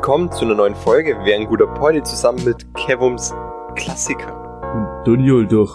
Willkommen 0.00 0.32
zu 0.32 0.46
einer 0.46 0.54
neuen 0.54 0.74
Folge. 0.74 1.14
Wer 1.24 1.36
ein 1.36 1.46
guter 1.46 1.66
Party 1.66 2.02
zusammen 2.02 2.42
mit 2.42 2.74
Kevums 2.74 3.34
Klassiker. 3.76 4.32
Und 4.72 5.06
Dunjol 5.06 5.46
durch. 5.46 5.74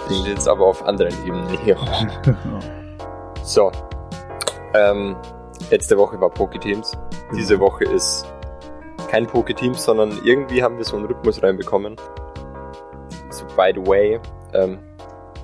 Ich 0.00 0.06
bin 0.06 0.26
jetzt 0.26 0.46
aber 0.46 0.66
auf 0.66 0.84
anderen 0.84 1.14
Ebenen 1.26 1.48
hier. 1.60 1.78
so. 3.42 3.72
Ähm, 4.74 5.16
letzte 5.70 5.96
Woche 5.96 6.20
war 6.20 6.28
Poketeams. 6.28 6.92
Diese 7.34 7.58
Woche 7.58 7.84
ist 7.84 8.26
kein 9.10 9.26
Poketeams, 9.26 9.82
sondern 9.82 10.12
irgendwie 10.24 10.62
haben 10.62 10.76
wir 10.76 10.84
so 10.84 10.96
einen 10.96 11.06
Rhythmus 11.06 11.42
reinbekommen. 11.42 11.96
So, 13.30 13.46
by 13.56 13.72
the 13.74 13.80
way, 13.86 14.20
ähm, 14.52 14.78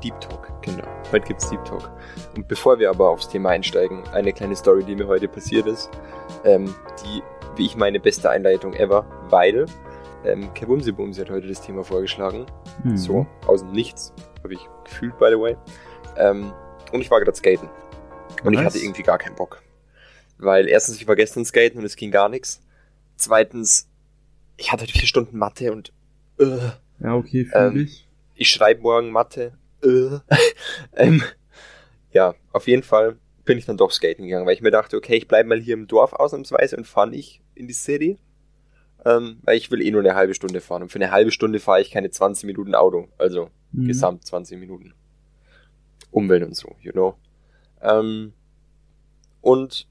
Deep 0.04 0.20
Talk, 0.20 0.46
genau. 0.60 0.84
Heute 1.10 1.26
gibt's 1.26 1.48
Deep 1.48 1.64
Talk. 1.64 1.90
Und 2.36 2.46
bevor 2.48 2.78
wir 2.78 2.90
aber 2.90 3.08
aufs 3.10 3.28
Thema 3.28 3.50
einsteigen, 3.50 4.06
eine 4.12 4.32
kleine 4.32 4.54
Story, 4.56 4.84
die 4.84 4.94
mir 4.94 5.06
heute 5.08 5.28
passiert 5.28 5.66
ist, 5.66 5.90
ähm, 6.44 6.74
die, 7.04 7.22
wie 7.56 7.66
ich 7.66 7.76
meine, 7.76 7.98
beste 8.00 8.30
Einleitung 8.30 8.74
ever, 8.74 9.04
weil 9.30 9.66
ähm, 10.24 10.52
Kevumsi 10.54 10.92
Bumsi 10.92 11.20
hat 11.20 11.30
heute 11.30 11.48
das 11.48 11.60
Thema 11.60 11.82
vorgeschlagen. 11.82 12.46
Mhm. 12.84 12.96
So, 12.96 13.26
aus 13.46 13.60
dem 13.60 13.72
Nichts. 13.72 14.12
Habe 14.42 14.54
ich 14.54 14.60
gefühlt, 14.84 15.18
by 15.18 15.26
the 15.30 15.38
way. 15.40 15.56
Ähm, 16.16 16.52
und 16.92 17.00
ich 17.00 17.10
war 17.10 17.20
gerade 17.20 17.36
skaten. 17.36 17.68
Und 18.44 18.52
ich 18.54 18.60
Nice. 18.60 18.74
hatte 18.74 18.78
irgendwie 18.84 19.02
gar 19.02 19.18
keinen 19.18 19.34
Bock. 19.36 19.62
Weil 20.38 20.68
erstens, 20.68 20.96
ich 21.00 21.08
war 21.08 21.16
gestern 21.16 21.44
skaten 21.44 21.78
und 21.78 21.84
es 21.84 21.96
ging 21.96 22.10
gar 22.10 22.28
nichts. 22.28 22.62
Zweitens, 23.16 23.88
ich 24.56 24.72
hatte 24.72 24.82
heute 24.84 24.92
vier 24.92 25.06
Stunden 25.08 25.36
Mathe 25.36 25.72
und 25.72 25.92
äh, 26.38 26.58
Ja, 27.00 27.14
okay, 27.14 27.44
fühl 27.44 27.52
Ähm, 27.54 27.76
ich. 27.80 28.06
ich 28.34 28.50
schreibe 28.50 28.80
morgen 28.82 29.10
Mathe. 29.10 29.52
Äh. 29.82 30.18
ähm, 30.96 31.22
ja, 32.12 32.34
auf 32.52 32.66
jeden 32.66 32.82
Fall 32.82 33.16
bin 33.44 33.58
ich 33.58 33.66
dann 33.66 33.76
doch 33.76 33.90
skaten 33.90 34.24
gegangen, 34.24 34.46
weil 34.46 34.54
ich 34.54 34.62
mir 34.62 34.70
dachte, 34.70 34.96
okay, 34.96 35.16
ich 35.16 35.28
bleibe 35.28 35.48
mal 35.48 35.60
hier 35.60 35.74
im 35.74 35.86
Dorf 35.86 36.12
ausnahmsweise 36.12 36.76
und 36.76 36.86
fahre 36.86 37.08
nicht 37.08 37.40
in 37.54 37.66
die 37.66 37.74
City. 37.74 38.18
Ähm, 39.04 39.38
weil 39.42 39.56
ich 39.56 39.70
will 39.70 39.80
eh 39.80 39.90
nur 39.90 40.02
eine 40.02 40.14
halbe 40.14 40.34
Stunde 40.34 40.60
fahren. 40.60 40.82
Und 40.82 40.92
für 40.92 40.98
eine 40.98 41.10
halbe 41.10 41.30
Stunde 41.30 41.58
fahre 41.58 41.80
ich 41.80 41.90
keine 41.90 42.10
20 42.10 42.44
Minuten 42.44 42.74
Auto. 42.74 43.08
Also 43.16 43.50
Mhm. 43.72 43.86
gesamt 43.86 44.26
20 44.26 44.58
Minuten. 44.58 44.92
Umwelt 46.10 46.42
und 46.42 46.54
so, 46.56 46.76
you 46.80 46.92
know. 46.92 47.16
Ähm, 47.80 48.32
und 49.40 49.86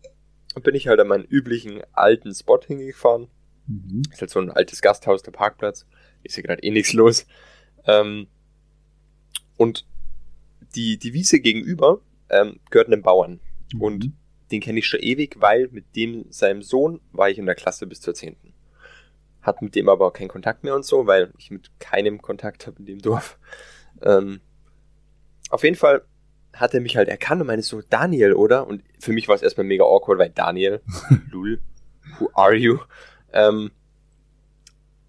bin 0.62 0.76
ich 0.76 0.88
halt 0.88 1.00
an 1.00 1.08
meinen 1.08 1.24
üblichen 1.26 1.82
alten 1.94 2.34
Spot 2.36 2.60
hingefahren. 2.66 3.30
Mhm. 3.68 4.04
Ist 4.12 4.22
halt 4.22 4.30
so 4.30 4.40
ein 4.40 4.52
altes 4.52 4.82
Gasthaus, 4.82 5.24
der 5.24 5.32
Parkplatz. 5.32 5.86
Ist 6.24 6.36
hier 6.36 6.44
gerade 6.44 6.62
eh 6.62 6.70
nichts 6.72 6.94
los. 6.94 7.26
Ähm, 7.86 8.28
und 9.58 9.86
die, 10.76 10.98
die 10.98 11.14
Wiese 11.14 11.40
gegenüber 11.40 12.00
ähm, 12.30 12.60
gehört 12.70 12.88
einem 12.88 13.02
Bauern. 13.02 13.40
Und 13.80 14.06
Mhm. 14.06 14.14
den 14.52 14.62
kenne 14.62 14.80
ich 14.80 14.88
schon 14.88 15.00
ewig, 15.00 15.38
weil 15.40 15.68
mit 15.72 15.96
dem, 15.96 16.26
seinem 16.32 16.62
Sohn, 16.62 17.02
war 17.12 17.30
ich 17.30 17.38
in 17.38 17.46
der 17.46 17.56
Klasse 17.56 17.86
bis 17.88 18.02
zur 18.02 18.14
10. 18.14 18.36
Hat 19.42 19.62
mit 19.62 19.76
dem 19.76 19.88
aber 19.90 20.08
auch 20.08 20.14
keinen 20.14 20.28
Kontakt 20.28 20.64
mehr 20.64 20.76
und 20.76 20.86
so, 20.86 21.08
weil 21.08 21.32
ich 21.38 21.50
mit 21.52 21.72
keinem 21.80 22.22
Kontakt 22.22 22.68
habe 22.68 22.80
in 22.80 22.86
dem 22.86 23.00
Dorf. 23.02 23.38
Ähm, 24.02 24.42
auf 25.50 25.64
jeden 25.64 25.76
Fall 25.76 26.04
hat 26.54 26.74
er 26.74 26.82
mich 26.82 26.98
halt 26.98 27.08
erkannt 27.10 27.42
und 27.42 27.48
meinte 27.48 27.64
so, 27.64 27.82
Daniel, 27.90 28.34
oder? 28.34 28.68
Und 28.68 28.84
für 29.00 29.14
mich 29.14 29.28
war 29.28 29.36
es 29.36 29.42
erstmal 29.42 29.66
mega 29.66 29.84
awkward, 29.84 30.20
weil 30.20 30.30
Daniel, 30.30 30.82
lul, 31.32 31.62
who 32.18 32.30
are 32.34 32.56
you? 32.56 32.80
Ähm, 33.34 33.72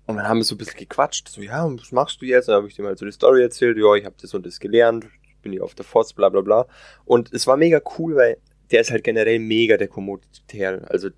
und 0.07 0.17
dann 0.17 0.29
haben 0.29 0.39
wir 0.39 0.45
so 0.45 0.55
ein 0.55 0.59
bisschen 0.59 0.79
gequatscht, 0.79 1.29
so, 1.29 1.41
ja, 1.41 1.65
und 1.65 1.81
was 1.81 1.93
machst 1.93 2.21
du 2.21 2.27
jetzt? 2.27 2.49
Und 2.49 2.53
dann 2.53 2.59
habe 2.59 2.69
ich 2.69 2.75
dem 2.75 2.87
halt 2.87 2.99
so 2.99 3.07
die 3.07 3.13
Story 3.13 3.43
erzählt, 3.43 3.79
ja, 3.79 3.95
ich 3.95 4.05
habe 4.05 4.17
das 4.21 4.35
und 4.35 4.45
das 4.45 4.61
gelernt, 4.61 5.07
bin 5.43 5.53
hier 5.53 5.65
auf 5.65 5.75
der 5.75 5.85
Forst, 5.85 6.17
bla 6.17 6.29
bla 6.29 6.41
bla. 6.41 6.67
Und 7.05 7.33
es 7.33 7.47
war 7.47 7.57
mega 7.57 7.81
cool, 7.99 8.17
weil 8.17 8.39
der 8.71 8.81
ist 8.83 8.91
halt 8.91 9.05
generell 9.05 9.39
mega 9.39 9.77
der 9.77 9.89
Kommoditär. 9.89 10.83
Also 10.91 11.11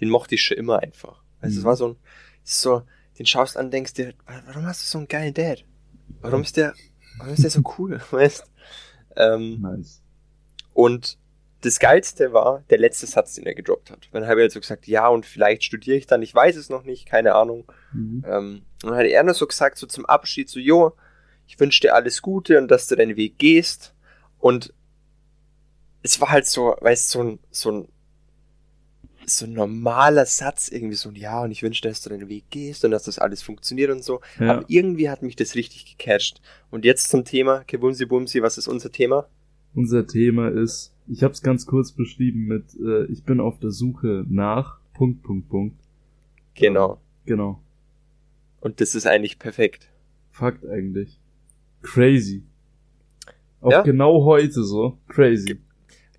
den 0.00 0.08
mochte 0.10 0.34
ich 0.34 0.42
schon 0.42 0.56
immer 0.58 0.80
einfach. 0.80 1.22
Also 1.40 1.56
es 1.58 1.62
Mhm. 1.62 1.66
war 1.68 1.76
so 1.76 1.88
ein, 1.88 1.96
so, 2.44 2.82
den 3.18 3.26
schaust 3.26 3.56
an, 3.56 3.70
denkst 3.70 3.94
dir, 3.94 4.14
warum 4.46 4.66
hast 4.66 4.82
du 4.82 4.86
so 4.86 4.98
einen 4.98 5.08
geilen 5.08 5.34
Dad? 5.34 5.64
Warum 6.20 6.42
ist 6.42 6.56
der, 6.56 6.74
warum 7.18 7.32
ist 7.34 7.42
der 7.42 7.50
so 7.50 7.62
cool, 7.78 8.00
weißt? 8.10 8.44
Ähm, 9.16 9.60
Nice. 9.60 10.02
und 10.72 11.18
das 11.60 11.78
Geilste 11.78 12.32
war 12.32 12.64
der 12.70 12.78
letzte 12.78 13.06
Satz, 13.06 13.34
den 13.34 13.46
er 13.46 13.54
gedroppt 13.54 13.90
hat. 13.92 14.08
Dann 14.10 14.26
habe 14.26 14.40
ich 14.40 14.44
halt 14.44 14.52
so 14.52 14.58
gesagt, 14.58 14.88
ja, 14.88 15.06
und 15.06 15.24
vielleicht 15.24 15.62
studiere 15.62 15.96
ich 15.96 16.08
dann, 16.08 16.20
ich 16.20 16.34
weiß 16.34 16.56
es 16.56 16.70
noch 16.70 16.82
nicht, 16.82 17.06
keine 17.06 17.34
Ahnung. 17.34 17.70
Mhm. 17.92 18.24
Ähm, 18.26 18.62
und 18.82 18.90
dann 18.90 18.96
hat 18.98 19.06
er 19.06 19.22
nur 19.22 19.34
so 19.34 19.46
gesagt, 19.46 19.78
so 19.78 19.86
zum 19.86 20.04
Abschied, 20.04 20.48
so, 20.48 20.58
jo, 20.58 20.96
ich 21.46 21.58
wünsche 21.60 21.80
dir 21.80 21.94
alles 21.94 22.22
Gute 22.22 22.58
und 22.58 22.70
dass 22.70 22.86
du 22.86 22.96
deinen 22.96 23.16
Weg 23.16 23.38
gehst. 23.38 23.94
Und 24.38 24.72
es 26.02 26.20
war 26.20 26.30
halt 26.30 26.46
so, 26.46 26.76
weißt 26.80 27.14
du, 27.14 27.18
so 27.18 27.24
ein, 27.24 27.38
so 27.50 27.70
ein, 27.70 27.88
so 29.24 29.46
ein 29.46 29.52
normaler 29.52 30.26
Satz, 30.26 30.68
irgendwie 30.68 30.96
so 30.96 31.08
ein 31.08 31.14
Ja, 31.14 31.42
und 31.42 31.52
ich 31.52 31.62
wünsche 31.62 31.82
dir, 31.82 31.88
dass 31.88 32.02
du 32.02 32.10
deinen 32.10 32.28
Weg 32.28 32.50
gehst 32.50 32.84
und 32.84 32.90
dass 32.90 33.04
das 33.04 33.18
alles 33.18 33.42
funktioniert 33.42 33.90
und 33.90 34.02
so. 34.02 34.20
Ja. 34.40 34.50
Aber 34.50 34.64
irgendwie 34.68 35.10
hat 35.10 35.22
mich 35.22 35.36
das 35.36 35.54
richtig 35.54 35.96
gecatcht. 35.96 36.40
Und 36.70 36.84
jetzt 36.84 37.08
zum 37.08 37.24
Thema, 37.24 37.62
Kebumsi 37.64 38.06
Bumsi, 38.06 38.42
was 38.42 38.58
ist 38.58 38.66
unser 38.66 38.90
Thema? 38.90 39.28
Unser 39.74 40.06
Thema 40.06 40.48
ist, 40.48 40.92
ich 41.06 41.22
habe 41.22 41.32
es 41.32 41.42
ganz 41.42 41.66
kurz 41.66 41.92
beschrieben 41.92 42.46
mit, 42.46 42.74
äh, 42.74 43.06
ich 43.06 43.24
bin 43.24 43.40
auf 43.40 43.58
der 43.58 43.70
Suche 43.70 44.24
nach 44.28 44.80
Punkt, 44.92 45.22
Punkt, 45.22 45.48
Punkt. 45.48 45.80
Genau. 46.54 47.00
Genau. 47.24 47.62
Und 48.60 48.80
das 48.80 48.94
ist 48.94 49.06
eigentlich 49.06 49.38
perfekt. 49.38 49.90
Fakt 50.30 50.66
eigentlich. 50.66 51.21
Crazy. 51.82 52.44
Auch 53.60 53.70
Ja? 53.70 53.82
genau 53.82 54.24
heute 54.24 54.64
so. 54.64 54.98
Crazy. 55.08 55.60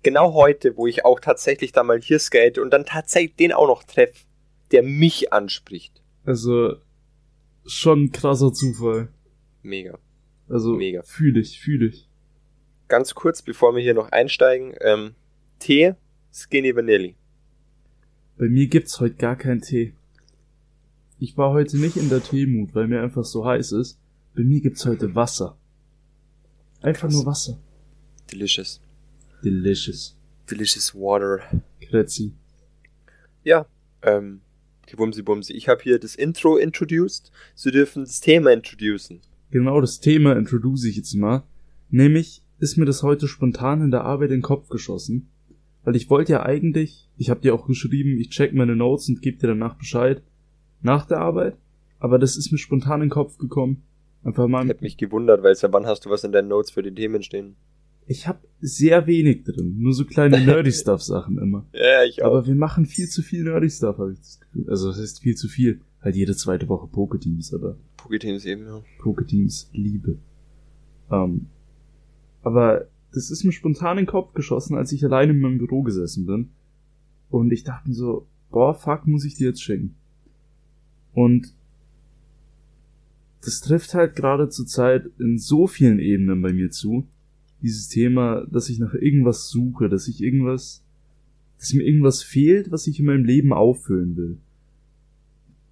Genau 0.02 0.34
heute, 0.34 0.76
wo 0.76 0.86
ich 0.86 1.04
auch 1.04 1.20
tatsächlich 1.20 1.72
da 1.72 1.82
mal 1.82 2.00
hier 2.00 2.18
skate 2.18 2.58
und 2.58 2.70
dann 2.70 2.84
tatsächlich 2.84 3.36
den 3.36 3.52
auch 3.52 3.66
noch 3.66 3.84
treff, 3.84 4.26
der 4.70 4.82
mich 4.82 5.32
anspricht. 5.32 6.02
Also, 6.24 6.76
schon 7.66 8.04
ein 8.04 8.12
krasser 8.12 8.52
Zufall. 8.52 9.08
Mega. 9.62 9.98
Also, 10.48 10.74
Mega. 10.74 11.02
fühl 11.02 11.36
ich, 11.38 11.58
fühl 11.60 11.82
ich. 11.88 12.08
Ganz 12.88 13.14
kurz, 13.14 13.40
bevor 13.40 13.74
wir 13.74 13.82
hier 13.82 13.94
noch 13.94 14.12
einsteigen, 14.12 14.74
ähm, 14.80 15.14
Tee, 15.58 15.94
Skinny 16.32 16.76
Vanilli. 16.76 17.16
Bei 18.36 18.48
mir 18.48 18.66
gibt's 18.66 19.00
heute 19.00 19.14
gar 19.14 19.36
keinen 19.36 19.62
Tee. 19.62 19.94
Ich 21.18 21.38
war 21.38 21.52
heute 21.52 21.78
nicht 21.78 21.96
in 21.96 22.10
der 22.10 22.22
Teemut, 22.22 22.74
weil 22.74 22.88
mir 22.88 23.00
einfach 23.00 23.24
so 23.24 23.46
heiß 23.46 23.72
ist. 23.72 23.98
Bei 24.36 24.42
mir 24.42 24.60
gibt's 24.60 24.84
heute 24.84 25.14
Wasser. 25.14 25.56
Einfach 26.82 27.02
Krass. 27.02 27.14
nur 27.14 27.26
Wasser. 27.26 27.58
Delicious. 28.32 28.80
Delicious. 29.44 30.16
Delicious 30.50 30.92
Water. 30.94 31.40
Kretzi. 31.80 32.32
Ja, 33.44 33.66
ähm, 34.02 34.40
Bumsi 34.96 35.22
Bumsi. 35.22 35.52
Ich 35.52 35.68
habe 35.68 35.82
hier 35.82 35.98
das 35.98 36.14
Intro 36.14 36.56
introduced. 36.56 37.30
Sie 37.54 37.70
dürfen 37.70 38.04
das 38.04 38.20
Thema 38.20 38.52
introducen. 38.52 39.20
Genau 39.50 39.80
das 39.80 40.00
Thema 40.00 40.36
introduce 40.36 40.84
ich 40.84 40.96
jetzt 40.96 41.14
mal. 41.14 41.44
Nämlich 41.90 42.42
ist 42.58 42.76
mir 42.76 42.86
das 42.86 43.02
heute 43.02 43.28
spontan 43.28 43.82
in 43.82 43.90
der 43.90 44.02
Arbeit 44.02 44.30
in 44.30 44.38
den 44.38 44.42
Kopf 44.42 44.68
geschossen. 44.68 45.28
Weil 45.84 45.96
ich 45.96 46.10
wollte 46.10 46.32
ja 46.32 46.42
eigentlich, 46.42 47.08
ich 47.16 47.30
habe 47.30 47.40
dir 47.40 47.54
auch 47.54 47.66
geschrieben, 47.66 48.18
ich 48.18 48.30
check 48.30 48.52
meine 48.52 48.74
Notes 48.74 49.08
und 49.08 49.22
gebe 49.22 49.38
dir 49.38 49.48
danach 49.48 49.74
Bescheid. 49.74 50.22
Nach 50.80 51.06
der 51.06 51.18
Arbeit. 51.18 51.56
Aber 51.98 52.18
das 52.18 52.36
ist 52.36 52.50
mir 52.50 52.58
spontan 52.58 53.00
in 53.00 53.08
den 53.08 53.10
Kopf 53.10 53.38
gekommen. 53.38 53.82
Einfach 54.24 54.48
mal 54.48 54.64
Ich 54.64 54.70
hab 54.70 54.82
mich 54.82 54.96
gewundert, 54.96 55.42
weil 55.42 55.54
seit 55.54 55.72
wann 55.72 55.86
hast 55.86 56.06
du 56.06 56.10
was 56.10 56.24
in 56.24 56.32
deinen 56.32 56.48
Notes 56.48 56.70
für 56.70 56.82
die 56.82 56.94
Themen 56.94 57.22
stehen? 57.22 57.56
Ich 58.06 58.26
habe 58.26 58.40
sehr 58.60 59.06
wenig 59.06 59.44
drin, 59.44 59.76
nur 59.78 59.92
so 59.92 60.04
kleine 60.04 60.40
nerdy 60.44 60.72
Stuff 60.72 61.02
Sachen 61.02 61.38
immer. 61.38 61.66
Ja, 61.72 62.04
ich 62.04 62.22
auch. 62.22 62.28
Aber 62.28 62.46
wir 62.46 62.54
machen 62.54 62.86
viel 62.86 63.08
zu 63.08 63.22
viel 63.22 63.44
nerdy 63.44 63.70
Stuff, 63.70 63.98
habe 63.98 64.12
ich 64.12 64.18
das 64.18 64.40
Gefühl. 64.40 64.68
Also 64.68 64.88
das 64.88 64.98
heißt 64.98 65.20
viel 65.20 65.36
zu 65.36 65.48
viel. 65.48 65.80
Halt 66.00 66.16
jede 66.16 66.36
zweite 66.36 66.68
Woche 66.68 66.86
Poketeams, 66.86 67.54
aber 67.54 67.76
Poketeams 67.96 68.44
eben, 68.44 68.66
ja. 68.66 68.82
Poketeams 68.98 69.70
Liebe. 69.72 70.18
Ähm, 71.10 71.46
aber 72.42 72.88
das 73.12 73.30
ist 73.30 73.44
mir 73.44 73.52
spontan 73.52 73.98
in 73.98 74.04
den 74.04 74.10
Kopf 74.10 74.34
geschossen, 74.34 74.76
als 74.76 74.92
ich 74.92 75.04
alleine 75.04 75.32
in 75.32 75.40
meinem 75.40 75.58
Büro 75.58 75.82
gesessen 75.82 76.26
bin. 76.26 76.50
Und 77.30 77.52
ich 77.52 77.64
dachte 77.64 77.88
mir 77.88 77.94
so, 77.94 78.26
boah, 78.50 78.74
fuck, 78.74 79.06
muss 79.06 79.24
ich 79.24 79.34
dir 79.34 79.48
jetzt 79.48 79.62
schicken. 79.62 79.96
Und 81.14 81.54
das 83.44 83.60
trifft 83.60 83.94
halt 83.94 84.16
gerade 84.16 84.48
zur 84.48 84.66
Zeit 84.66 85.10
in 85.18 85.38
so 85.38 85.66
vielen 85.66 85.98
Ebenen 85.98 86.40
bei 86.40 86.52
mir 86.52 86.70
zu. 86.70 87.06
Dieses 87.62 87.88
Thema, 87.88 88.46
dass 88.50 88.70
ich 88.70 88.78
nach 88.78 88.94
irgendwas 88.94 89.48
suche, 89.48 89.88
dass 89.88 90.08
ich 90.08 90.22
irgendwas, 90.22 90.82
dass 91.58 91.74
mir 91.74 91.84
irgendwas 91.84 92.22
fehlt, 92.22 92.70
was 92.70 92.86
ich 92.86 92.98
in 93.00 93.06
meinem 93.06 93.24
Leben 93.24 93.52
auffüllen 93.52 94.16
will. 94.16 94.38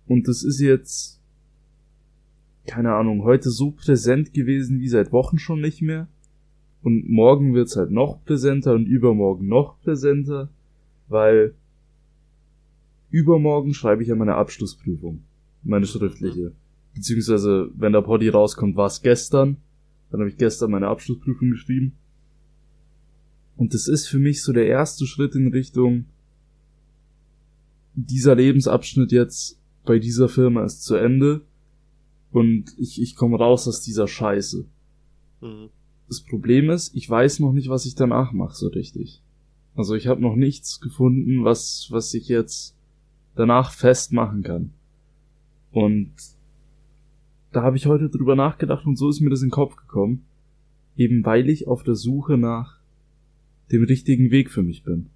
Und 0.07 0.29
das 0.29 0.43
ist 0.43 0.61
jetzt, 0.61 1.21
keine 2.67 2.95
Ahnung, 2.95 3.23
heute 3.23 3.51
so 3.51 3.71
präsent 3.71 4.35
gewesen 4.35 4.81
wie 4.81 4.89
seit 4.89 5.13
Wochen 5.13 5.39
schon 5.39 5.61
nicht 5.61 5.81
mehr. 5.81 6.09
Und 6.83 7.09
morgen 7.09 7.55
wird's 7.55 7.77
halt 7.77 7.91
noch 7.91 8.23
präsenter 8.25 8.75
und 8.75 8.87
übermorgen 8.87 9.47
noch 9.47 9.81
präsenter, 9.81 10.51
weil 11.09 11.55
übermorgen 13.11 13.73
schreibe 13.73 14.03
ich 14.03 14.09
ja 14.09 14.15
meine 14.15 14.35
Abschlussprüfung, 14.35 15.23
meine 15.63 15.87
schriftliche. 15.87 16.53
Beziehungsweise, 16.95 17.71
wenn 17.75 17.93
der 17.93 18.03
Poddy 18.03 18.29
rauskommt, 18.29 18.77
war's 18.77 19.03
gestern. 19.03 19.57
Dann 20.11 20.21
habe 20.21 20.31
ich 20.31 20.37
gestern 20.37 20.71
meine 20.71 20.89
Abschlussprüfung 20.89 21.51
geschrieben. 21.51 21.93
Und 23.57 23.75
das 23.75 23.89
ist 23.89 24.09
für 24.09 24.19
mich 24.19 24.43
so 24.43 24.53
der 24.53 24.67
erste 24.67 25.07
Schritt 25.07 25.35
in 25.35 25.49
Richtung, 25.49 26.07
dieser 27.95 28.35
Lebensabschnitt 28.35 29.13
jetzt 29.13 29.59
bei 29.85 29.99
dieser 29.99 30.29
Firma 30.29 30.65
ist 30.65 30.83
zu 30.83 30.95
Ende 30.95 31.43
und 32.31 32.75
ich, 32.79 33.01
ich 33.01 33.17
komme 33.17 33.37
raus 33.37 33.69
aus 33.69 33.83
dieser 33.83 34.09
Scheiße. 34.09 34.65
Mhm. 35.41 35.69
Das 36.09 36.21
Problem 36.21 36.71
ist, 36.71 36.95
ich 36.95 37.09
weiß 37.09 37.41
noch 37.41 37.53
nicht, 37.53 37.69
was 37.69 37.87
ich 37.87 37.95
danach 37.95 38.33
mache 38.33 38.55
so 38.55 38.69
richtig. 38.69 39.23
Also 39.75 39.95
ich 39.95 40.07
habe 40.07 40.21
noch 40.21 40.37
nichts 40.37 40.81
gefunden, 40.81 41.45
was, 41.45 41.89
was 41.91 42.13
ich 42.15 42.29
jetzt 42.29 42.77
danach 43.35 43.73
festmachen 43.73 44.43
kann. 44.43 44.73
Und 45.71 46.13
da 47.53 47.63
habe 47.63 47.77
ich 47.77 47.87
heute 47.87 48.09
drüber 48.09 48.35
nachgedacht 48.35 48.87
und 48.87 48.97
so 48.97 49.09
ist 49.09 49.21
mir 49.21 49.31
das 49.31 49.43
in 49.43 49.49
den 49.49 49.53
Kopf 49.53 49.77
gekommen. 49.77 50.25
Eben 50.97 51.25
weil 51.25 51.49
ich 51.49 51.69
auf 51.69 51.83
der 51.83 51.95
Suche 51.95 52.37
nach 52.37 52.79
dem 53.71 53.85
richtigen 53.85 54.31
Weg 54.31 54.51
für 54.51 54.63
mich 54.63 54.83
bin. 54.83 55.07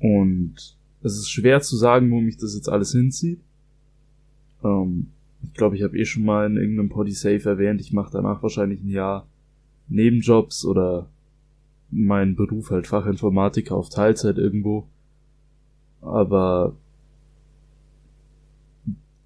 Und 0.00 0.76
es 1.02 1.16
ist 1.16 1.30
schwer 1.30 1.60
zu 1.60 1.76
sagen, 1.76 2.10
wo 2.10 2.20
mich 2.20 2.36
das 2.36 2.54
jetzt 2.54 2.68
alles 2.68 2.92
hinzieht. 2.92 3.40
Ähm, 4.64 5.08
ich 5.42 5.54
glaube, 5.54 5.76
ich 5.76 5.82
habe 5.82 5.98
eh 5.98 6.04
schon 6.04 6.24
mal 6.24 6.46
in 6.46 6.56
irgendeinem 6.56 6.88
Podysafe 6.88 7.48
erwähnt, 7.48 7.80
ich 7.80 7.92
mache 7.92 8.12
danach 8.12 8.42
wahrscheinlich 8.42 8.82
ein 8.82 8.90
Jahr 8.90 9.26
Nebenjobs 9.88 10.64
oder 10.64 11.08
meinen 11.90 12.36
Beruf 12.36 12.70
halt 12.70 12.86
Fachinformatiker 12.86 13.74
auf 13.74 13.88
Teilzeit 13.88 14.38
irgendwo. 14.38 14.86
Aber 16.00 16.76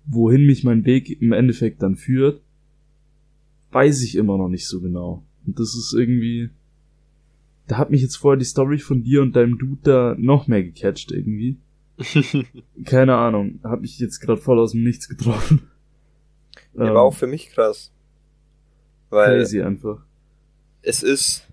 wohin 0.06 0.46
mich 0.46 0.64
mein 0.64 0.84
Weg 0.84 1.20
im 1.20 1.32
Endeffekt 1.32 1.82
dann 1.82 1.96
führt, 1.96 2.42
weiß 3.70 4.02
ich 4.02 4.16
immer 4.16 4.38
noch 4.38 4.48
nicht 4.48 4.66
so 4.66 4.80
genau. 4.80 5.24
Und 5.46 5.58
das 5.58 5.74
ist 5.74 5.94
irgendwie, 5.96 6.50
da 7.66 7.78
hat 7.78 7.90
mich 7.90 8.02
jetzt 8.02 8.16
vorher 8.16 8.38
die 8.38 8.44
Story 8.44 8.78
von 8.78 9.02
dir 9.02 9.22
und 9.22 9.34
deinem 9.36 9.58
Dude 9.58 9.80
da 9.82 10.14
noch 10.18 10.46
mehr 10.46 10.62
gecatcht 10.62 11.10
irgendwie. 11.10 11.58
Keine 12.84 13.16
Ahnung, 13.16 13.60
hat 13.62 13.80
mich 13.80 13.98
jetzt 13.98 14.20
gerade 14.20 14.40
voll 14.40 14.58
aus 14.58 14.72
dem 14.72 14.82
Nichts 14.82 15.08
getroffen. 15.08 15.68
Der 16.74 16.86
ähm, 16.86 16.94
war 16.94 17.02
auch 17.02 17.14
für 17.14 17.26
mich 17.26 17.50
krass. 17.50 17.92
Weil 19.10 19.38
crazy 19.38 19.62
einfach. 19.62 20.04
Es 20.82 21.02
ist, 21.02 21.46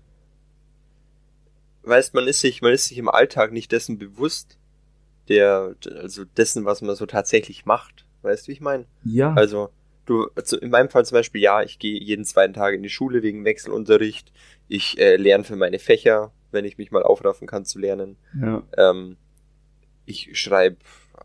weißt, 1.84 2.14
man 2.14 2.26
ist 2.26 2.40
sich, 2.40 2.60
man 2.60 2.72
ist 2.72 2.86
sich 2.86 2.98
im 2.98 3.08
Alltag 3.08 3.52
nicht 3.52 3.72
dessen 3.72 3.98
bewusst, 3.98 4.58
der, 5.28 5.76
also 5.96 6.24
dessen, 6.24 6.64
was 6.64 6.82
man 6.82 6.96
so 6.96 7.06
tatsächlich 7.06 7.64
macht. 7.64 8.01
Weißt 8.22 8.46
du, 8.46 8.48
wie 8.48 8.52
ich 8.52 8.60
meine? 8.60 8.86
Ja. 9.04 9.34
Also, 9.34 9.70
du, 10.06 10.28
also 10.34 10.58
in 10.58 10.70
meinem 10.70 10.88
Fall 10.88 11.04
zum 11.04 11.16
Beispiel, 11.16 11.40
ja, 11.40 11.62
ich 11.62 11.78
gehe 11.78 11.98
jeden 12.00 12.24
zweiten 12.24 12.54
Tag 12.54 12.74
in 12.74 12.82
die 12.82 12.90
Schule 12.90 13.22
wegen 13.22 13.44
Wechselunterricht. 13.44 14.32
Ich 14.68 14.98
äh, 14.98 15.16
lerne 15.16 15.44
für 15.44 15.56
meine 15.56 15.78
Fächer, 15.78 16.32
wenn 16.50 16.64
ich 16.64 16.78
mich 16.78 16.90
mal 16.90 17.02
aufraffen 17.02 17.46
kann 17.46 17.64
zu 17.64 17.78
lernen. 17.78 18.16
Ja. 18.40 18.62
Ähm, 18.76 19.16
ich 20.04 20.30
schreibe 20.38 20.76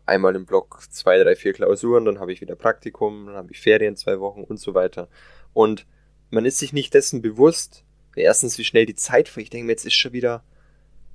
einmal 0.06 0.36
im 0.36 0.46
Block 0.46 0.80
zwei, 0.90 1.18
drei, 1.18 1.36
vier 1.36 1.52
Klausuren, 1.52 2.04
dann 2.04 2.20
habe 2.20 2.32
ich 2.32 2.40
wieder 2.40 2.56
Praktikum, 2.56 3.26
dann 3.26 3.36
habe 3.36 3.52
ich 3.52 3.60
Ferien 3.60 3.96
zwei 3.96 4.20
Wochen 4.20 4.42
und 4.42 4.58
so 4.58 4.74
weiter. 4.74 5.08
Und 5.52 5.86
man 6.30 6.44
ist 6.44 6.58
sich 6.58 6.72
nicht 6.72 6.94
dessen 6.94 7.22
bewusst, 7.22 7.84
erstens, 8.14 8.58
wie 8.58 8.64
schnell 8.64 8.86
die 8.86 8.94
Zeit 8.94 9.28
vergeht. 9.28 9.46
Ich 9.46 9.50
denke 9.50 9.66
mir, 9.66 9.72
jetzt 9.72 9.86
ist 9.86 9.94
schon 9.94 10.12
wieder, 10.12 10.44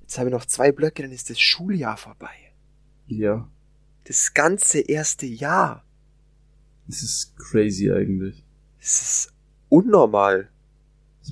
jetzt 0.01 0.17
habe 0.17 0.29
ich 0.29 0.33
noch 0.33 0.45
zwei 0.45 0.71
Blöcke, 0.71 1.03
dann 1.03 1.11
ist 1.11 1.29
das 1.29 1.39
Schuljahr 1.39 1.97
vorbei. 1.97 2.33
Ja. 3.07 3.49
Das 4.05 4.33
ganze 4.33 4.79
erste 4.81 5.25
Jahr. 5.25 5.85
Das 6.87 7.01
ist 7.01 7.37
crazy 7.37 7.91
eigentlich. 7.91 8.43
Das 8.79 9.01
ist 9.01 9.33
unnormal. 9.69 10.49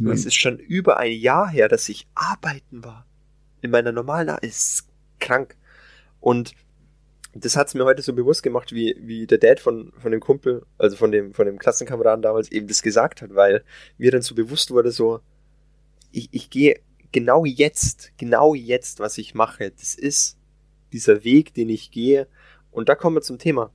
Es 0.09 0.25
ist 0.25 0.35
schon 0.35 0.57
über 0.57 0.97
ein 0.97 1.11
Jahr 1.11 1.49
her, 1.49 1.67
dass 1.67 1.89
ich 1.89 2.07
arbeiten 2.15 2.83
war. 2.83 3.05
In 3.61 3.71
meiner 3.71 3.91
normalen, 3.91 4.29
Ar 4.29 4.41
ist 4.41 4.87
krank. 5.19 5.57
Und 6.21 6.53
das 7.33 7.57
hat's 7.57 7.73
mir 7.73 7.83
heute 7.83 8.01
so 8.01 8.13
bewusst 8.13 8.41
gemacht, 8.41 8.73
wie, 8.73 8.95
wie 8.99 9.27
der 9.27 9.37
Dad 9.37 9.59
von, 9.59 9.91
von 9.97 10.11
dem 10.11 10.21
Kumpel, 10.21 10.65
also 10.77 10.95
von 10.95 11.11
dem, 11.11 11.33
von 11.33 11.45
dem 11.45 11.59
Klassenkameraden 11.59 12.21
damals 12.21 12.51
eben 12.51 12.67
das 12.67 12.81
gesagt 12.81 13.21
hat, 13.21 13.35
weil 13.35 13.63
mir 13.97 14.11
dann 14.11 14.21
so 14.21 14.33
bewusst 14.33 14.71
wurde, 14.71 14.91
so, 14.91 15.19
ich, 16.11 16.29
ich 16.31 16.49
gehe 16.49 16.79
genau 17.11 17.45
jetzt, 17.45 18.11
genau 18.17 18.55
jetzt, 18.55 18.99
was 18.99 19.17
ich 19.17 19.33
mache, 19.33 19.71
das 19.71 19.95
ist 19.95 20.37
dieser 20.93 21.23
Weg, 21.23 21.53
den 21.53 21.69
ich 21.69 21.91
gehe. 21.91 22.27
Und 22.71 22.89
da 22.89 22.95
kommen 22.95 23.15
wir 23.15 23.21
zum 23.21 23.37
Thema. 23.37 23.71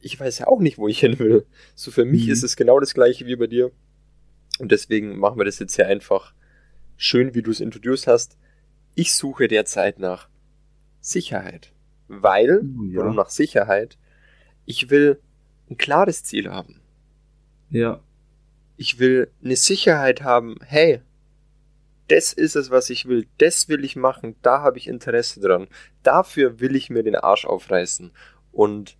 Ich 0.00 0.18
weiß 0.18 0.40
ja 0.40 0.48
auch 0.48 0.60
nicht, 0.60 0.78
wo 0.78 0.88
ich 0.88 0.98
hin 1.00 1.18
will. 1.18 1.46
So 1.74 1.90
für 1.90 2.04
mich 2.04 2.26
mhm. 2.26 2.32
ist 2.32 2.42
es 2.42 2.56
genau 2.56 2.80
das 2.80 2.94
gleiche 2.94 3.26
wie 3.26 3.36
bei 3.36 3.46
dir. 3.46 3.70
Und 4.58 4.72
deswegen 4.72 5.18
machen 5.18 5.38
wir 5.38 5.44
das 5.44 5.58
jetzt 5.58 5.76
hier 5.76 5.86
einfach 5.86 6.34
schön, 6.96 7.34
wie 7.34 7.42
du 7.42 7.50
es 7.50 7.60
introduced 7.60 8.06
hast. 8.06 8.36
Ich 8.94 9.14
suche 9.14 9.48
derzeit 9.48 9.98
nach 9.98 10.28
Sicherheit. 11.00 11.72
Weil, 12.08 12.60
oh, 12.60 12.84
ja. 12.84 13.00
warum 13.00 13.16
nach 13.16 13.30
Sicherheit? 13.30 13.98
Ich 14.64 14.90
will 14.90 15.20
ein 15.70 15.76
klares 15.76 16.24
Ziel 16.24 16.50
haben. 16.50 16.80
Ja. 17.70 18.00
Ich 18.76 18.98
will 18.98 19.30
eine 19.42 19.56
Sicherheit 19.56 20.22
haben, 20.22 20.56
hey, 20.62 21.00
das 22.08 22.32
ist 22.32 22.56
es, 22.56 22.70
was 22.70 22.90
ich 22.90 23.06
will, 23.06 23.26
das 23.38 23.68
will 23.68 23.84
ich 23.84 23.96
machen, 23.96 24.36
da 24.42 24.60
habe 24.60 24.78
ich 24.78 24.88
Interesse 24.88 25.40
dran. 25.40 25.68
Dafür 26.02 26.60
will 26.60 26.76
ich 26.76 26.90
mir 26.90 27.02
den 27.02 27.16
Arsch 27.16 27.44
aufreißen. 27.44 28.12
Und 28.50 28.96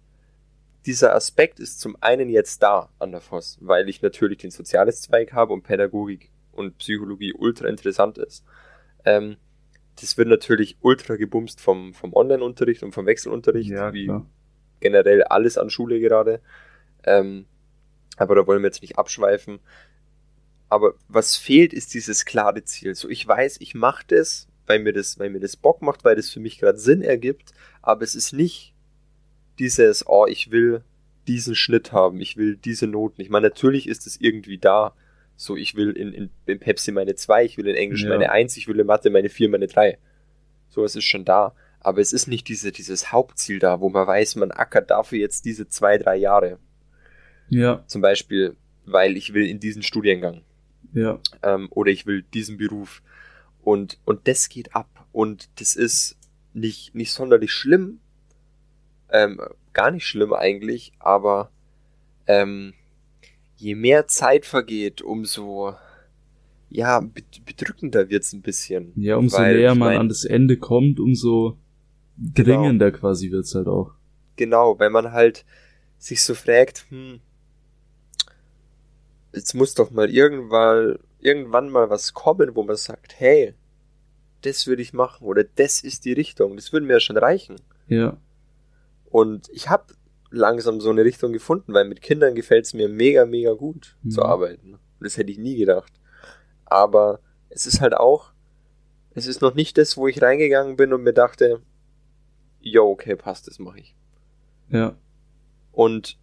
dieser 0.87 1.15
Aspekt 1.15 1.61
ist 1.61 1.81
zum 1.81 1.97
einen 2.01 2.29
jetzt 2.29 2.63
da 2.63 2.89
an 2.99 3.13
der 3.13 3.21
FOS, 3.21 3.59
weil 3.61 3.89
ich 3.89 4.03
natürlich 4.03 4.39
den 4.39 4.51
soziales 4.51 5.03
Zweig 5.03 5.33
habe 5.33 5.53
und 5.53 5.63
Pädagogik 5.63 6.31
und 6.53 6.79
Psychologie 6.79 7.35
ultra 7.35 7.69
interessant 7.69 8.19
ist. 8.19 8.45
Ähm, 9.05 9.37
das 10.01 10.17
wird 10.17 10.29
natürlich 10.29 10.77
ultra 10.81 11.17
gebumst 11.17 11.61
vom, 11.61 11.95
vom 11.95 12.15
Online-Unterricht 12.15 12.83
und 12.83 12.93
vom 12.93 13.07
Wechselunterricht, 13.07 13.71
ja, 13.71 13.93
wie 13.93 14.11
generell 14.81 15.23
alles 15.25 15.59
an 15.59 15.71
Schule 15.71 16.01
gerade. 16.01 16.41
Ähm, 17.05 17.47
aber 18.17 18.35
da 18.35 18.47
wollen 18.47 18.63
wir 18.63 18.69
jetzt 18.69 18.83
nicht 18.83 18.99
abschweifen. 18.99 19.61
Aber 20.73 20.95
was 21.07 21.37
fehlt, 21.37 21.75
ist 21.75 21.93
dieses 21.93 22.25
klare 22.25 22.65
Ziel. 22.65 22.95
So, 22.95 23.11
ich 23.11 23.29
weiß, 23.29 23.59
ich 23.61 23.75
mache 23.75 24.07
das, 24.09 24.49
weil 24.67 24.79
mir 24.79 24.95
das, 24.95 25.19
weil 25.19 25.29
mir 25.29 25.39
das 25.39 25.55
Bock 25.55 25.83
macht, 25.83 26.03
weil 26.03 26.17
das 26.17 26.31
für 26.31 26.41
mich 26.41 26.59
gerade 26.59 26.79
Sinn 26.79 27.03
ergibt, 27.03 27.53
aber 27.83 28.05
es 28.05 28.15
ist 28.15 28.33
nicht 28.33 28.73
dieses, 29.59 30.07
oh, 30.07 30.25
ich 30.27 30.51
will 30.51 30.83
diesen 31.29 31.55
Schnitt 31.55 31.93
haben, 31.93 32.23
ich 32.23 32.39
will 32.39 32.57
diese 32.57 32.87
Noten. 32.87 33.21
Ich 33.21 33.29
meine, 33.29 33.49
natürlich 33.49 33.87
ist 33.87 34.07
es 34.07 34.19
irgendwie 34.19 34.57
da, 34.57 34.95
so, 35.37 35.57
ich 35.57 35.75
will 35.75 35.91
in, 35.91 36.15
in, 36.15 36.31
in 36.47 36.59
Pepsi 36.59 36.91
meine 36.91 37.17
2, 37.17 37.45
ich 37.45 37.59
will 37.59 37.69
in 37.69 37.77
Englisch 37.77 38.05
ja. 38.05 38.09
meine 38.09 38.31
1, 38.31 38.57
ich 38.57 38.67
will 38.67 38.81
in 38.81 38.87
Mathe 38.87 39.11
meine 39.11 39.29
4, 39.29 39.51
meine 39.51 39.67
3. 39.67 39.99
So, 40.71 40.87
es 40.87 40.97
ist 40.97 41.05
schon 41.05 41.27
da. 41.27 41.55
Aber 41.81 42.01
es 42.01 42.15
ist 42.15 42.29
nicht 42.29 42.49
diese, 42.49 42.73
dieses 42.73 43.13
Hauptziel 43.13 43.59
da, 43.59 43.83
wo 43.83 43.91
man 43.91 44.07
weiß, 44.07 44.37
man 44.37 44.51
ackert 44.51 44.91
dafür 44.91 45.19
jetzt 45.19 45.45
diese 45.45 45.69
zwei, 45.69 45.99
drei 45.99 46.17
Jahre. 46.17 46.59
Ja. 47.51 47.85
Zum 47.89 48.01
Beispiel, 48.01 48.57
weil 48.87 49.19
ich 49.19 49.35
will 49.35 49.47
in 49.47 49.61
diesen 49.61 49.83
Studiengang. 49.83 50.41
Ja. 50.93 51.19
Ähm, 51.43 51.69
oder 51.71 51.91
ich 51.91 52.07
will 52.07 52.23
diesen 52.23 52.57
Beruf. 52.57 53.03
Und, 53.63 53.99
und 54.05 54.27
das 54.29 54.49
geht 54.49 54.75
ab. 54.75 55.07
Und 55.13 55.49
das 55.61 55.77
ist 55.77 56.17
nicht, 56.53 56.95
nicht 56.95 57.13
sonderlich 57.13 57.53
schlimm. 57.53 58.01
Ähm, 59.11 59.41
gar 59.73 59.91
nicht 59.91 60.07
schlimm 60.07 60.33
eigentlich, 60.33 60.93
aber 60.99 61.51
ähm, 62.27 62.73
je 63.57 63.75
mehr 63.75 64.07
Zeit 64.07 64.47
vergeht, 64.47 65.03
umso 65.03 65.75
ja, 66.73 67.01
bedrückender 67.45 68.09
wird's 68.09 68.33
ein 68.33 68.41
bisschen. 68.41 68.93
Ja, 68.97 69.17
umso 69.17 69.39
weil, 69.39 69.57
näher 69.57 69.75
man 69.75 69.89
mein, 69.91 69.99
an 69.99 70.09
das 70.09 70.25
Ende 70.25 70.57
kommt, 70.57 70.99
umso 70.99 71.59
dringender 72.17 72.91
genau, 72.91 73.01
quasi 73.01 73.31
wird's 73.31 73.55
halt 73.55 73.67
auch. 73.67 73.93
Genau, 74.37 74.79
wenn 74.79 74.93
man 74.93 75.13
halt 75.13 75.45
sich 75.99 76.23
so 76.25 76.35
fragt, 76.35 76.87
hm, 76.89 77.21
jetzt 79.33 79.55
muss 79.55 79.75
doch 79.75 79.91
mal 79.91 80.11
irgendwann, 80.11 80.99
irgendwann 81.21 81.71
mal 81.71 81.91
was 81.91 82.15
kommen, 82.15 82.55
wo 82.55 82.63
man 82.63 82.77
sagt, 82.77 83.19
hey, 83.19 83.55
das 84.43 84.67
würde 84.67 84.83
ich 84.83 84.93
machen 84.93 85.25
oder 85.27 85.45
das 85.45 85.83
ist 85.83 86.05
die 86.05 86.13
Richtung, 86.13 86.57
das 86.57 86.73
würde 86.73 86.87
mir 86.87 86.95
ja 86.95 87.01
schon 87.01 87.17
reichen. 87.17 87.57
Ja. 87.89 88.17
Und 89.07 89.49
ich 89.53 89.69
habe 89.69 89.95
langsam 90.31 90.81
so 90.81 90.91
eine 90.91 91.05
Richtung 91.05 91.33
gefunden, 91.33 91.75
weil 91.75 91.85
mit 91.85 92.01
Kindern 92.01 92.35
gefällt 92.35 92.65
es 92.65 92.75
mir 92.75 92.89
mega, 92.89 93.27
mega 93.27 93.53
gut 93.53 93.97
mhm. 94.03 94.11
zu 94.11 94.23
arbeiten. 94.23 94.79
Das 95.01 95.17
hätte 95.17 95.31
ich 95.31 95.39
nie 95.39 95.57
gedacht. 95.57 95.93
Aber 96.65 97.21
es 97.51 97.67
ist 97.67 97.81
halt 97.81 97.95
auch, 97.95 98.33
es 99.15 99.27
ist 99.27 99.43
noch 99.43 99.55
nicht 99.55 99.77
das, 99.77 99.97
wo 99.97 100.09
ich 100.09 100.23
reingegangen 100.23 100.77
bin 100.77 100.93
und 100.93 101.03
mir 101.03 101.13
dachte, 101.13 101.61
jo, 102.61 102.91
okay, 102.91 103.17
passt, 103.17 103.47
das 103.47 103.59
mache 103.59 103.81
ich. 103.81 103.95
Ja. 104.71 104.97
Und 105.73 106.19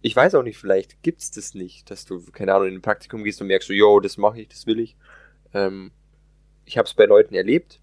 ich 0.00 0.14
weiß 0.14 0.34
auch 0.36 0.42
nicht, 0.42 0.58
vielleicht 0.58 1.02
gibt's 1.02 1.30
das 1.30 1.54
nicht, 1.54 1.90
dass 1.90 2.04
du, 2.04 2.22
keine 2.32 2.54
Ahnung, 2.54 2.68
in 2.68 2.74
ein 2.74 2.82
Praktikum 2.82 3.24
gehst 3.24 3.40
und 3.40 3.48
merkst 3.48 3.68
so, 3.68 3.74
yo, 3.74 4.00
das 4.00 4.16
mache 4.16 4.40
ich, 4.40 4.48
das 4.48 4.66
will 4.66 4.78
ich. 4.78 4.96
Ähm, 5.52 5.90
ich 6.64 6.78
habe 6.78 6.86
es 6.86 6.94
bei 6.94 7.06
Leuten 7.06 7.34
erlebt, 7.34 7.80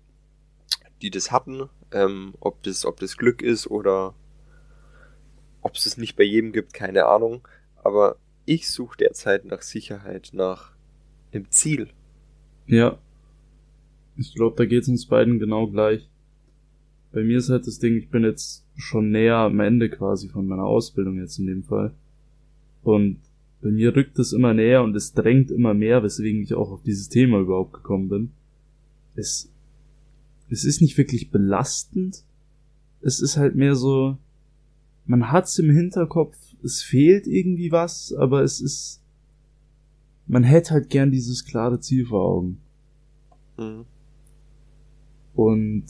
die 1.01 1.09
das 1.09 1.31
hatten, 1.31 1.69
ähm, 1.91 2.35
ob 2.39 2.63
das, 2.63 2.85
ob 2.85 2.99
das 2.99 3.17
Glück 3.17 3.41
ist 3.41 3.67
oder 3.67 4.15
ob 5.61 5.75
es 5.75 5.85
es 5.85 5.97
nicht 5.97 6.15
bei 6.15 6.23
jedem 6.23 6.53
gibt, 6.53 6.73
keine 6.73 7.05
Ahnung. 7.05 7.47
Aber 7.83 8.17
ich 8.45 8.69
suche 8.69 8.97
derzeit 8.97 9.45
nach 9.45 9.61
Sicherheit, 9.61 10.29
nach 10.33 10.71
dem 11.33 11.49
Ziel. 11.51 11.89
Ja. 12.67 12.99
Ich 14.15 14.33
glaube, 14.35 14.55
da 14.55 14.65
geht 14.65 14.83
es 14.83 14.87
uns 14.87 15.05
beiden 15.07 15.39
genau 15.39 15.67
gleich. 15.67 16.09
bei 17.11 17.23
mir 17.23 17.37
ist 17.37 17.49
halt 17.49 17.67
das 17.67 17.79
Ding, 17.79 17.97
ich 17.97 18.09
bin 18.09 18.23
jetzt 18.23 18.65
schon 18.77 19.11
näher 19.11 19.37
am 19.37 19.59
Ende 19.59 19.89
quasi 19.89 20.29
von 20.29 20.47
meiner 20.47 20.65
Ausbildung 20.65 21.17
jetzt 21.17 21.39
in 21.39 21.47
dem 21.47 21.63
Fall. 21.63 21.93
Und 22.85 23.17
bei 23.61 23.71
mir 23.71 23.95
rückt 23.95 24.19
es 24.19 24.31
immer 24.31 24.53
näher 24.53 24.83
und 24.83 24.95
es 24.95 25.13
drängt 25.13 25.49
immer 25.49 25.73
mehr, 25.73 26.03
weswegen 26.03 26.43
ich 26.43 26.53
auch 26.53 26.71
auf 26.71 26.83
dieses 26.83 27.09
Thema 27.09 27.39
überhaupt 27.39 27.73
gekommen 27.73 28.09
bin. 28.09 28.31
Es, 29.15 29.51
es 30.51 30.63
ist 30.63 30.81
nicht 30.81 30.95
wirklich 30.99 31.31
belastend. 31.31 32.23
Es 33.01 33.19
ist 33.19 33.37
halt 33.37 33.55
mehr 33.55 33.75
so, 33.75 34.19
man 35.07 35.31
hat's 35.31 35.57
im 35.57 35.71
Hinterkopf, 35.71 36.37
es 36.63 36.83
fehlt 36.83 37.25
irgendwie 37.25 37.71
was, 37.71 38.13
aber 38.13 38.43
es 38.43 38.61
ist, 38.61 39.01
man 40.27 40.43
hätte 40.43 40.75
halt 40.75 40.91
gern 40.91 41.09
dieses 41.09 41.43
klare 41.43 41.79
Ziel 41.79 42.05
vor 42.05 42.23
Augen. 42.23 42.61
Mhm. 43.57 43.85
Und 45.33 45.85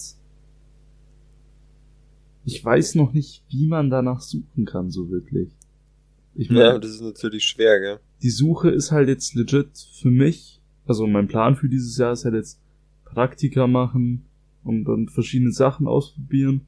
ich 2.46 2.64
weiß 2.64 2.96
noch 2.96 3.12
nicht, 3.12 3.44
wie 3.50 3.68
man 3.68 3.90
danach 3.90 4.22
suchen 4.22 4.64
kann, 4.64 4.92
so 4.92 5.10
wirklich. 5.10 5.50
Ich 6.36 6.50
mein, 6.50 6.60
ja, 6.60 6.78
das 6.78 6.92
ist 6.92 7.02
natürlich 7.02 7.46
schwer, 7.46 7.80
gell? 7.80 8.00
Die 8.22 8.30
Suche 8.30 8.70
ist 8.70 8.92
halt 8.92 9.08
jetzt 9.08 9.36
legit 9.36 9.70
für 10.00 10.12
mich, 10.12 10.62
also 10.86 11.08
mein 11.08 11.28
Plan 11.28 11.56
für 11.56 11.70
dieses 11.70 11.98
Jahr 11.98 12.14
ist 12.14 12.26
halt 12.26 12.36
jetzt 12.36 12.60
Praktika 13.06 13.68
machen 13.68 14.26
und 14.64 14.84
dann 14.86 15.08
verschiedene 15.08 15.52
Sachen 15.52 15.88
ausprobieren, 15.88 16.62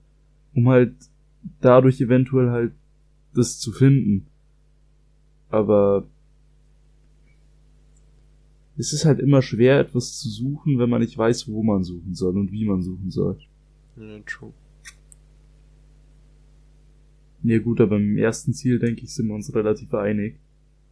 um 0.53 0.69
halt 0.69 0.93
dadurch 1.59 2.00
eventuell 2.00 2.50
halt 2.50 2.71
das 3.33 3.59
zu 3.59 3.71
finden. 3.71 4.27
Aber 5.50 6.07
es 8.77 8.93
ist 8.93 9.05
halt 9.05 9.19
immer 9.19 9.41
schwer, 9.41 9.79
etwas 9.79 10.17
zu 10.19 10.29
suchen, 10.29 10.79
wenn 10.79 10.89
man 10.89 11.01
nicht 11.01 11.17
weiß, 11.17 11.50
wo 11.50 11.63
man 11.63 11.83
suchen 11.83 12.15
soll 12.15 12.38
und 12.38 12.51
wie 12.51 12.65
man 12.65 12.81
suchen 12.81 13.12
soll. 13.12 13.38
Ja, 13.97 14.19
true. 14.25 14.53
Ja 17.48 17.60
gut, 17.60 17.80
aber 17.80 17.96
im 17.96 18.18
ersten 18.18 18.54
Ziel, 18.54 18.77
denke 18.77 19.06
ich, 19.06 19.16
sind 19.16 19.27
wir 19.27 19.36
uns 19.36 19.56
relativ 19.56 19.94
einig. 19.94 20.38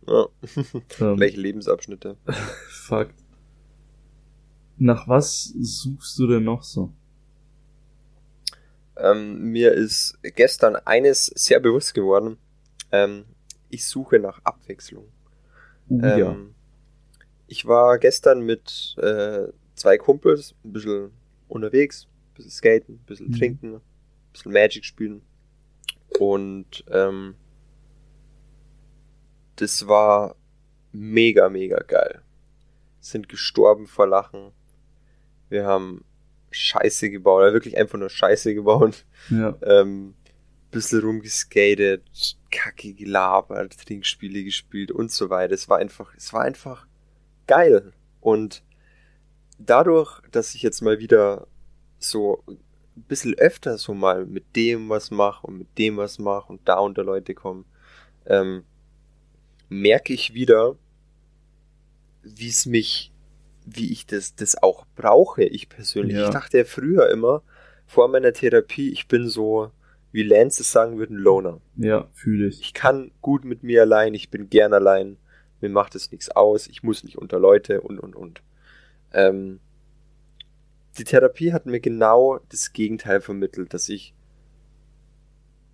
Ja. 0.08 0.28
ähm, 1.02 1.18
Gleiche 1.18 1.42
Lebensabschnitte. 1.42 2.16
Fakt. 2.70 3.22
Nach 4.78 5.06
was 5.10 5.54
suchst 5.60 6.18
du 6.18 6.28
denn 6.28 6.46
noch 6.46 6.64
so? 6.64 6.94
Ähm, 8.96 9.52
mir 9.52 9.74
ist 9.74 10.18
gestern 10.22 10.78
eines 10.78 11.26
sehr 11.26 11.60
bewusst 11.60 11.94
geworden. 11.94 12.38
Ähm, 12.94 13.26
ich 13.70 13.86
suche 13.86 14.20
nach 14.20 14.40
Abwechslung. 14.46 15.08
Uh, 15.90 16.02
ähm, 16.06 16.20
ja. 16.20 16.38
Ich 17.48 17.66
war 17.66 18.00
gestern 18.00 18.46
mit 18.46 18.96
äh, 18.98 19.50
zwei 19.76 19.98
Kumpels 19.98 20.56
ein 20.64 20.72
bisschen 20.72 21.12
unterwegs, 21.50 22.08
ein 22.08 22.34
bisschen 22.36 22.52
skaten, 22.52 22.96
ein 22.96 23.06
bisschen 23.06 23.28
mhm. 23.28 23.34
trinken, 23.34 23.76
ein 23.76 23.82
bisschen 24.32 24.54
Magic 24.54 24.86
spielen. 24.86 25.22
Und 26.20 26.84
ähm, 26.90 27.36
das 29.56 29.88
war 29.88 30.36
mega, 30.92 31.50
mega 31.50 31.78
geil. 31.80 32.22
Sind 33.00 33.30
gestorben 33.30 33.88
vor 33.88 34.08
Lachen. 34.08 34.52
Wir 35.50 35.66
haben 35.66 36.04
Scheiße 36.52 37.10
gebaut, 37.10 37.42
oder 37.42 37.54
wirklich 37.54 37.78
einfach 37.78 37.98
nur 37.98 38.10
Scheiße 38.10 38.54
gebaut. 38.54 39.06
Ja. 39.30 39.58
Ähm, 39.64 40.16
bisschen 40.72 41.00
rumgeskatet, 41.00 42.04
Kacke 42.52 42.94
gelabert, 42.94 43.78
Trinkspiele 43.78 44.44
gespielt 44.44 44.92
und 44.92 45.10
so 45.10 45.30
weiter. 45.30 45.54
Es 45.54 45.70
war 45.70 45.78
einfach, 45.78 46.14
es 46.18 46.34
war 46.34 46.42
einfach 46.42 46.86
geil. 47.48 47.94
Und 48.20 48.62
dadurch, 49.58 50.20
dass 50.32 50.54
ich 50.54 50.62
jetzt 50.64 50.82
mal 50.82 51.00
wieder 51.00 51.48
so 51.98 52.44
ein 52.96 53.04
bisschen 53.04 53.36
öfter 53.36 53.78
so 53.78 53.94
mal 53.94 54.26
mit 54.26 54.56
dem 54.56 54.90
was 54.90 55.12
mache 55.12 55.46
und 55.48 55.58
mit 55.58 55.78
dem 55.78 55.98
was 55.98 56.20
mache 56.20 56.52
und 56.52 56.62
da 56.66 56.80
unter 56.80 57.04
Leute 57.04 57.34
kommen, 57.34 57.66
ähm, 58.26 58.64
merke 59.70 60.14
ich 60.14 60.34
wieder, 60.34 60.76
wie 62.24 62.50
es 62.50 62.66
mich, 62.66 63.12
wie 63.66 63.92
ich 63.92 64.06
das, 64.06 64.36
das 64.36 64.62
auch 64.62 64.86
brauche, 64.96 65.44
ich 65.44 65.70
persönlich. 65.70 66.18
Ja. 66.18 66.26
Ich 66.26 66.30
dachte 66.30 66.60
ja 66.60 66.64
früher 66.66 67.10
immer, 67.10 67.42
vor 67.86 68.08
meiner 68.08 68.34
Therapie, 68.34 68.90
ich 68.90 69.08
bin 69.08 69.28
so, 69.28 69.72
wie 70.12 70.24
Lance 70.24 70.62
es 70.62 70.72
sagen 70.72 70.98
würde, 70.98 71.14
ein 71.14 71.18
Loner. 71.18 71.62
Ja, 71.76 72.08
fühle 72.14 72.48
ich. 72.48 72.62
Ich 72.62 72.74
kann 72.74 73.12
gut 73.22 73.46
mit 73.46 73.64
mir 73.64 73.82
allein, 73.82 74.14
ich 74.14 74.30
bin 74.30 74.50
gern 74.50 74.74
allein, 74.74 75.18
mir 75.62 75.70
macht 75.70 75.96
es 75.96 76.12
nichts 76.12 76.30
aus, 76.30 76.68
ich 76.68 76.84
muss 76.84 77.04
nicht 77.04 77.18
unter 77.18 77.40
Leute 77.40 77.82
und 77.82 78.00
und 78.00 78.16
und. 78.16 78.42
Ähm, 79.14 79.60
die 80.98 81.04
Therapie 81.04 81.54
hat 81.54 81.66
mir 81.66 81.80
genau 81.80 82.40
das 82.50 82.74
Gegenteil 82.74 83.22
vermittelt, 83.22 83.74
dass 83.74 83.90
ich 83.90 84.14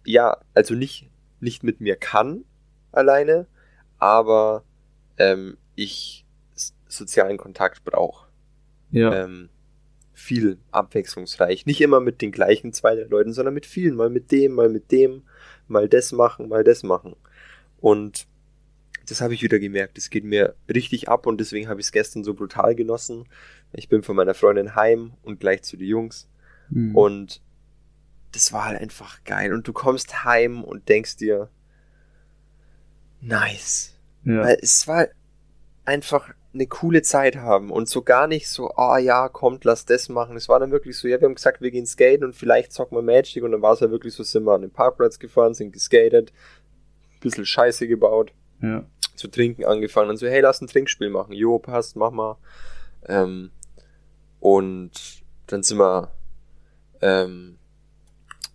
ja, 0.06 0.38
also 0.54 0.74
nicht, 0.74 1.10
nicht 1.40 1.63
mit 1.63 1.80
mir 1.80 1.96
kann 1.96 2.44
alleine, 2.92 3.48
aber 3.98 4.63
ähm, 5.18 5.58
ich 5.75 6.25
sozialen 6.88 7.38
Kontakt 7.38 7.84
brauche. 7.84 8.28
Ja. 8.92 9.24
Ähm, 9.24 9.50
viel 10.13 10.58
abwechslungsreich. 10.72 11.66
Nicht 11.66 11.82
immer 11.82 12.00
mit 12.00 12.22
den 12.22 12.32
gleichen 12.32 12.74
zwei 12.74 12.96
Leuten, 12.96 13.34
sondern 13.34 13.54
mit 13.54 13.66
vielen. 13.66 13.96
Mal 13.96 14.10
mit 14.10 14.32
dem, 14.32 14.54
mal 14.54 14.70
mit 14.70 14.92
dem, 14.92 15.24
mal 15.68 15.88
das 15.88 16.12
machen, 16.12 16.50
mal 16.50 16.63
das 16.63 16.84
machen. 16.84 17.16
Und 17.80 18.28
das 19.12 19.20
habe 19.20 19.34
ich 19.34 19.44
wieder 19.44 19.60
gemerkt. 19.60 19.98
Das 19.98 20.10
geht 20.10 20.24
mir 20.24 20.56
richtig 20.74 21.10
ab 21.10 21.27
und 21.27 21.39
deswegen 21.39 21.68
habe 21.68 21.82
ich 21.82 21.88
es 21.88 21.91
gestern 21.91 22.24
so 22.24 22.34
brutal 22.34 22.75
genossen. 22.75 23.25
Ich 23.74 23.89
bin 23.89 24.03
von 24.03 24.15
meiner 24.15 24.34
Freundin 24.34 24.75
heim 24.75 25.13
und 25.22 25.41
gleich 25.41 25.63
zu 25.63 25.75
den 25.75 25.88
Jungs. 25.88 26.30
Mhm. 26.70 26.96
Und 26.96 27.41
das 28.32 28.53
war 28.53 28.65
halt 28.65 28.80
einfach 28.80 29.24
geil. 29.25 29.53
Und 29.53 29.68
du 29.68 29.74
kommst 29.74 30.24
heim 30.24 30.63
und 30.63 30.88
denkst 30.88 31.18
dir, 31.18 31.50
nice. 33.20 33.98
Ja. 34.24 34.44
Weil 34.44 34.58
es 34.62 34.88
war 34.88 35.08
einfach 35.84 36.34
eine 36.53 36.68
coole 36.68 37.01
Zeit 37.01 37.36
haben 37.36 37.70
und 37.70 37.89
so 37.89 38.01
gar 38.01 38.27
nicht 38.27 38.48
so, 38.48 38.72
ah 38.75 38.96
oh 38.96 38.98
ja, 38.98 39.27
kommt, 39.27 39.65
lass 39.65 39.86
das 39.86 40.08
machen. 40.08 40.38
Es 40.38 40.48
war 40.48 40.60
dann 40.60 40.72
wirklich 40.72 40.98
so, 40.98 41.08
ja, 41.08 41.20
wir 41.20 41.27
haben 41.27 41.36
gesagt, 41.36 41.62
wir 41.62 41.72
gehen 41.72 41.86
skaten 41.86 42.24
und 42.24 42.36
vielleicht 42.36 42.72
zocken 42.72 42.98
wir 42.98 43.01
Magic 43.01 43.44
und 43.44 43.51
dann 43.51 43.62
war 43.62 43.74
es 43.74 43.82
ja 43.82 43.91
wirklich 43.91 44.13
so, 44.13 44.24
sind 44.24 44.46
wir 44.46 44.53
an 44.53 44.62
den 44.62 44.72
Parkplatz 44.72 45.20
gefahren, 45.20 45.53
sind 45.53 45.72
geskatet, 45.72 46.32
bisschen 47.22 47.46
Scheiße 47.46 47.88
gebaut, 47.88 48.34
ja. 48.62 48.86
Zu 49.22 49.28
trinken 49.30 49.66
angefangen 49.66 50.10
und 50.10 50.18
so, 50.18 50.28
hey, 50.28 50.42
lass 50.42 50.62
ein 50.62 50.68
Trinkspiel 50.68 51.10
machen. 51.10 51.34
Jo, 51.34 51.60
passt, 51.60 51.96
mach 51.96 52.12
mal. 52.12 52.38
Ähm, 53.08 53.51
und 54.40 54.92
dann 55.48 55.63
sind 55.63 55.78
wir 55.78 56.12
ähm, 57.01 57.58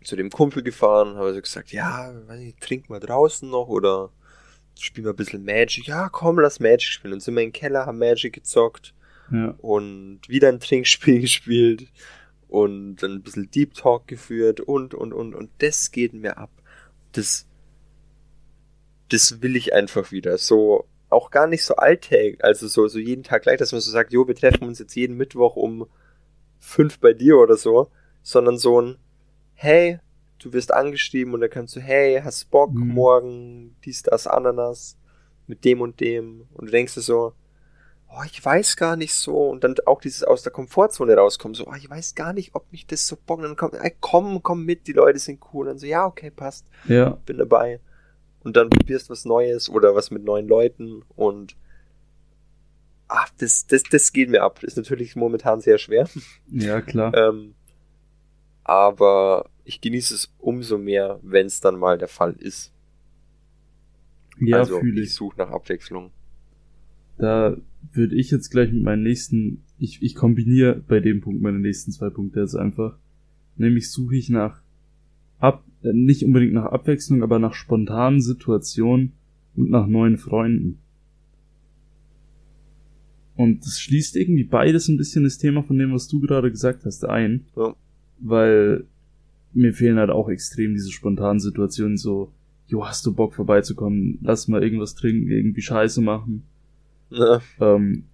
zu 0.03 0.17
dem 0.17 0.31
Kumpel 0.31 0.63
gefahren, 0.63 1.17
habe 1.17 1.33
so 1.35 1.41
gesagt, 1.41 1.73
ja, 1.73 2.13
weiß 2.27 2.41
nicht, 2.41 2.61
trink 2.61 2.91
mal 2.91 3.01
draußen 3.01 3.49
noch 3.49 3.69
oder 3.69 4.11
spielen 4.79 5.07
wir 5.07 5.13
ein 5.13 5.17
bisschen 5.17 5.45
Magic. 5.45 5.87
Ja, 5.87 6.09
komm, 6.09 6.41
lass 6.41 6.61
Magic 6.61 6.89
spielen. 6.89 7.15
Und 7.15 7.21
sind 7.21 7.35
wir 7.35 7.43
im 7.43 7.53
Keller, 7.53 7.87
haben 7.87 7.99
Magic 7.99 8.33
gezockt 8.33 8.95
ja. 9.31 9.55
und 9.59 10.21
wieder 10.29 10.49
ein 10.49 10.61
Trinkspiel 10.61 11.21
gespielt 11.21 11.89
und 12.49 12.97
dann 12.97 13.13
ein 13.13 13.23
bisschen 13.23 13.51
Deep 13.51 13.75
Talk 13.75 14.09
geführt 14.09 14.61
und, 14.61 14.95
und, 14.95 15.13
und, 15.13 15.35
und 15.35 15.51
das 15.59 15.93
geht 15.93 16.13
mir 16.13 16.39
ab. 16.39 16.51
Das, 17.13 17.47
das 19.09 19.43
will 19.43 19.57
ich 19.57 19.73
einfach 19.73 20.13
wieder. 20.13 20.39
So, 20.39 20.87
auch 21.09 21.31
gar 21.31 21.47
nicht 21.47 21.65
so 21.65 21.77
alltäglich, 21.77 22.43
also 22.45 22.69
so, 22.69 22.89
so 22.89 22.99
jeden 22.99 23.23
Tag 23.23 23.43
gleich, 23.43 23.59
dass 23.59 23.73
man 23.73 23.81
so 23.81 23.91
sagt, 23.91 24.13
jo, 24.13 24.27
wir 24.27 24.35
treffen 24.35 24.67
uns 24.67 24.79
jetzt 24.79 24.95
jeden 24.95 25.17
Mittwoch 25.17 25.57
um 25.57 25.87
fünf 26.59 26.99
bei 26.99 27.13
dir 27.13 27.39
oder 27.39 27.57
so, 27.57 27.91
sondern 28.23 28.59
so 28.59 28.81
ein, 28.81 28.99
hey, 29.55 30.01
du 30.39 30.53
wirst 30.53 30.73
angeschrieben 30.73 31.35
und 31.35 31.41
dann 31.41 31.51
kannst 31.51 31.77
du, 31.77 31.81
hey, 31.81 32.21
hast 32.23 32.51
Bock, 32.51 32.73
mhm. 32.73 32.89
morgen 32.89 33.77
dies, 33.85 34.03
das, 34.03 34.27
Ananas, 34.27 34.97
mit 35.47 35.65
dem 35.65 35.81
und 35.81 36.01
dem. 36.01 36.49
Und 36.55 36.67
du 36.67 36.73
denkst 36.73 36.95
dir 36.95 37.01
so, 37.03 37.35
oh, 38.09 38.23
ich 38.25 38.45
weiß 38.45 38.77
gar 38.77 38.97
nicht 38.97 39.15
so. 39.15 39.49
Und 39.49 39.65
dann 39.65 39.77
auch 39.87 40.01
dieses 40.01 40.25
aus 40.25 40.43
der 40.43 40.53
Komfortzone 40.53 41.15
rauskommen, 41.15 41.55
so, 41.55 41.67
oh, 41.67 41.75
ich 41.77 41.89
weiß 41.89 42.15
gar 42.15 42.33
nicht, 42.33 42.55
ob 42.55 42.71
mich 42.73 42.87
das 42.87 43.07
so 43.07 43.17
bockt. 43.17 43.43
Und 43.43 43.49
dann 43.49 43.57
kommt, 43.57 43.75
ey, 43.75 43.95
komm, 44.01 44.43
komm 44.43 44.65
mit, 44.65 44.87
die 44.87 44.93
Leute 44.93 45.19
sind 45.19 45.41
cool. 45.53 45.67
Und 45.67 45.75
dann 45.75 45.79
so, 45.79 45.87
ja, 45.87 46.07
okay, 46.07 46.31
passt. 46.31 46.67
Ja. 46.89 47.11
Bin 47.27 47.39
dabei. 47.39 47.81
Und 48.47 48.57
dann 48.57 48.71
probierst 48.71 49.11
was 49.11 49.25
Neues 49.25 49.69
oder 49.69 49.97
was 49.97 50.13
mit 50.13 50.23
neuen 50.23 50.47
Leuten 50.47 51.03
und 51.17 51.57
ach, 53.09 53.29
das, 53.39 53.67
das, 53.67 53.83
das 53.83 54.13
geht 54.13 54.31
mir 54.31 54.45
ab. 54.45 54.63
Ist 54.63 54.77
natürlich 54.77 55.17
momentan 55.17 55.61
sehr 55.61 55.79
schwer. 55.79 56.09
Ja, 56.53 56.81
klar. 56.81 57.13
ähm, 57.17 57.55
aber 58.63 59.51
ich 59.65 59.81
genieße 59.81 60.15
es 60.15 60.33
umso 60.39 60.79
mehr, 60.79 61.19
wenn 61.25 61.47
es 61.47 61.61
dann 61.61 61.77
mal 61.77 61.99
der 61.99 62.07
Fall 62.07 62.37
ist. 62.39 62.73
Ja, 64.39 64.59
also 64.59 64.81
ich. 64.81 64.97
ich 64.97 65.15
suche 65.15 65.39
nach 65.39 65.51
Abwechslung. 65.51 66.13
Da 67.19 67.57
würde 67.93 68.15
ich 68.15 68.31
jetzt 68.31 68.51
gleich 68.51 68.71
mit 68.71 68.85
meinen 68.85 69.03
nächsten, 69.03 69.65
ich, 69.77 70.01
ich 70.03 70.15
kombiniere 70.15 70.77
bei 70.87 71.01
dem 71.01 71.21
Punkt 71.21 71.43
meine 71.43 71.59
nächsten 71.59 71.91
zwei 71.91 72.11
Punkte 72.11 72.43
jetzt 72.43 72.55
einfach. 72.55 72.97
Nämlich 73.57 73.91
suche 73.91 74.15
ich 74.15 74.31
nach 74.31 74.63
ab, 75.39 75.65
äh, 75.83 75.93
nicht 75.93 76.25
unbedingt 76.25 76.55
nach 76.55 76.67
Abwechslung, 76.67 77.23
aber 77.23 77.39
nach 77.39 77.55
spontanen 77.55 78.21
Situationen 78.21 79.13
und 79.55 79.71
nach 79.71 79.87
neuen 79.87 80.19
Freunden. 80.19 80.79
Und 83.37 83.67
das 83.67 83.79
schließt 83.81 84.17
irgendwie 84.17 84.45
beides 84.45 84.89
ein 84.89 84.97
bisschen 84.97 85.25
das 85.25 85.39
Thema 85.39 85.63
von 85.63 85.79
dem, 85.79 85.93
was 85.93 86.09
du 86.09 86.21
gerade 86.21 86.51
gesagt 86.51 86.85
hast, 86.87 87.05
ein. 87.05 87.45
Ja. 87.55 87.75
Weil 88.19 88.85
mir 89.53 89.75
fehlen 89.75 89.99
halt 89.99 90.11
auch 90.11 90.29
extrem 90.29 90.75
diese 90.75 90.91
spontanen 90.91 91.41
Situationen, 91.41 91.99
so, 91.99 92.33
jo, 92.67 92.87
hast 92.87 93.05
du 93.05 93.13
Bock 93.13 93.35
vorbeizukommen, 93.35 94.19
lass 94.23 94.49
mal 94.49 94.63
irgendwas 94.63 94.95
trinken, 94.95 95.31
irgendwie 95.31 95.63
Scheiße 95.63 96.01
machen. 96.01 96.45
Ja. 97.11 97.41
Ähm, 97.61 98.05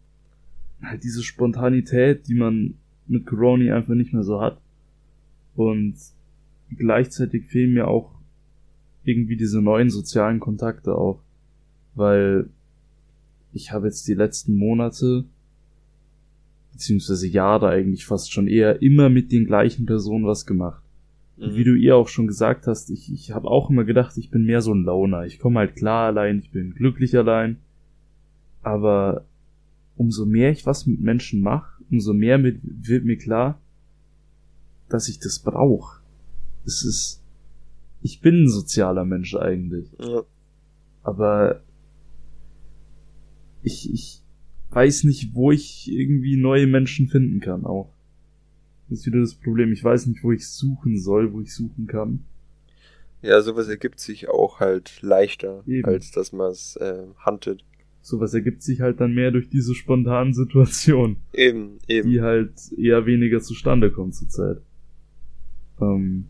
halt 0.82 1.04
diese 1.04 1.22
Spontanität, 1.22 2.26
die 2.26 2.34
man 2.34 2.74
mit 3.06 3.26
Corona 3.26 3.76
einfach 3.76 3.94
nicht 3.94 4.12
mehr 4.12 4.24
so 4.24 4.40
hat. 4.40 4.60
Und 5.54 5.94
gleichzeitig 6.76 7.46
fehlen 7.46 7.74
mir 7.74 7.88
auch 7.88 8.12
irgendwie 9.04 9.36
diese 9.36 9.60
neuen 9.60 9.90
sozialen 9.90 10.40
Kontakte 10.40 10.94
auch. 10.94 11.22
Weil 11.94 12.48
ich 13.52 13.72
habe 13.72 13.86
jetzt 13.86 14.08
die 14.08 14.14
letzten 14.14 14.54
Monate, 14.54 15.24
beziehungsweise 16.72 17.28
Jahre 17.28 17.68
eigentlich 17.68 18.06
fast 18.06 18.32
schon 18.32 18.48
eher 18.48 18.80
immer 18.80 19.08
mit 19.10 19.32
den 19.32 19.46
gleichen 19.46 19.86
Personen 19.86 20.26
was 20.26 20.46
gemacht. 20.46 20.82
Und 21.36 21.56
wie 21.56 21.64
du 21.64 21.74
ihr 21.74 21.96
auch 21.96 22.08
schon 22.08 22.26
gesagt 22.26 22.66
hast, 22.66 22.90
ich, 22.90 23.12
ich 23.12 23.32
habe 23.32 23.48
auch 23.48 23.68
immer 23.68 23.84
gedacht, 23.84 24.16
ich 24.16 24.30
bin 24.30 24.44
mehr 24.44 24.60
so 24.60 24.72
ein 24.72 24.84
Launer. 24.84 25.24
Ich 25.26 25.38
komme 25.38 25.58
halt 25.58 25.76
klar 25.76 26.06
allein, 26.06 26.38
ich 26.38 26.50
bin 26.50 26.74
glücklich 26.74 27.16
allein. 27.16 27.56
Aber 28.62 29.24
umso 29.96 30.24
mehr 30.24 30.50
ich 30.50 30.66
was 30.66 30.86
mit 30.86 31.00
Menschen 31.00 31.40
mache, 31.40 31.82
umso 31.90 32.14
mehr 32.14 32.38
mit, 32.38 32.60
wird 32.62 33.04
mir 33.04 33.18
klar, 33.18 33.60
dass 34.88 35.08
ich 35.08 35.18
das 35.18 35.40
brauche. 35.40 36.01
Es 36.64 36.84
ist, 36.84 37.22
ich 38.02 38.20
bin 38.20 38.44
ein 38.44 38.48
sozialer 38.48 39.04
Mensch 39.04 39.34
eigentlich. 39.34 39.86
Ja. 39.98 40.22
Aber 41.02 41.62
ich, 43.62 43.92
ich 43.92 44.22
weiß 44.70 45.04
nicht, 45.04 45.34
wo 45.34 45.52
ich 45.52 45.90
irgendwie 45.90 46.36
neue 46.36 46.66
Menschen 46.66 47.08
finden 47.08 47.40
kann 47.40 47.64
auch. 47.64 47.92
Das 48.88 49.00
ist 49.00 49.06
wieder 49.06 49.20
das 49.20 49.34
Problem. 49.34 49.72
Ich 49.72 49.82
weiß 49.82 50.06
nicht, 50.06 50.22
wo 50.22 50.32
ich 50.32 50.48
suchen 50.48 50.98
soll, 51.00 51.32
wo 51.32 51.40
ich 51.40 51.54
suchen 51.54 51.86
kann. 51.86 52.24
ja, 53.22 53.40
sowas 53.40 53.68
ergibt 53.68 54.00
sich 54.00 54.28
auch 54.28 54.60
halt 54.60 55.00
leichter, 55.02 55.62
Eben. 55.66 55.86
als 55.88 56.10
dass 56.10 56.32
man 56.32 56.50
es 56.50 56.76
äh, 56.76 57.04
huntet. 57.24 57.64
Sowas 58.04 58.34
ergibt 58.34 58.62
sich 58.62 58.80
halt 58.80 59.00
dann 59.00 59.14
mehr 59.14 59.30
durch 59.30 59.48
diese 59.48 59.74
spontanen 59.76 60.34
Situationen, 60.34 61.18
Eben, 61.32 61.78
eben. 61.86 62.10
die 62.10 62.20
halt 62.20 62.72
eher 62.76 63.06
weniger 63.06 63.40
zustande 63.40 63.92
kommen 63.92 64.12
zurzeit. 64.12 64.60
Ähm, 65.80 66.26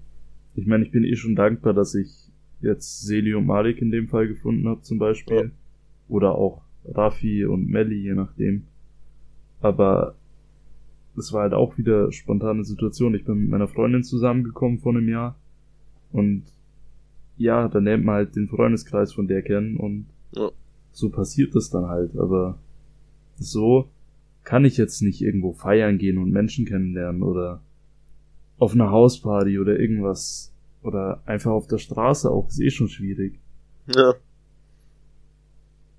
ich 0.55 0.67
meine, 0.67 0.85
ich 0.85 0.91
bin 0.91 1.05
eh 1.05 1.17
schon 1.17 1.35
dankbar, 1.37 1.75
dass 1.75 1.95
ich 1.95 2.31
jetzt 2.61 3.03
Seli 3.03 3.35
und 3.35 3.47
Malik 3.47 3.81
in 3.83 3.91
dem 3.91 4.09
Fall 4.09 4.29
gefunden 4.29 4.69
habe, 4.69 4.83
zum 4.83 4.99
Beispiel. 4.99 5.37
Ja. 5.37 5.51
Oder 6.09 6.35
auch 6.35 6.63
Rafi 6.85 7.45
und 7.45 7.69
Melli, 7.69 7.97
je 7.97 8.15
nachdem. 8.15 8.65
Aber 9.61 10.15
es 11.17 11.33
war 11.33 11.43
halt 11.43 11.55
auch 11.55 11.79
wieder 11.79 12.11
spontane 12.13 12.65
Situation. 12.65 13.15
Ich 13.15 13.25
bin 13.25 13.39
mit 13.39 13.51
meiner 13.51 13.69
Freundin 13.69 14.03
zusammengekommen 14.03 14.79
vor 14.79 14.93
einem 14.93 15.09
Jahr. 15.09 15.37
Und 16.13 16.45
ja, 17.37 17.69
dann 17.69 17.85
lernt 17.85 18.05
man 18.05 18.17
halt 18.17 18.37
den 18.37 18.49
Freundeskreis 18.49 19.13
von 19.13 19.27
der 19.27 19.43
kennen 19.43 19.77
und 19.77 20.07
Ja. 20.35 20.51
so 20.91 21.11
passiert 21.11 21.55
das 21.55 21.71
dann 21.71 21.87
halt. 21.87 22.17
Aber 22.17 22.59
so 23.37 23.89
kann 24.45 24.65
ich 24.65 24.77
jetzt 24.77 25.03
nicht 25.03 25.23
irgendwo 25.23 25.53
feiern 25.53 25.99
gehen 25.99 26.19
und 26.19 26.31
Menschen 26.31 26.67
kennenlernen 26.67 27.23
oder 27.23 27.63
auf 28.63 28.75
einer 28.75 28.93
Hausparty 28.93 29.59
oder 29.59 29.77
irgendwas. 29.79 30.53
Oder 30.83 31.21
einfach 31.27 31.51
auf 31.51 31.67
der 31.67 31.79
Straße 31.79 32.31
auch, 32.31 32.49
ist 32.49 32.61
eh 32.61 32.71
schon 32.71 32.89
schwierig. 32.89 33.41
Ja. 33.95 34.15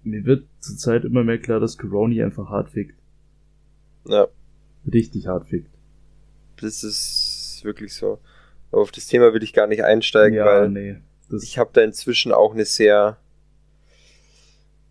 Mir 0.03 0.23
wird 0.25 0.45
zurzeit 0.59 1.03
immer 1.03 1.23
mehr 1.23 1.39
klar, 1.39 1.59
dass 1.59 1.77
Corona 1.77 2.23
einfach 2.23 2.49
hart 2.49 2.69
fickt. 2.69 2.97
ja, 4.05 4.27
Richtig 4.91 5.27
hart 5.27 5.47
fickt. 5.47 5.69
das 6.61 6.83
ist 6.83 7.61
wirklich 7.63 7.93
so. 7.93 8.19
Aber 8.71 8.81
auf 8.81 8.91
das 8.91 9.07
Thema 9.07 9.33
will 9.33 9.43
ich 9.43 9.53
gar 9.53 9.67
nicht 9.67 9.83
einsteigen, 9.83 10.37
ja, 10.37 10.45
weil 10.45 10.69
nee. 10.69 10.97
Ich 11.41 11.57
habe 11.57 11.69
da 11.73 11.81
inzwischen 11.81 12.31
auch 12.31 12.53
eine 12.53 12.65
sehr 12.65 13.17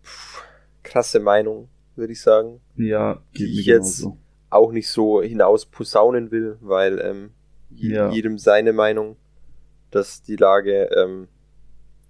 pff, 0.03 0.43
krasse 0.83 1.19
Meinung, 1.19 1.69
würde 1.95 2.13
ich 2.13 2.21
sagen. 2.21 2.59
ja, 2.75 3.21
die 3.37 3.59
ich 3.59 3.65
jetzt-. 3.65 4.07
Auch 4.49 4.71
nicht 4.71 4.89
so 4.89 5.21
hinaus 5.23 5.65
posaunen 5.65 6.29
will, 6.29 6.57
weil 6.61 6.99
ähm, 6.99 7.31
Ja. 7.77 8.11
jedem 8.11 8.37
seine 8.37 8.73
Meinung, 8.73 9.15
dass 9.91 10.21
die 10.21 10.35
Lage 10.35 10.89
ähm, 10.95 11.27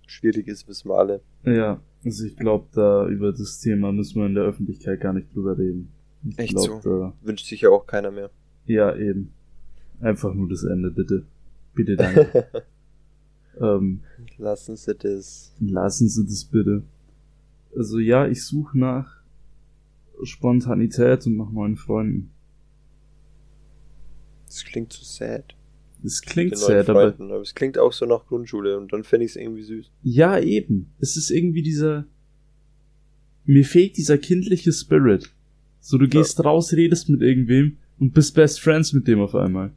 schwierig 0.07 0.47
ist, 0.47 0.67
wissen 0.67 0.89
wir 0.89 0.97
alle. 0.97 1.21
Ja, 1.43 1.81
also 2.05 2.25
ich 2.25 2.35
glaube, 2.35 2.67
da 2.73 3.07
über 3.07 3.31
das 3.31 3.59
Thema 3.59 3.91
müssen 3.91 4.19
wir 4.19 4.27
in 4.27 4.35
der 4.35 4.43
Öffentlichkeit 4.43 5.01
gar 5.01 5.13
nicht 5.13 5.33
drüber 5.33 5.57
reden. 5.57 5.91
Ich 6.25 6.39
Echt 6.39 6.55
glaub, 6.55 6.81
so? 6.81 7.13
Wünscht 7.21 7.47
sich 7.47 7.61
ja 7.61 7.69
auch 7.69 7.85
keiner 7.85 8.11
mehr. 8.11 8.29
Da, 8.67 8.73
ja, 8.73 8.95
eben. 8.95 9.33
Einfach 9.99 10.33
nur 10.33 10.49
das 10.49 10.63
Ende, 10.63 10.91
bitte. 10.91 11.25
Bitte 11.73 11.95
danke. 11.95 12.47
ähm, 13.59 14.01
Lassen 14.37 14.75
Sie 14.75 14.95
das. 14.95 15.53
lassen 15.59 16.07
Sie 16.07 16.23
das 16.25 16.45
bitte. 16.45 16.83
Also 17.75 17.99
ja, 17.99 18.27
ich 18.27 18.45
suche 18.45 18.77
nach 18.77 19.21
Spontanität 20.23 21.25
und 21.25 21.37
nach 21.37 21.51
neuen 21.51 21.75
Freunden. 21.75 22.31
Das 24.53 24.63
klingt 24.65 24.93
so 24.93 25.03
sad. 25.03 25.55
Das 26.03 26.21
Den 26.21 26.29
klingt 26.29 26.57
sad, 26.57 26.87
aber 26.89 27.13
Freunden, 27.13 27.31
aber 27.31 27.41
es 27.41 27.55
klingt 27.55 27.79
auch 27.79 27.91
so 27.91 28.05
nach 28.05 28.27
Grundschule 28.27 28.77
und 28.77 28.93
dann 28.93 29.03
fände 29.03 29.25
ich 29.25 29.31
es 29.31 29.35
irgendwie 29.35 29.63
süß. 29.63 29.89
Ja, 30.03 30.37
eben. 30.37 30.93
Es 30.99 31.17
ist 31.17 31.31
irgendwie 31.31 31.63
dieser. 31.63 32.05
Mir 33.45 33.65
fehlt 33.65 33.97
dieser 33.97 34.19
kindliche 34.19 34.71
Spirit. 34.71 35.33
So, 35.79 35.97
du 35.97 36.07
gehst 36.07 36.43
raus, 36.45 36.71
redest 36.73 37.09
mit 37.09 37.21
irgendwem 37.21 37.77
und 37.99 38.13
bist 38.13 38.35
Best 38.35 38.61
Friends 38.61 38.93
mit 38.93 39.07
dem 39.07 39.21
auf 39.21 39.33
einmal. 39.33 39.71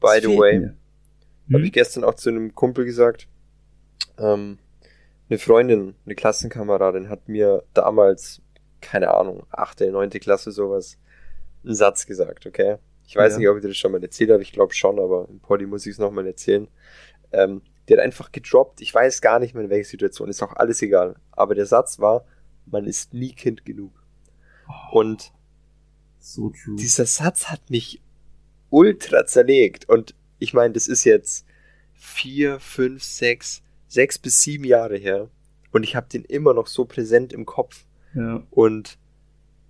By 0.00 0.18
the 0.22 0.28
way, 0.28 0.60
mir. 0.60 0.76
habe 1.48 1.58
Hm? 1.58 1.64
ich 1.64 1.72
gestern 1.72 2.04
auch 2.04 2.14
zu 2.14 2.30
einem 2.30 2.54
Kumpel 2.54 2.86
gesagt, 2.86 3.28
ähm, 4.18 4.58
eine 5.28 5.38
Freundin, 5.38 5.94
eine 6.06 6.14
Klassenkameradin 6.14 7.10
hat 7.10 7.28
mir 7.28 7.64
damals, 7.74 8.40
keine 8.80 9.12
Ahnung, 9.12 9.46
achte, 9.50 9.90
neunte 9.90 10.20
Klasse 10.20 10.52
sowas, 10.52 10.98
einen 11.64 11.74
Satz 11.74 12.06
gesagt, 12.06 12.46
okay? 12.46 12.78
Ich 13.06 13.16
weiß 13.16 13.34
Ja. 13.34 13.38
nicht, 13.38 13.48
ob 13.48 13.56
ich 13.56 13.62
dir 13.62 13.68
das 13.68 13.76
schon 13.76 13.92
mal 13.92 14.02
erzählt 14.02 14.30
habe, 14.30 14.42
ich 14.42 14.52
glaube 14.52 14.72
schon, 14.74 14.98
aber 14.98 15.28
im 15.28 15.40
Poddy 15.40 15.66
muss 15.66 15.86
ich 15.86 15.92
es 15.92 15.98
nochmal 15.98 16.26
erzählen. 16.26 16.68
Ähm, 17.32 17.62
die 17.88 17.92
hat 17.94 18.00
einfach 18.00 18.32
gedroppt, 18.32 18.80
ich 18.80 18.94
weiß 18.94 19.20
gar 19.20 19.38
nicht 19.38 19.54
mehr 19.54 19.64
in 19.64 19.70
welcher 19.70 19.90
Situation, 19.90 20.28
ist 20.30 20.42
auch 20.42 20.54
alles 20.54 20.80
egal. 20.82 21.16
Aber 21.32 21.54
der 21.54 21.66
Satz 21.66 21.98
war, 21.98 22.24
man 22.66 22.86
ist 22.86 23.12
nie 23.12 23.32
Kind 23.32 23.64
genug. 23.64 23.92
Und 24.90 25.32
So 26.18 26.52
dieser 26.78 27.04
Satz 27.04 27.50
hat 27.50 27.68
mich 27.70 28.00
ultra 28.70 29.26
zerlegt. 29.26 29.86
Und 29.88 30.14
ich 30.38 30.54
meine, 30.54 30.72
das 30.72 30.88
ist 30.88 31.04
jetzt 31.04 31.44
vier, 31.92 32.58
fünf, 32.60 33.02
sechs, 33.02 33.62
sechs 33.88 34.18
bis 34.18 34.40
sieben 34.40 34.64
Jahre 34.64 34.96
her. 34.96 35.28
Und 35.72 35.82
ich 35.82 35.94
habe 35.94 36.08
den 36.08 36.24
immer 36.24 36.54
noch 36.54 36.66
so 36.68 36.86
präsent 36.86 37.32
im 37.34 37.44
Kopf. 37.44 37.84
Ja. 38.14 38.42
Und 38.50 38.98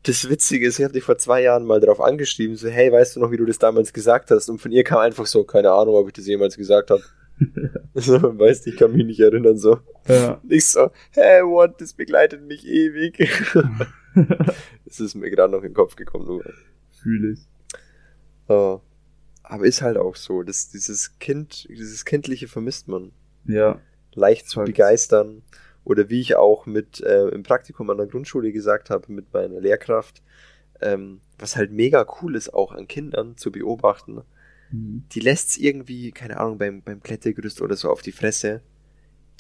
das 0.05 0.29
Witzige 0.29 0.67
ist, 0.67 0.79
ich 0.79 0.85
habe 0.85 0.93
dich 0.93 1.03
vor 1.03 1.19
zwei 1.19 1.43
Jahren 1.43 1.65
mal 1.65 1.81
darauf 1.81 2.01
angeschrieben, 2.01 2.57
so, 2.57 2.69
hey, 2.69 2.93
weißt 2.93 3.17
du 3.17 3.21
noch, 3.21 3.31
wie 3.31 3.39
du 3.39 3.47
das 3.47 3.59
damals 3.59 3.93
gesagt 3.93 4.31
hast? 4.31 4.49
Und 4.51 4.59
von 4.59 4.71
ihr 4.71 4.85
kam 4.85 4.99
einfach 4.99 5.27
so, 5.27 5.45
keine 5.45 5.73
Ahnung, 5.73 5.95
ob 5.95 6.07
ich 6.07 6.13
das 6.13 6.27
jemals 6.27 6.57
gesagt 6.57 6.91
habe. 6.91 7.03
so, 7.95 8.39
weißt 8.39 8.67
du, 8.67 8.71
ich 8.71 8.77
kann 8.77 8.93
mich 8.93 9.07
nicht 9.07 9.21
erinnern, 9.21 9.57
so. 9.57 9.79
ja. 10.07 10.41
Nicht 10.45 10.69
so, 10.69 10.91
hey, 11.13 11.43
what, 11.43 11.81
das 11.81 11.95
begleitet 11.95 12.43
mich 12.43 12.67
ewig. 12.67 13.17
das 14.85 15.01
ist 15.01 15.15
mir 15.15 15.31
gerade 15.31 15.53
noch 15.53 15.63
in 15.63 15.71
den 15.71 15.75
Kopf 15.75 15.97
gekommen, 15.97 16.27
nur. 16.27 16.45
Fühle 17.03 17.33
ich. 17.33 17.41
Ja. 18.49 18.81
Aber 19.43 19.65
ist 19.65 19.83
halt 19.83 19.97
auch 19.97 20.17
so, 20.17 20.43
dass 20.43 20.69
dieses 20.69 21.19
Kind, 21.19 21.67
dieses 21.69 22.05
Kindliche 22.05 22.47
vermisst 22.47 22.89
man. 22.89 23.13
Ja. 23.47 23.81
Leicht 24.13 24.49
zu 24.49 24.61
begeistern. 24.61 25.43
Oder 25.85 26.09
wie 26.09 26.21
ich 26.21 26.37
auch 26.37 26.67
mit 26.67 27.01
äh, 27.03 27.29
im 27.29 27.43
Praktikum 27.43 27.91
an 27.91 27.99
der 27.99 28.07
Grundschule 28.07 28.53
gesagt 28.53 28.91
habe, 28.91 29.13
mit 29.13 29.33
meiner 29.33 29.61
Lehrkraft, 29.61 30.23
ähm, 30.81 31.21
was 31.39 31.57
halt 31.57 31.73
mega 31.73 32.07
cool 32.23 32.37
ist, 32.37 32.53
auch 32.55 32.73
an 32.73 32.89
Kindern 32.89 33.37
zu 33.37 33.53
beobachten. 33.53 34.23
Mhm. 34.71 35.05
Die 35.13 35.21
lässt's 35.21 35.57
irgendwie, 35.59 36.11
keine 36.13 36.39
Ahnung, 36.41 36.59
beim, 36.59 36.83
beim 36.83 37.03
Klettergerüst 37.03 37.61
oder 37.61 37.77
so 37.77 37.91
auf 37.91 38.03
die 38.03 38.13
Fresse. 38.13 38.63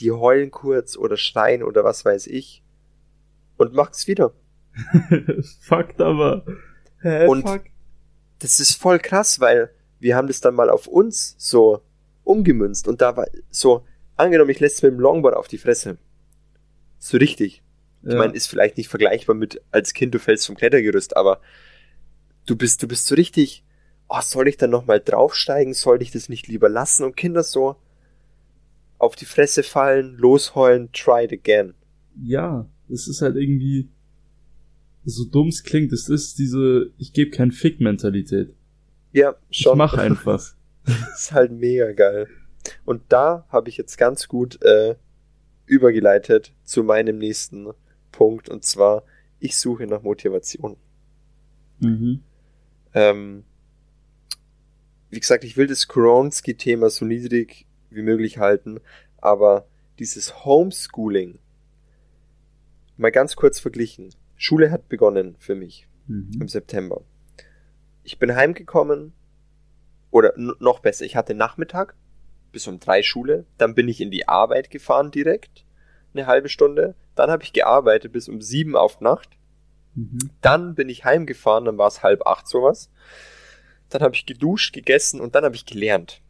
Die 0.01 0.11
heulen 0.13 0.51
kurz 0.51 0.97
oder 0.97 1.17
schreien 1.17 1.63
oder 1.63 1.83
was 1.85 2.05
weiß 2.05 2.27
ich. 2.27 2.63
Und 3.57 3.73
macht's 3.73 4.07
wieder. 4.07 4.35
Fakt 5.61 6.01
aber. 6.01 6.45
Hä, 7.01 7.27
Und- 7.27 7.49
fuck. 7.49 7.63
das 8.41 8.61
ist 8.61 8.75
voll 8.75 8.99
krass, 8.99 9.41
weil 9.41 9.71
wir 10.01 10.17
haben 10.17 10.27
das 10.27 10.41
dann 10.41 10.55
mal 10.55 10.69
auf 10.69 10.87
uns 10.87 11.35
so 11.39 11.81
umgemünzt 12.25 12.89
und 12.89 13.01
da 13.01 13.17
war 13.17 13.27
so, 13.51 13.85
angenommen, 14.17 14.51
ich 14.51 14.61
lässt 14.61 14.83
mit 14.83 14.93
dem 14.93 15.01
Longboard 15.01 15.35
auf 15.37 15.49
die 15.49 15.59
Fresse. 15.59 15.99
So 17.05 17.19
richtig. 17.19 17.63
Ich 18.03 18.13
Ja. 18.13 18.17
meine, 18.19 18.33
ist 18.35 18.47
vielleicht 18.47 18.79
nicht 18.79 18.89
vergleichbar 18.89 19.37
mit 19.37 19.61
als 19.71 19.93
Kind 19.93 20.15
du 20.15 20.19
fällst 20.19 20.47
vom 20.47 20.57
Klettergerüst, 20.57 21.17
aber 21.19 21.41
du 22.47 22.57
bist, 22.57 22.83
du 22.83 22.89
bist 22.89 23.07
so 23.07 23.15
richtig, 23.15 23.63
oh, 24.09 24.21
soll 24.23 24.49
ich 24.49 24.57
dann 24.57 24.71
nochmal 24.71 25.01
draufsteigen? 25.01 25.75
Soll 25.75 26.01
ich 26.01 26.11
das 26.13 26.31
nicht 26.31 26.47
lieber 26.49 26.71
lassen? 26.71 27.05
Und 27.05 27.15
Kinder 27.17 27.43
so 27.43 27.77
auf 28.99 29.17
die 29.17 29.27
Fresse 29.27 29.63
fallen, 29.63 30.17
losheulen, 30.17 30.91
try 30.93 31.25
it 31.25 31.33
again. 31.33 31.75
ja, 32.23 32.67
es 32.89 33.07
ist 33.09 33.21
halt 33.23 33.37
irgendwie 33.37 33.89
so 35.05 35.25
dumm 35.27 35.49
es 35.49 35.63
klingt, 35.63 35.93
es 35.93 36.09
ist 36.09 36.39
diese 36.39 36.91
ich 36.97 37.13
gebe 37.13 37.31
kein 37.31 37.51
Fick 37.53 37.81
Mentalität. 37.81 38.55
Ja, 39.13 39.35
schon. 39.51 39.73
Ich 39.73 39.79
mach 39.79 39.95
einfach. 39.99 40.43
ist 41.15 41.33
halt 41.33 41.53
mega 41.53 41.93
geil. 41.93 42.29
Und 42.87 43.03
da 43.11 43.47
habe 43.51 43.69
ich 43.69 43.77
jetzt 43.77 43.99
ganz 43.99 44.27
gut 44.29 44.63
äh, 44.63 44.95
übergeleitet 45.67 46.53
zu 46.65 46.83
meinem 46.83 47.19
nächsten 47.19 47.69
Punkt 48.13 48.49
und 48.49 48.65
zwar, 48.65 49.05
ich 49.41 49.57
suche 49.57 49.87
nach 49.87 50.03
Motivation. 50.03 50.77
Mhm. 51.81 52.23
Ähm, 52.93 53.45
wie 55.11 55.21
gesagt, 55.21 55.45
ich 55.45 55.57
will 55.57 55.67
das 55.67 55.89
Koronski-Thema 55.89 56.91
so 56.91 57.05
niedrig 57.05 57.67
wie 57.91 58.03
möglich 58.03 58.39
halten, 58.39 58.81
aber 59.19 59.67
dieses 59.99 60.45
Homeschooling, 60.45 61.39
mal 62.97 63.11
ganz 63.13 63.37
kurz 63.37 63.59
verglichen. 63.59 64.11
Schule 64.37 64.71
hat 64.71 64.89
begonnen 64.89 65.37
für 65.39 65.55
mich 65.55 65.89
Mhm. 66.07 66.39
im 66.41 66.49
September. 66.49 67.03
Ich 68.03 68.19
bin 68.19 68.35
heimgekommen, 68.35 69.13
oder 70.11 70.35
noch 70.37 70.81
besser, 70.81 71.05
ich 71.05 71.17
hatte 71.17 71.35
Nachmittag 71.35 71.97
bis 72.55 72.67
um 72.67 72.81
drei 72.81 73.03
Schule, 73.03 73.45
dann 73.59 73.75
bin 73.75 73.89
ich 73.89 74.01
in 74.01 74.11
die 74.11 74.27
Arbeit 74.29 74.71
gefahren 74.71 75.11
direkt, 75.11 75.65
eine 76.15 76.27
halbe 76.27 76.49
Stunde, 76.49 76.95
dann 77.15 77.31
habe 77.31 77.43
ich 77.43 77.53
gearbeitet 77.53 78.13
bis 78.13 78.29
um 78.29 78.41
sieben 78.41 78.77
auf 78.77 79.01
Nacht, 79.03 79.29
Mhm. 79.97 80.31
dann 80.41 80.75
bin 80.75 80.89
ich 80.89 81.05
heimgefahren, 81.05 81.67
dann 81.67 81.79
war 81.79 81.87
es 81.89 82.03
halb 82.03 82.27
acht 82.27 82.49
sowas, 82.49 82.91
dann 83.91 84.03
habe 84.03 84.15
ich 84.17 84.27
geduscht, 84.27 84.73
gegessen 84.75 85.21
und 85.21 85.35
dann 85.37 85.45
habe 85.45 85.55
ich 85.55 85.67
gelernt. 85.67 86.21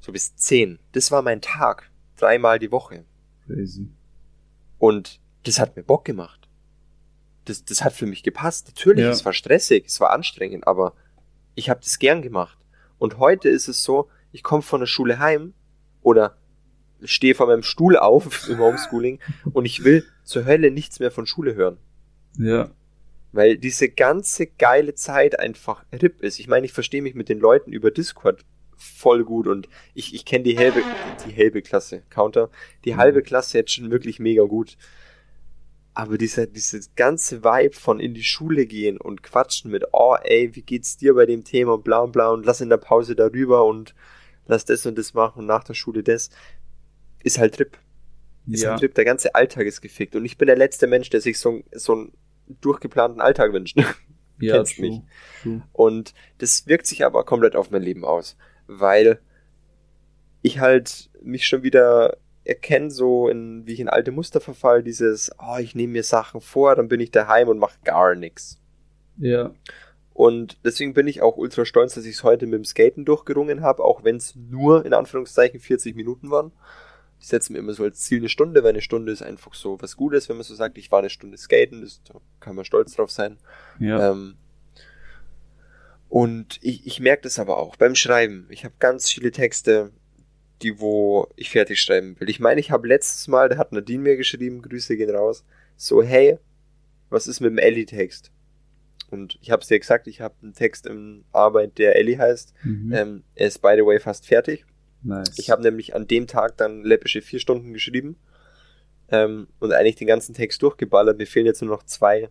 So 0.00 0.12
bis 0.12 0.36
zehn. 0.36 0.78
Das 0.92 1.10
war 1.10 1.20
mein 1.20 1.42
Tag, 1.42 1.90
dreimal 2.16 2.58
die 2.58 2.72
Woche. 2.72 3.04
Crazy. 3.46 3.88
Und 4.78 5.20
das 5.42 5.58
hat 5.60 5.76
mir 5.76 5.82
Bock 5.82 6.06
gemacht. 6.06 6.48
Das, 7.44 7.62
das 7.64 7.84
hat 7.84 7.92
für 7.92 8.06
mich 8.06 8.22
gepasst. 8.22 8.68
Natürlich, 8.68 9.04
Ja. 9.04 9.10
es 9.10 9.24
war 9.26 9.34
stressig, 9.34 9.84
es 9.86 10.00
war 10.00 10.10
anstrengend, 10.12 10.66
aber 10.66 10.94
ich 11.54 11.68
habe 11.68 11.80
das 11.80 11.98
gern 11.98 12.22
gemacht. 12.22 12.58
Und 12.98 13.18
heute 13.18 13.50
ist 13.50 13.68
es 13.68 13.82
so, 13.82 14.08
ich 14.32 14.42
komme 14.42 14.62
von 14.62 14.80
der 14.80 14.86
Schule 14.86 15.18
heim 15.18 15.52
oder 16.02 16.36
stehe 17.02 17.34
von 17.34 17.48
meinem 17.48 17.62
Stuhl 17.62 17.96
auf 17.96 18.48
im 18.48 18.58
Homeschooling 18.58 19.20
und 19.52 19.64
ich 19.64 19.84
will 19.84 20.04
zur 20.24 20.44
Hölle 20.44 20.70
nichts 20.70 21.00
mehr 21.00 21.10
von 21.10 21.26
Schule 21.26 21.54
hören. 21.54 21.78
Ja. 22.38 22.70
Weil 23.32 23.58
diese 23.58 23.88
ganze 23.88 24.46
geile 24.46 24.94
Zeit 24.94 25.38
einfach 25.38 25.84
RIP 25.92 26.22
ist. 26.22 26.40
Ich 26.40 26.48
meine, 26.48 26.66
ich 26.66 26.72
verstehe 26.72 27.02
mich 27.02 27.14
mit 27.14 27.28
den 27.28 27.38
Leuten 27.38 27.72
über 27.72 27.90
Discord 27.90 28.44
voll 28.76 29.24
gut 29.24 29.46
und 29.46 29.68
ich, 29.94 30.14
ich 30.14 30.24
kenne 30.24 30.44
die 30.44 30.58
halbe, 30.58 30.82
die 31.26 31.36
halbe 31.36 31.62
Klasse, 31.62 32.02
Counter, 32.08 32.50
die 32.84 32.96
halbe 32.96 33.22
Klasse 33.22 33.58
jetzt 33.58 33.74
schon 33.74 33.90
wirklich 33.90 34.18
mega 34.18 34.42
gut. 34.44 34.76
Aber 35.92 36.16
dieser, 36.16 36.46
dieses 36.46 36.94
ganze 36.94 37.44
Vibe 37.44 37.74
von 37.74 38.00
in 38.00 38.14
die 38.14 38.22
Schule 38.22 38.64
gehen 38.64 38.96
und 38.96 39.22
quatschen 39.22 39.70
mit, 39.70 39.84
oh 39.92 40.16
ey, 40.22 40.54
wie 40.54 40.62
geht's 40.62 40.96
dir 40.96 41.14
bei 41.14 41.26
dem 41.26 41.44
Thema 41.44 41.74
und 41.74 41.84
bla 41.84 41.98
und 41.98 42.12
bla 42.12 42.30
und 42.30 42.46
lass 42.46 42.60
in 42.60 42.70
der 42.70 42.78
Pause 42.78 43.14
darüber 43.14 43.66
und 43.66 43.94
lass 44.50 44.64
das 44.64 44.84
und 44.86 44.98
das 44.98 45.14
machen 45.14 45.40
und 45.40 45.46
nach 45.46 45.64
der 45.64 45.74
Schule 45.74 46.02
das, 46.02 46.30
ist 47.22 47.38
halt 47.38 47.58
RIP. 47.58 47.78
Ist 48.48 48.62
Ja. 48.62 48.72
halt 48.72 48.82
RIP. 48.82 48.94
Der 48.94 49.04
ganze 49.04 49.34
Alltag 49.34 49.66
ist 49.66 49.80
gefickt 49.80 50.14
und 50.16 50.24
ich 50.24 50.36
bin 50.38 50.46
der 50.46 50.56
letzte 50.56 50.86
Mensch, 50.86 51.08
der 51.10 51.20
sich 51.20 51.38
so, 51.38 51.62
so 51.72 51.92
einen 51.94 52.12
durchgeplanten 52.60 53.20
Alltag 53.20 53.52
wünscht. 53.52 53.76
Ja, 54.42 54.56
kennst 54.56 54.76
true. 54.76 54.88
mich. 54.88 55.00
True. 55.42 55.62
Und 55.74 56.14
das 56.38 56.66
wirkt 56.66 56.86
sich 56.86 57.04
aber 57.04 57.24
komplett 57.26 57.54
auf 57.56 57.70
mein 57.70 57.82
Leben 57.82 58.06
aus, 58.06 58.38
weil 58.66 59.20
ich 60.40 60.60
halt 60.60 61.10
mich 61.22 61.46
schon 61.46 61.62
wieder 61.62 62.16
erkenne, 62.44 62.90
so 62.90 63.28
in, 63.28 63.66
wie 63.66 63.74
ich 63.74 63.80
in 63.80 63.90
alte 63.90 64.12
Muster 64.12 64.40
verfall, 64.40 64.82
dieses, 64.82 65.30
oh, 65.38 65.58
ich 65.58 65.74
nehme 65.74 65.92
mir 65.92 66.04
Sachen 66.04 66.40
vor, 66.40 66.74
dann 66.74 66.88
bin 66.88 67.00
ich 67.00 67.10
daheim 67.10 67.48
und 67.48 67.58
mache 67.58 67.78
gar 67.84 68.14
nichts. 68.14 68.58
Ja. 69.18 69.52
Und 70.20 70.58
deswegen 70.66 70.92
bin 70.92 71.08
ich 71.08 71.22
auch 71.22 71.38
ultra 71.38 71.64
stolz, 71.64 71.94
dass 71.94 72.04
ich 72.04 72.16
es 72.16 72.24
heute 72.24 72.44
mit 72.44 72.58
dem 72.58 72.66
Skaten 72.66 73.06
durchgerungen 73.06 73.62
habe, 73.62 73.82
auch 73.82 74.04
wenn 74.04 74.16
es 74.16 74.36
nur 74.36 74.84
in 74.84 74.92
Anführungszeichen 74.92 75.60
40 75.60 75.96
Minuten 75.96 76.30
waren. 76.30 76.52
Ich 77.18 77.28
setze 77.28 77.54
mir 77.54 77.58
immer 77.58 77.72
so 77.72 77.84
als 77.84 78.00
Ziel 78.00 78.18
eine 78.18 78.28
Stunde, 78.28 78.62
weil 78.62 78.68
eine 78.68 78.82
Stunde 78.82 79.12
ist 79.12 79.22
einfach 79.22 79.54
so 79.54 79.80
was 79.80 79.96
Gutes, 79.96 80.28
wenn 80.28 80.36
man 80.36 80.44
so 80.44 80.54
sagt, 80.54 80.76
ich 80.76 80.92
war 80.92 80.98
eine 80.98 81.08
Stunde 81.08 81.38
skaten, 81.38 81.80
das, 81.80 82.02
da 82.04 82.20
kann 82.38 82.54
man 82.54 82.66
stolz 82.66 82.96
drauf 82.96 83.10
sein. 83.10 83.38
Ja. 83.78 84.10
Ähm, 84.10 84.34
und 86.10 86.58
ich, 86.60 86.86
ich 86.86 87.00
merke 87.00 87.22
das 87.22 87.38
aber 87.38 87.56
auch 87.56 87.76
beim 87.76 87.94
Schreiben. 87.94 88.46
Ich 88.50 88.66
habe 88.66 88.74
ganz 88.78 89.10
viele 89.10 89.30
Texte, 89.30 89.90
die 90.60 90.80
wo 90.80 91.28
ich 91.34 91.48
fertig 91.48 91.80
schreiben 91.80 92.20
will. 92.20 92.28
Ich 92.28 92.40
meine, 92.40 92.60
ich 92.60 92.70
habe 92.70 92.86
letztes 92.86 93.26
Mal, 93.26 93.48
da 93.48 93.56
hat 93.56 93.72
Nadine 93.72 94.02
mir 94.02 94.16
geschrieben, 94.18 94.60
Grüße 94.60 94.98
gehen 94.98 95.16
raus, 95.16 95.46
so, 95.78 96.02
hey, 96.02 96.36
was 97.08 97.26
ist 97.26 97.40
mit 97.40 97.52
dem 97.52 97.58
Ellie-Text? 97.58 98.30
Und 99.10 99.38
ich 99.40 99.50
habe 99.50 99.62
es 99.62 99.68
dir 99.68 99.78
gesagt, 99.78 100.06
ich 100.06 100.20
habe 100.20 100.34
einen 100.42 100.54
Text 100.54 100.86
in 100.86 101.24
Arbeit, 101.32 101.78
der 101.78 101.96
Ellie 101.96 102.18
heißt. 102.18 102.54
Mhm. 102.62 102.92
Ähm, 102.92 103.24
er 103.34 103.48
ist, 103.48 103.60
by 103.60 103.74
the 103.76 103.84
way, 103.84 103.98
fast 103.98 104.26
fertig. 104.26 104.64
nice. 105.02 105.38
Ich 105.38 105.50
habe 105.50 105.62
nämlich 105.62 105.94
an 105.94 106.06
dem 106.06 106.26
Tag 106.26 106.56
dann 106.56 106.84
läppische 106.84 107.22
vier 107.22 107.40
Stunden 107.40 107.72
geschrieben 107.72 108.16
ähm, 109.08 109.48
und 109.58 109.72
eigentlich 109.72 109.96
den 109.96 110.06
ganzen 110.06 110.34
Text 110.34 110.62
durchgeballert. 110.62 111.18
Mir 111.18 111.26
fehlen 111.26 111.46
jetzt 111.46 111.62
nur 111.62 111.70
noch 111.70 111.84
zwei, 111.84 112.28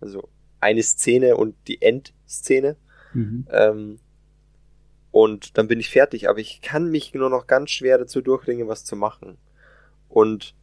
also 0.00 0.28
eine 0.60 0.82
Szene 0.82 1.36
und 1.36 1.54
die 1.68 1.80
Endszene. 1.80 2.76
Mhm. 3.14 3.46
Ähm, 3.50 3.98
und 5.10 5.58
dann 5.58 5.66
bin 5.66 5.80
ich 5.80 5.90
fertig, 5.90 6.28
aber 6.28 6.38
ich 6.38 6.60
kann 6.60 6.90
mich 6.90 7.14
nur 7.14 7.30
noch 7.30 7.46
ganz 7.46 7.70
schwer 7.70 7.98
dazu 7.98 8.20
durchringen, 8.20 8.68
was 8.68 8.84
zu 8.84 8.94
machen. 8.94 9.38
Und 10.08 10.54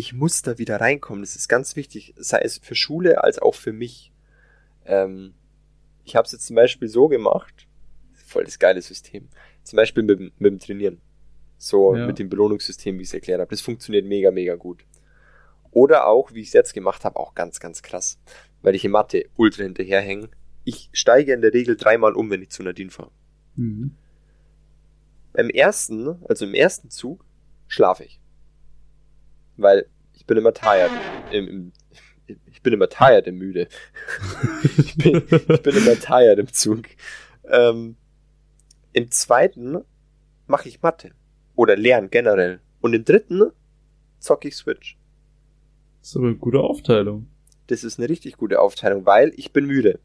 ich 0.00 0.14
muss 0.14 0.40
da 0.40 0.56
wieder 0.56 0.80
reinkommen. 0.80 1.22
Das 1.22 1.36
ist 1.36 1.46
ganz 1.48 1.76
wichtig, 1.76 2.14
sei 2.16 2.38
es 2.40 2.56
für 2.58 2.74
Schule 2.74 3.22
als 3.22 3.38
auch 3.38 3.54
für 3.54 3.72
mich. 3.74 4.12
Ähm, 4.86 5.34
ich 6.04 6.16
habe 6.16 6.24
es 6.24 6.32
jetzt 6.32 6.46
zum 6.46 6.56
Beispiel 6.56 6.88
so 6.88 7.06
gemacht, 7.08 7.68
voll 8.14 8.44
das 8.44 8.58
geile 8.58 8.80
System. 8.80 9.28
Zum 9.62 9.76
Beispiel 9.76 10.02
mit, 10.02 10.18
dem- 10.18 10.32
mit 10.38 10.52
dem 10.52 10.58
Trainieren. 10.58 11.00
So 11.58 11.94
Ja. 11.94 12.06
mit 12.06 12.18
dem 12.18 12.30
Belohnungssystem, 12.30 12.96
wie 12.98 13.02
ich 13.02 13.08
es 13.08 13.14
erklärt 13.14 13.40
habe. 13.40 13.50
Das 13.50 13.60
funktioniert 13.60 14.06
mega, 14.06 14.30
mega 14.30 14.54
gut. 14.56 14.84
Oder 15.70 16.06
auch, 16.06 16.32
wie 16.32 16.40
ich 16.40 16.48
es 16.48 16.54
jetzt 16.54 16.72
gemacht 16.72 17.04
habe, 17.04 17.20
auch 17.20 17.34
ganz, 17.34 17.60
ganz 17.60 17.82
krass. 17.82 18.18
Weil 18.62 18.74
ich 18.74 18.84
in 18.86 18.90
Mathe 18.92 19.26
ultra 19.36 19.62
hinterherhänge. 19.64 20.30
Ich 20.64 20.88
steige 20.94 21.34
in 21.34 21.42
der 21.42 21.52
Regel 21.52 21.76
dreimal 21.76 22.14
um, 22.14 22.30
wenn 22.30 22.40
ich 22.42 22.48
zu 22.50 22.62
Nadine 22.62 22.90
fahre. 22.90 23.10
Mhm. 23.56 23.94
Beim 25.34 25.50
ersten, 25.50 26.24
also 26.26 26.46
im 26.46 26.54
ersten 26.54 26.88
Zug, 26.90 27.24
schlafe 27.68 28.04
ich. 28.04 28.18
Weil 29.60 29.86
ich 30.14 30.26
bin 30.26 30.36
immer 30.38 30.52
tired. 30.54 30.90
Im, 31.30 31.48
im, 31.48 31.72
ich 32.46 32.62
bin 32.62 32.72
immer 32.72 32.88
tired 32.88 33.26
im 33.26 33.38
müde. 33.38 33.68
ich, 34.78 34.96
bin, 34.96 35.16
ich 35.30 35.62
bin 35.62 35.76
immer 35.76 35.96
tired 35.96 36.38
im 36.38 36.52
Zug. 36.52 36.84
Ähm, 37.44 37.96
Im 38.92 39.10
zweiten 39.10 39.78
mache 40.46 40.68
ich 40.68 40.82
Mathe. 40.82 41.10
Oder 41.56 41.76
lernen 41.76 42.10
generell. 42.10 42.60
Und 42.80 42.94
im 42.94 43.04
dritten 43.04 43.50
zocke 44.18 44.48
ich 44.48 44.56
Switch. 44.56 44.96
Das 46.00 46.10
ist 46.10 46.16
aber 46.16 46.26
eine 46.28 46.36
gute 46.36 46.60
Aufteilung. 46.60 47.28
Das 47.66 47.84
ist 47.84 47.98
eine 47.98 48.08
richtig 48.08 48.36
gute 48.36 48.60
Aufteilung, 48.60 49.04
weil 49.06 49.32
ich 49.36 49.52
bin 49.52 49.66
müde. 49.66 50.00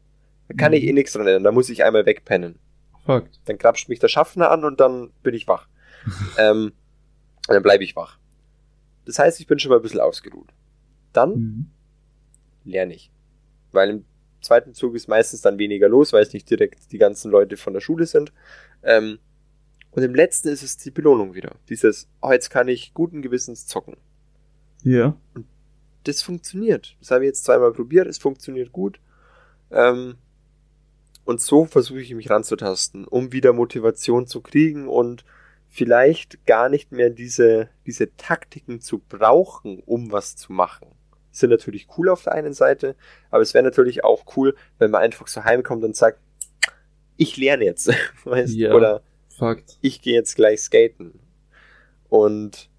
Da 0.48 0.54
kann 0.54 0.72
ich 0.72 0.82
Mhm. 0.82 0.88
eh 0.88 0.92
nichts 0.92 1.12
dran 1.12 1.26
ändern. 1.26 1.44
Da 1.44 1.52
muss 1.52 1.68
ich 1.68 1.84
einmal 1.84 2.06
wegpennen. 2.06 2.58
Fakt. 3.04 3.40
Dann 3.46 3.58
krapscht 3.58 3.88
mich 3.88 3.98
der 3.98 4.08
Schaffner 4.08 4.50
an 4.50 4.64
und 4.64 4.80
dann 4.80 5.10
bin 5.22 5.34
ich 5.34 5.46
wach. 5.48 5.68
ähm, 6.38 6.72
dann 7.48 7.62
bleibe 7.62 7.84
ich 7.84 7.96
wach. 7.96 8.18
Das 9.06 9.18
heißt, 9.18 9.40
ich 9.40 9.46
bin 9.46 9.58
schon 9.58 9.70
mal 9.70 9.76
ein 9.76 9.82
bisschen 9.82 10.00
ausgeruht. 10.00 10.48
Dann 11.12 11.30
Mhm. 11.34 11.66
lerne 12.64 12.94
ich. 12.94 13.10
Weil 13.72 13.90
im 13.90 14.04
zweiten 14.42 14.74
Zug 14.74 14.94
ist 14.94 15.08
meistens 15.08 15.40
dann 15.40 15.58
weniger 15.58 15.88
los, 15.88 16.12
weil 16.12 16.22
es 16.22 16.32
nicht 16.32 16.48
direkt 16.50 16.92
die 16.92 16.98
ganzen 16.98 17.30
Leute 17.30 17.56
von 17.56 17.72
der 17.72 17.80
Schule 17.80 18.06
sind. 18.06 18.32
Ähm, 18.82 19.18
und 19.92 20.02
im 20.02 20.14
letzten 20.14 20.48
ist 20.48 20.62
es 20.62 20.76
die 20.76 20.90
Belohnung 20.90 21.34
wieder. 21.34 21.56
Dieses, 21.68 22.08
oh, 22.20 22.30
jetzt 22.30 22.50
kann 22.50 22.68
ich 22.68 22.92
guten 22.92 23.22
Gewissens 23.22 23.66
zocken. 23.66 23.96
Ja. 24.82 25.16
das 26.04 26.22
funktioniert. 26.22 26.96
Das 27.00 27.10
habe 27.10 27.24
ich 27.24 27.28
jetzt 27.30 27.44
zweimal 27.44 27.72
probiert, 27.72 28.06
es 28.06 28.18
funktioniert 28.18 28.70
gut. 28.70 29.00
Ähm, 29.72 30.14
und 31.24 31.40
so 31.40 31.64
versuche 31.64 32.00
ich 32.00 32.14
mich 32.14 32.30
ranzutasten, 32.30 33.04
um 33.04 33.32
wieder 33.32 33.52
Motivation 33.52 34.28
zu 34.28 34.40
kriegen 34.40 34.86
und 34.86 35.24
vielleicht 35.76 36.46
gar 36.46 36.70
nicht 36.70 36.90
mehr 36.90 37.10
diese, 37.10 37.68
diese 37.84 38.16
Taktiken 38.16 38.80
zu 38.80 38.98
brauchen, 38.98 39.82
um 39.84 40.10
was 40.10 40.34
zu 40.34 40.50
machen. 40.52 40.88
Sind 41.32 41.50
natürlich 41.50 41.86
cool 41.98 42.08
auf 42.08 42.22
der 42.22 42.32
einen 42.32 42.54
Seite, 42.54 42.96
aber 43.30 43.42
es 43.42 43.52
wäre 43.52 43.62
natürlich 43.62 44.02
auch 44.02 44.24
cool, 44.36 44.56
wenn 44.78 44.90
man 44.90 45.02
einfach 45.02 45.26
so 45.28 45.44
heimkommt 45.44 45.84
und 45.84 45.94
sagt, 45.94 46.18
ich 47.18 47.36
lerne 47.36 47.64
jetzt, 47.66 47.90
weißt, 48.24 48.54
Ja. 48.54 48.72
oder 48.72 49.02
Fakt. 49.28 49.76
ich 49.82 50.00
gehe 50.00 50.14
jetzt 50.14 50.34
gleich 50.34 50.62
skaten. 50.62 51.20
Und 52.08 52.70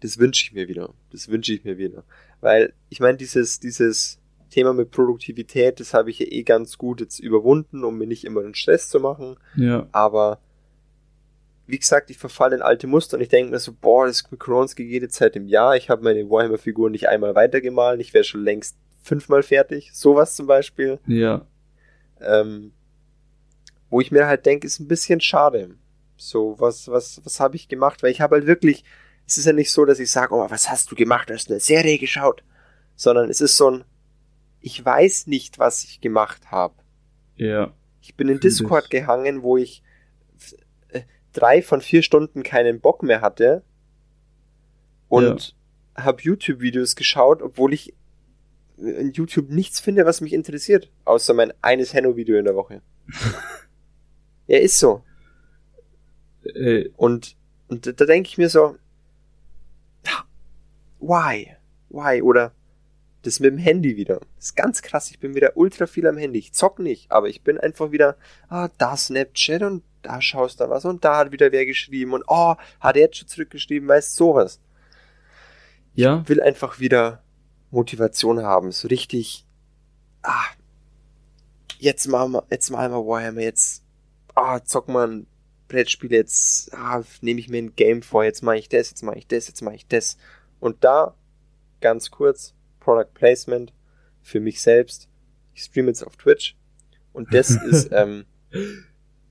das 0.00 0.18
wünsche 0.18 0.44
ich 0.44 0.52
mir 0.52 0.66
wieder. 0.66 0.92
Das 1.12 1.28
wünsche 1.28 1.52
ich 1.54 1.62
mir 1.62 1.78
wieder. 1.78 2.02
Weil, 2.40 2.72
ich 2.88 2.98
meine, 2.98 3.16
dieses, 3.16 3.60
dieses 3.60 4.18
Thema 4.50 4.72
mit 4.72 4.90
Produktivität, 4.90 5.78
das 5.78 5.94
habe 5.94 6.10
ich 6.10 6.18
ja 6.18 6.26
eh 6.28 6.42
ganz 6.42 6.78
gut 6.78 7.00
jetzt 7.00 7.20
überwunden, 7.20 7.84
um 7.84 7.96
mir 7.96 8.08
nicht 8.08 8.24
immer 8.24 8.40
einen 8.40 8.56
Stress 8.56 8.88
zu 8.88 8.98
machen. 8.98 9.36
Ja. 9.54 9.86
Aber 9.92 10.40
wie 11.72 11.78
gesagt, 11.78 12.10
ich 12.10 12.18
verfalle 12.18 12.54
in 12.54 12.60
alte 12.60 12.86
Muster 12.86 13.16
und 13.16 13.22
ich 13.22 13.30
denke 13.30 13.50
mir 13.50 13.58
so, 13.58 13.72
boah, 13.72 14.06
das 14.06 14.24
Kronski 14.24 14.84
geht 14.84 15.00
jetzt 15.00 15.16
seit 15.16 15.34
dem 15.34 15.48
Jahr. 15.48 15.74
Ich 15.74 15.88
habe 15.88 16.04
meine 16.04 16.28
Warhammer-Figur 16.28 16.90
nicht 16.90 17.08
einmal 17.08 17.34
weitergemalt. 17.34 17.98
Ich 17.98 18.12
wäre 18.12 18.24
schon 18.24 18.44
längst 18.44 18.76
fünfmal 19.02 19.42
fertig. 19.42 19.90
Sowas 19.94 20.36
zum 20.36 20.46
Beispiel. 20.46 20.98
Ja. 21.06 21.46
Ähm, 22.20 22.72
wo 23.88 24.02
ich 24.02 24.10
mir 24.10 24.26
halt 24.26 24.44
denke, 24.44 24.66
ist 24.66 24.80
ein 24.80 24.86
bisschen 24.86 25.22
schade. 25.22 25.70
So, 26.18 26.56
was, 26.58 26.88
was, 26.88 27.22
was 27.24 27.40
habe 27.40 27.56
ich 27.56 27.68
gemacht? 27.68 28.02
Weil 28.02 28.10
ich 28.10 28.20
habe 28.20 28.36
halt 28.36 28.46
wirklich, 28.46 28.84
es 29.26 29.38
ist 29.38 29.46
ja 29.46 29.54
nicht 29.54 29.72
so, 29.72 29.86
dass 29.86 29.98
ich 29.98 30.10
sage, 30.10 30.34
oh, 30.34 30.50
was 30.50 30.68
hast 30.68 30.90
du 30.90 30.94
gemacht? 30.94 31.30
Hast 31.30 31.48
du 31.48 31.54
eine 31.54 31.60
Serie 31.60 31.96
geschaut? 31.96 32.44
Sondern 32.96 33.30
es 33.30 33.40
ist 33.40 33.56
so 33.56 33.70
ein, 33.70 33.84
ich 34.60 34.84
weiß 34.84 35.26
nicht, 35.26 35.58
was 35.58 35.84
ich 35.84 36.02
gemacht 36.02 36.50
habe. 36.50 36.74
Ja. 37.36 37.72
Ich 38.02 38.14
bin 38.14 38.28
in 38.28 38.40
Discord 38.40 38.90
gehangen, 38.90 39.42
wo 39.42 39.56
ich 39.56 39.82
drei 41.32 41.62
von 41.62 41.80
vier 41.80 42.02
Stunden 42.02 42.42
keinen 42.42 42.80
Bock 42.80 43.02
mehr 43.02 43.20
hatte 43.20 43.62
und 45.08 45.54
ja. 45.96 46.04
habe 46.04 46.22
YouTube-Videos 46.22 46.96
geschaut, 46.96 47.42
obwohl 47.42 47.72
ich 47.72 47.94
in 48.76 49.12
YouTube 49.12 49.50
nichts 49.50 49.80
finde, 49.80 50.06
was 50.06 50.20
mich 50.20 50.32
interessiert, 50.32 50.90
außer 51.04 51.34
mein 51.34 51.52
eines 51.62 51.94
Henno-Video 51.94 52.36
in 52.38 52.44
der 52.44 52.56
Woche. 52.56 52.82
ja, 54.46 54.58
ist 54.58 54.78
so. 54.78 55.04
Äh. 56.44 56.88
Und, 56.96 57.36
und 57.68 57.86
da 57.86 58.04
denke 58.04 58.28
ich 58.28 58.38
mir 58.38 58.48
so, 58.48 58.76
why? 61.02 61.56
Why? 61.90 62.22
Oder 62.22 62.52
das 63.22 63.38
mit 63.38 63.52
dem 63.52 63.58
Handy 63.58 63.96
wieder. 63.96 64.20
Das 64.36 64.46
ist 64.46 64.56
ganz 64.56 64.82
krass. 64.82 65.10
Ich 65.10 65.20
bin 65.20 65.34
wieder 65.34 65.56
ultra 65.56 65.86
viel 65.86 66.06
am 66.06 66.16
Handy. 66.16 66.38
Ich 66.38 66.52
zock 66.52 66.78
nicht, 66.78 67.12
aber 67.12 67.28
ich 67.28 67.42
bin 67.42 67.58
einfach 67.58 67.92
wieder, 67.92 68.16
ah, 68.48 68.68
da 68.78 68.96
Snapchat 68.96 69.62
und 69.62 69.82
da 70.02 70.20
schaust 70.20 70.60
du 70.60 70.68
was 70.68 70.84
und 70.84 71.04
da 71.04 71.18
hat 71.18 71.32
wieder 71.32 71.52
wer 71.52 71.66
geschrieben 71.66 72.12
und 72.12 72.24
oh, 72.26 72.54
hat 72.80 72.96
er 72.96 73.02
jetzt 73.02 73.18
schon 73.18 73.28
zurückgeschrieben, 73.28 73.88
weißt 73.88 74.14
sowas. 74.14 74.60
Ja. 75.94 76.20
Ich 76.22 76.28
will 76.28 76.42
einfach 76.42 76.80
wieder 76.80 77.22
Motivation 77.70 78.42
haben, 78.42 78.72
so 78.72 78.88
richtig, 78.88 79.46
ah, 80.22 80.44
jetzt 81.78 82.06
machen 82.06 82.32
wir, 82.32 82.44
jetzt 82.50 82.70
machen 82.70 82.92
wir 82.92 83.06
Warhammer, 83.06 83.40
jetzt, 83.40 83.84
ah, 84.34 84.60
zock 84.62 84.88
mal 84.88 85.08
ein 85.08 85.26
Brettspiel, 85.68 86.12
jetzt, 86.12 86.74
ah, 86.74 87.02
nehme 87.20 87.40
ich 87.40 87.48
mir 87.48 87.58
ein 87.58 87.74
Game 87.74 88.02
vor, 88.02 88.24
jetzt 88.24 88.42
mache 88.42 88.58
ich 88.58 88.68
das, 88.68 88.90
jetzt 88.90 89.02
mache 89.02 89.18
ich 89.18 89.26
das, 89.26 89.48
jetzt 89.48 89.62
mache 89.62 89.76
ich 89.76 89.86
das. 89.86 90.18
Und 90.60 90.84
da, 90.84 91.14
ganz 91.80 92.10
kurz, 92.10 92.54
Product 92.80 93.14
Placement 93.14 93.72
für 94.22 94.40
mich 94.40 94.60
selbst. 94.60 95.08
Ich 95.54 95.64
streame 95.64 95.88
jetzt 95.88 96.02
auf 96.02 96.16
Twitch. 96.16 96.56
Und 97.12 97.32
das 97.32 97.50
ist 97.64 97.90
ähm, 97.92 98.24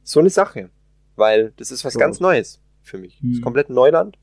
so 0.03 0.19
eine 0.19 0.29
Sache. 0.29 0.69
Weil 1.15 1.53
das 1.57 1.71
ist 1.71 1.85
was 1.85 1.97
ganz 1.97 2.19
Neues 2.19 2.61
für 2.81 2.97
mich. 2.97 3.19
Das 3.21 3.31
ist 3.31 3.37
hm. 3.37 3.43
komplett 3.43 3.69
Neuland. 3.69 4.17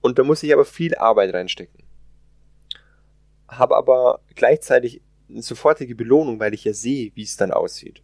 Und 0.00 0.18
da 0.18 0.24
muss 0.24 0.42
ich 0.42 0.52
aber 0.52 0.64
viel 0.64 0.94
Arbeit 0.94 1.34
reinstecken. 1.34 1.82
Habe 3.48 3.76
aber 3.76 4.20
gleichzeitig 4.34 5.00
eine 5.28 5.42
sofortige 5.42 5.94
Belohnung, 5.94 6.38
weil 6.38 6.54
ich 6.54 6.64
ja 6.64 6.72
sehe, 6.72 7.10
wie 7.14 7.22
es 7.22 7.36
dann 7.36 7.50
aussieht. 7.50 8.02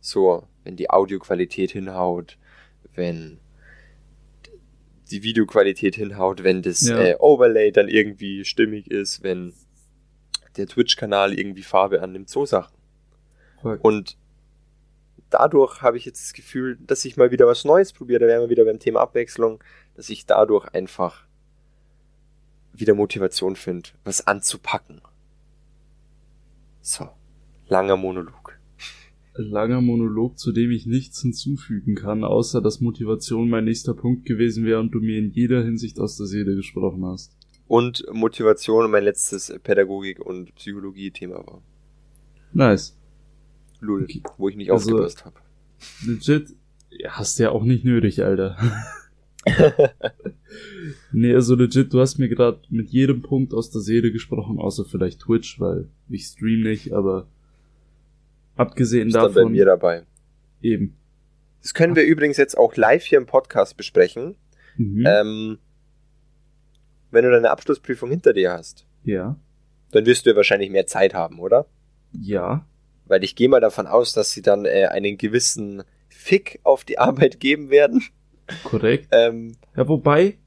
So, 0.00 0.46
wenn 0.64 0.76
die 0.76 0.90
Audioqualität 0.90 1.70
hinhaut, 1.70 2.36
wenn 2.94 3.38
die 5.10 5.22
Videoqualität 5.22 5.94
hinhaut, 5.96 6.42
wenn 6.42 6.62
das 6.62 6.82
ja. 6.82 6.98
äh, 7.00 7.16
Overlay 7.18 7.70
dann 7.70 7.88
irgendwie 7.88 8.44
stimmig 8.44 8.90
ist, 8.90 9.22
wenn 9.22 9.52
der 10.56 10.66
Twitch-Kanal 10.66 11.38
irgendwie 11.38 11.62
Farbe 11.62 12.02
annimmt, 12.02 12.28
so 12.28 12.46
Sachen. 12.46 12.76
Okay. 13.62 13.78
Und 13.82 14.16
dadurch 15.34 15.82
habe 15.82 15.96
ich 15.96 16.04
jetzt 16.04 16.22
das 16.22 16.32
Gefühl, 16.32 16.78
dass 16.80 17.04
ich 17.04 17.16
mal 17.16 17.30
wieder 17.30 17.46
was 17.46 17.64
Neues 17.64 17.92
probiere, 17.92 18.20
da 18.20 18.26
wären 18.26 18.42
wir 18.42 18.50
wieder 18.50 18.64
beim 18.64 18.78
Thema 18.78 19.00
Abwechslung, 19.00 19.62
dass 19.94 20.08
ich 20.08 20.26
dadurch 20.26 20.66
einfach 20.68 21.26
wieder 22.72 22.94
Motivation 22.94 23.56
finde, 23.56 23.90
was 24.04 24.26
anzupacken. 24.26 25.00
So, 26.80 27.08
langer 27.66 27.96
Monolog 27.96 28.44
langer 29.36 29.80
Monolog, 29.80 30.38
zu 30.38 30.52
dem 30.52 30.70
ich 30.70 30.86
nichts 30.86 31.20
hinzufügen 31.20 31.94
kann, 31.94 32.24
außer 32.24 32.60
dass 32.60 32.80
Motivation 32.80 33.48
mein 33.48 33.64
nächster 33.64 33.94
Punkt 33.94 34.26
gewesen 34.26 34.64
wäre 34.64 34.80
und 34.80 34.92
du 34.92 35.00
mir 35.00 35.18
in 35.18 35.30
jeder 35.30 35.62
Hinsicht 35.62 35.98
aus 35.98 36.16
der 36.16 36.26
Seele 36.26 36.54
gesprochen 36.54 37.04
hast. 37.04 37.36
Und 37.66 38.04
Motivation 38.12 38.90
mein 38.90 39.04
letztes 39.04 39.52
Pädagogik- 39.62 40.20
und 40.20 40.54
Psychologie-Thema 40.54 41.36
war. 41.46 41.62
Nice. 42.52 42.96
Lul, 43.84 44.04
okay. 44.04 44.22
wo 44.38 44.48
ich 44.48 44.56
nicht 44.56 44.70
also, 44.70 44.90
aufgepasst 44.90 45.24
habe. 45.24 45.36
Legit, 46.06 46.54
hast 47.06 47.38
ja 47.38 47.50
auch 47.50 47.64
nicht 47.64 47.84
nötig, 47.84 48.22
Alter. 48.24 48.56
nee, 51.12 51.34
also 51.34 51.54
legit, 51.54 51.92
du 51.92 52.00
hast 52.00 52.18
mir 52.18 52.28
gerade 52.28 52.60
mit 52.70 52.88
jedem 52.90 53.22
Punkt 53.22 53.52
aus 53.52 53.70
der 53.70 53.82
Seele 53.82 54.10
gesprochen, 54.12 54.58
außer 54.58 54.84
vielleicht 54.84 55.20
Twitch, 55.20 55.60
weil 55.60 55.88
ich 56.08 56.24
stream 56.24 56.62
nicht, 56.62 56.92
aber 56.92 57.26
Abgesehen 58.56 59.08
ist 59.08 59.14
davon. 59.14 59.34
Dann 59.34 59.44
bei 59.44 59.50
mir 59.50 59.64
dabei. 59.64 60.02
Eben. 60.62 60.96
Das 61.62 61.74
können 61.74 61.96
wir 61.96 62.04
übrigens 62.04 62.36
jetzt 62.36 62.56
auch 62.56 62.76
live 62.76 63.04
hier 63.04 63.18
im 63.18 63.26
Podcast 63.26 63.76
besprechen. 63.76 64.36
Mhm. 64.76 65.04
Ähm, 65.06 65.58
wenn 67.10 67.24
du 67.24 67.30
deine 67.30 67.50
Abschlussprüfung 67.50 68.10
hinter 68.10 68.32
dir 68.32 68.52
hast. 68.52 68.86
Ja. 69.04 69.36
Dann 69.92 70.06
wirst 70.06 70.26
du 70.26 70.30
ja 70.30 70.36
wahrscheinlich 70.36 70.70
mehr 70.70 70.86
Zeit 70.86 71.14
haben, 71.14 71.38
oder? 71.38 71.66
Ja. 72.12 72.66
Weil 73.06 73.24
ich 73.24 73.36
gehe 73.36 73.48
mal 73.48 73.60
davon 73.60 73.86
aus, 73.86 74.12
dass 74.12 74.30
sie 74.32 74.42
dann 74.42 74.64
äh, 74.64 74.86
einen 74.86 75.18
gewissen 75.18 75.82
Fick 76.08 76.60
auf 76.62 76.84
die 76.84 76.98
Arbeit 76.98 77.40
geben 77.40 77.70
werden. 77.70 78.02
Korrekt. 78.64 79.08
ähm, 79.12 79.56
ja, 79.76 79.88
wobei, 79.88 80.38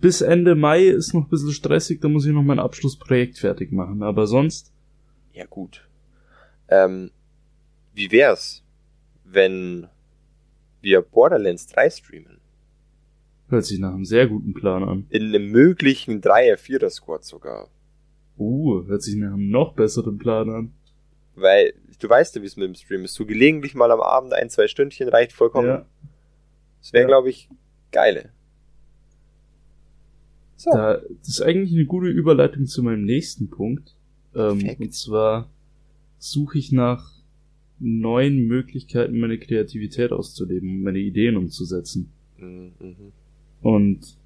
bis 0.00 0.20
Ende 0.20 0.54
Mai 0.54 0.84
ist 0.84 1.14
noch 1.14 1.24
ein 1.24 1.28
bisschen 1.28 1.52
stressig, 1.52 2.00
da 2.00 2.08
muss 2.08 2.26
ich 2.26 2.32
noch 2.32 2.42
mein 2.42 2.58
Abschlussprojekt 2.58 3.38
fertig 3.38 3.72
machen. 3.72 4.02
Aber 4.02 4.26
sonst. 4.26 4.72
Ja, 5.32 5.44
gut. 5.46 5.88
Ähm, 6.68 7.10
wie 7.94 8.10
wär's, 8.10 8.62
wenn 9.24 9.86
wir 10.80 11.02
Borderlands 11.02 11.66
3 11.68 11.90
streamen? 11.90 12.40
Hört 13.48 13.64
sich 13.64 13.78
nach 13.78 13.94
einem 13.94 14.04
sehr 14.04 14.26
guten 14.26 14.54
Plan 14.54 14.82
an. 14.82 15.06
In 15.10 15.24
einem 15.24 15.50
möglichen 15.50 16.20
3er-4er-Squad 16.20 17.24
sogar. 17.24 17.68
Uh, 18.36 18.84
hört 18.86 19.02
sich 19.02 19.16
nach 19.16 19.32
einem 19.32 19.50
noch 19.50 19.74
besseren 19.74 20.18
Plan 20.18 20.50
an. 20.50 20.74
Weil, 21.36 21.74
du 21.98 22.08
weißt 22.08 22.34
ja, 22.34 22.42
wie 22.42 22.46
es 22.46 22.56
mit 22.56 22.66
dem 22.66 22.74
Stream 22.74 23.04
ist. 23.04 23.14
So 23.14 23.26
gelegentlich 23.26 23.74
mal 23.74 23.90
am 23.90 24.00
Abend 24.00 24.32
ein, 24.32 24.50
zwei 24.50 24.68
Stündchen 24.68 25.08
reicht 25.08 25.32
vollkommen. 25.32 25.68
Ja. 25.68 25.86
Das 26.80 26.92
wäre, 26.92 27.02
ja. 27.02 27.08
glaube 27.08 27.30
ich, 27.30 27.48
geile. 27.92 28.30
So. 30.56 30.70
Da, 30.70 31.00
das 31.18 31.28
ist 31.28 31.42
eigentlich 31.42 31.72
eine 31.72 31.84
gute 31.84 32.08
Überleitung 32.08 32.66
zu 32.66 32.82
meinem 32.82 33.04
nächsten 33.04 33.50
Punkt. 33.50 33.94
Ähm, 34.34 34.76
und 34.78 34.94
zwar 34.94 35.50
suche 36.18 36.58
ich 36.58 36.72
nach 36.72 37.12
neuen 37.78 38.46
Möglichkeiten, 38.46 39.18
meine 39.18 39.38
Kreativität 39.38 40.12
auszuleben, 40.12 40.82
meine 40.82 40.98
Ideen 40.98 41.36
umzusetzen. 41.36 42.10
Mhm. 42.38 42.72
Und 43.60 44.16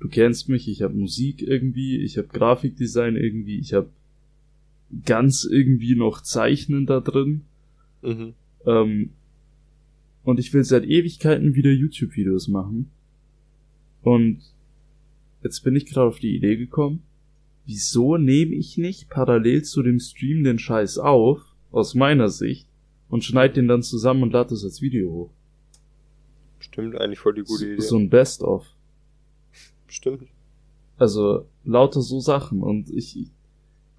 du 0.00 0.08
kennst 0.08 0.48
mich, 0.48 0.68
ich 0.68 0.82
habe 0.82 0.94
Musik 0.94 1.42
irgendwie, 1.42 2.02
ich 2.02 2.18
habe 2.18 2.28
Grafikdesign 2.28 3.16
irgendwie, 3.16 3.58
ich 3.58 3.72
habe 3.72 3.88
ganz 5.04 5.44
irgendwie 5.44 5.94
noch 5.94 6.20
Zeichnen 6.22 6.86
da 6.86 7.00
drin. 7.00 7.42
Mhm. 8.02 8.34
Ähm, 8.66 9.10
und 10.24 10.38
ich 10.38 10.52
will 10.52 10.64
seit 10.64 10.84
Ewigkeiten 10.84 11.54
wieder 11.54 11.70
YouTube-Videos 11.70 12.48
machen. 12.48 12.90
Und 14.02 14.40
jetzt 15.42 15.60
bin 15.60 15.76
ich 15.76 15.86
gerade 15.86 16.08
auf 16.08 16.18
die 16.18 16.36
Idee 16.36 16.56
gekommen, 16.56 17.02
wieso 17.66 18.16
nehme 18.16 18.54
ich 18.54 18.78
nicht 18.78 19.08
parallel 19.08 19.62
zu 19.62 19.82
dem 19.82 19.98
Stream 19.98 20.44
den 20.44 20.58
Scheiß 20.58 20.98
auf, 20.98 21.40
aus 21.70 21.94
meiner 21.94 22.28
Sicht, 22.28 22.68
und 23.08 23.24
schneid 23.24 23.56
den 23.56 23.68
dann 23.68 23.82
zusammen 23.82 24.22
und 24.22 24.32
lad 24.32 24.50
das 24.50 24.64
als 24.64 24.80
Video 24.80 25.10
hoch. 25.10 25.30
Stimmt, 26.60 26.96
eigentlich 26.96 27.18
voll 27.18 27.34
die 27.34 27.42
gute 27.42 27.66
Idee. 27.66 27.82
So 27.82 27.98
ein 27.98 28.08
Best-of. 28.08 28.66
Stimmt. 29.86 30.28
Also, 30.96 31.46
lauter 31.64 32.00
so 32.00 32.20
Sachen 32.20 32.62
und 32.62 32.88
ich, 32.90 33.30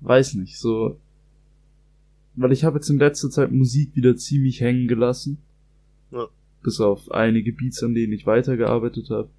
weiß 0.04 0.36
nicht, 0.36 0.58
so, 0.58 1.00
weil 2.36 2.52
ich 2.52 2.64
habe 2.64 2.78
jetzt 2.78 2.90
in 2.90 3.00
letzter 3.00 3.30
Zeit 3.30 3.52
Musik 3.52 3.96
wieder 3.96 4.16
ziemlich 4.16 4.62
hängen 4.62 4.88
gelassen. 4.88 5.38
Ja. 6.12 6.28
Bis 6.62 6.80
auf 6.80 7.12
einige 7.12 7.52
Beats, 7.52 7.84
an 7.84 7.94
denen 7.94 8.14
ich 8.14 8.26
weitergearbeitet 8.26 9.10
habe. 9.10 9.30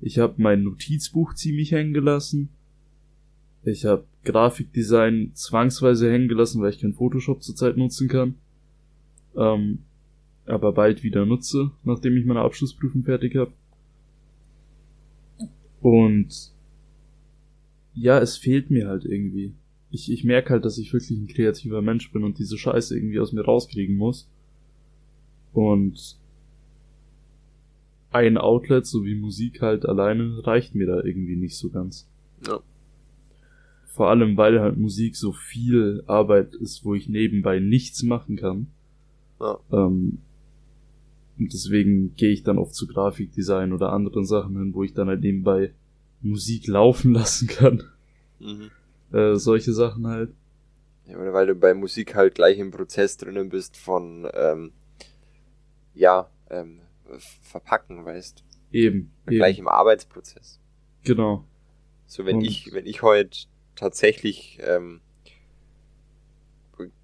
Ich 0.00 0.18
habe 0.18 0.34
mein 0.38 0.62
Notizbuch 0.62 1.34
ziemlich 1.34 1.72
hängen 1.72 1.94
gelassen. 1.94 2.48
Ich 3.62 3.84
habe 3.84 4.04
Grafikdesign 4.24 5.30
zwangsweise 5.34 6.10
hängen 6.10 6.28
gelassen, 6.28 6.60
weil 6.60 6.70
ich 6.70 6.80
kein 6.80 6.94
Photoshop 6.94 7.42
zurzeit 7.42 7.76
nutzen 7.76 8.08
kann 8.08 8.34
ähm, 9.36 9.80
aber 10.46 10.72
bald 10.72 11.02
wieder 11.02 11.24
nutze, 11.26 11.70
nachdem 11.84 12.16
ich 12.16 12.26
meine 12.26 12.40
Abschlussprüfung 12.40 13.04
fertig 13.04 13.36
habe. 13.36 13.52
Und 15.80 16.52
ja, 17.94 18.18
es 18.18 18.36
fehlt 18.36 18.70
mir 18.70 18.88
halt 18.88 19.04
irgendwie. 19.04 19.54
Ich, 19.94 20.10
ich 20.10 20.24
merke 20.24 20.50
halt, 20.50 20.64
dass 20.64 20.76
ich 20.76 20.92
wirklich 20.92 21.18
ein 21.18 21.28
kreativer 21.28 21.80
Mensch 21.80 22.10
bin 22.10 22.24
und 22.24 22.38
diese 22.38 22.58
Scheiße 22.58 22.96
irgendwie 22.96 23.20
aus 23.20 23.32
mir 23.32 23.44
rauskriegen 23.44 23.96
muss. 23.96 24.28
Und 25.52 26.18
ein 28.10 28.36
Outlet, 28.36 28.86
so 28.86 29.04
wie 29.04 29.14
Musik 29.14 29.62
halt 29.62 29.86
alleine, 29.86 30.44
reicht 30.44 30.74
mir 30.74 30.88
da 30.88 31.02
irgendwie 31.02 31.36
nicht 31.36 31.56
so 31.56 31.70
ganz. 31.70 32.08
Ja. 32.44 32.58
Vor 33.86 34.10
allem, 34.10 34.36
weil 34.36 34.60
halt 34.60 34.76
Musik 34.76 35.14
so 35.14 35.30
viel 35.30 36.02
Arbeit 36.08 36.56
ist, 36.56 36.84
wo 36.84 36.96
ich 36.96 37.08
nebenbei 37.08 37.60
nichts 37.60 38.02
machen 38.02 38.34
kann. 38.34 38.66
Ja. 39.38 39.58
Ähm, 39.70 40.18
und 41.38 41.52
deswegen 41.52 42.16
gehe 42.16 42.30
ich 42.30 42.42
dann 42.42 42.58
oft 42.58 42.74
zu 42.74 42.88
Grafikdesign 42.88 43.72
oder 43.72 43.92
anderen 43.92 44.24
Sachen 44.24 44.58
hin, 44.58 44.74
wo 44.74 44.82
ich 44.82 44.92
dann 44.92 45.06
halt 45.06 45.20
nebenbei 45.20 45.72
Musik 46.20 46.66
laufen 46.66 47.12
lassen 47.12 47.46
kann. 47.46 47.84
Mhm. 48.40 48.70
Äh, 49.14 49.36
solche 49.36 49.72
Sachen 49.72 50.06
halt. 50.06 50.34
Ja, 51.06 51.18
oder 51.18 51.32
weil 51.32 51.46
du 51.46 51.54
bei 51.54 51.72
Musik 51.74 52.14
halt 52.14 52.34
gleich 52.34 52.58
im 52.58 52.70
Prozess 52.70 53.16
drinnen 53.16 53.48
bist 53.48 53.76
von, 53.76 54.28
ähm, 54.34 54.72
ja, 55.94 56.30
ähm, 56.50 56.80
verpacken, 57.42 58.04
weißt. 58.04 58.42
Eben. 58.72 59.12
eben. 59.26 59.36
Gleich 59.36 59.58
im 59.58 59.68
Arbeitsprozess. 59.68 60.58
Genau. 61.04 61.44
So, 62.06 62.26
wenn 62.26 62.36
Und- 62.38 62.44
ich, 62.44 62.72
wenn 62.72 62.86
ich 62.86 63.02
heute 63.02 63.46
tatsächlich 63.76 64.58
ähm, 64.62 65.00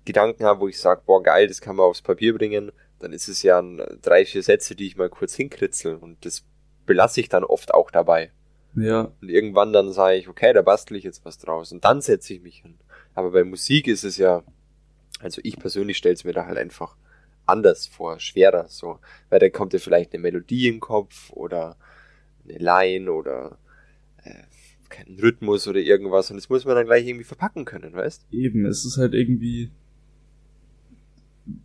Gedanken 0.04 0.44
habe, 0.44 0.60
wo 0.60 0.68
ich 0.68 0.80
sage, 0.80 1.02
boah, 1.06 1.22
geil, 1.22 1.46
das 1.46 1.60
kann 1.60 1.76
man 1.76 1.86
aufs 1.86 2.02
Papier 2.02 2.36
bringen, 2.36 2.72
dann 2.98 3.12
ist 3.12 3.28
es 3.28 3.42
ja 3.42 3.60
ein, 3.60 3.80
drei, 4.02 4.24
vier 4.24 4.42
Sätze, 4.42 4.74
die 4.74 4.86
ich 4.86 4.96
mal 4.96 5.08
kurz 5.08 5.34
hinkritzel 5.34 5.94
und 5.94 6.24
das 6.24 6.44
belasse 6.86 7.20
ich 7.20 7.28
dann 7.28 7.44
oft 7.44 7.72
auch 7.72 7.90
dabei. 7.90 8.32
Ja, 8.74 9.12
Und 9.20 9.28
irgendwann 9.28 9.72
dann 9.72 9.92
sage 9.92 10.16
ich, 10.16 10.28
okay, 10.28 10.52
da 10.52 10.62
bastel 10.62 10.96
ich 10.96 11.04
jetzt 11.04 11.24
was 11.24 11.38
draus 11.38 11.72
und 11.72 11.84
dann 11.84 12.00
setze 12.00 12.34
ich 12.34 12.42
mich 12.42 12.58
hin. 12.58 12.74
Aber 13.14 13.30
bei 13.32 13.44
Musik 13.44 13.88
ist 13.88 14.04
es 14.04 14.16
ja, 14.16 14.42
also 15.20 15.40
ich 15.44 15.58
persönlich 15.58 15.96
stelle 15.96 16.14
es 16.14 16.24
mir 16.24 16.32
da 16.32 16.46
halt 16.46 16.58
einfach 16.58 16.96
anders 17.46 17.86
vor, 17.86 18.20
schwerer 18.20 18.68
so, 18.68 19.00
weil 19.28 19.40
da 19.40 19.48
kommt 19.50 19.72
ja 19.72 19.78
vielleicht 19.78 20.12
eine 20.12 20.22
Melodie 20.22 20.68
im 20.68 20.80
Kopf 20.80 21.30
oder 21.30 21.76
eine 22.48 22.58
Line 22.58 23.10
oder 23.10 23.58
äh, 24.22 24.44
keinen 24.88 25.18
Rhythmus 25.18 25.66
oder 25.66 25.80
irgendwas 25.80 26.30
und 26.30 26.36
das 26.36 26.48
muss 26.48 26.64
man 26.64 26.76
dann 26.76 26.86
gleich 26.86 27.06
irgendwie 27.06 27.24
verpacken 27.24 27.64
können, 27.64 27.92
weißt? 27.92 28.26
eben. 28.30 28.66
Es 28.66 28.84
ist 28.84 28.98
halt 28.98 29.14
irgendwie. 29.14 29.70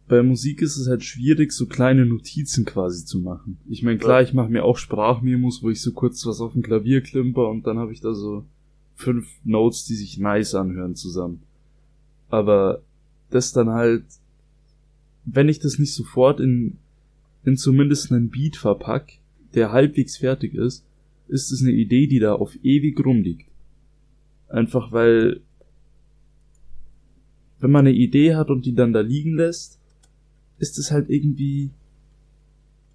Bei 0.08 0.24
Musik 0.24 0.62
ist 0.62 0.78
es 0.78 0.88
halt 0.88 1.04
schwierig, 1.04 1.52
so 1.52 1.66
kleine 1.66 2.06
Notizen 2.06 2.66
quasi 2.66 3.06
zu 3.06 3.20
machen. 3.20 3.58
Ich 3.70 3.84
meine, 3.84 3.98
klar, 3.98 4.22
ich 4.22 4.34
mache 4.34 4.50
mir 4.50 4.64
auch 4.64 4.78
Sprachmemos, 4.78 5.62
wo 5.62 5.70
ich 5.70 5.82
so 5.82 5.92
kurz 5.92 6.26
was 6.26 6.42
auf 6.42 6.54
dem 6.54 6.64
Klavier 6.64 7.02
klimper 7.02 7.50
und 7.50 7.68
dann 7.68 7.78
habe 7.78 7.92
ich 7.92 8.02
da 8.02 8.14
so 8.14 8.46
fünf 8.96 9.28
Notes, 9.44 9.86
die 9.86 9.96
sich 9.96 10.18
nice 10.18 10.56
anhören 10.56 10.96
zusammen. 10.96 11.42
Aber 12.30 12.82
das 13.30 13.52
dann 13.52 13.70
halt, 13.70 14.06
wenn 15.26 15.50
ich 15.50 15.60
das 15.60 15.78
nicht 15.78 15.94
sofort 15.94 16.40
in, 16.40 16.78
in 17.44 17.58
zumindest 17.58 18.12
einen 18.12 18.30
Beat 18.30 18.56
verpack, 18.56 19.12
der 19.54 19.72
halbwegs 19.72 20.18
fertig 20.18 20.54
ist, 20.54 20.86
ist 21.28 21.52
es 21.52 21.62
eine 21.62 21.72
Idee, 21.72 22.08
die 22.08 22.20
da 22.20 22.34
auf 22.34 22.56
ewig 22.64 23.04
rumliegt. 23.04 23.50
Einfach 24.48 24.92
weil, 24.92 25.42
wenn 27.60 27.72
man 27.72 27.86
eine 27.86 27.96
Idee 27.96 28.36
hat 28.36 28.50
und 28.50 28.65
die 28.65 28.74
dann 28.74 28.94
da 28.94 29.02
liegen 29.02 29.36
lässt, 29.36 29.80
ist 30.58 30.78
es 30.78 30.91
halt 30.91 31.10
irgendwie 31.10 31.72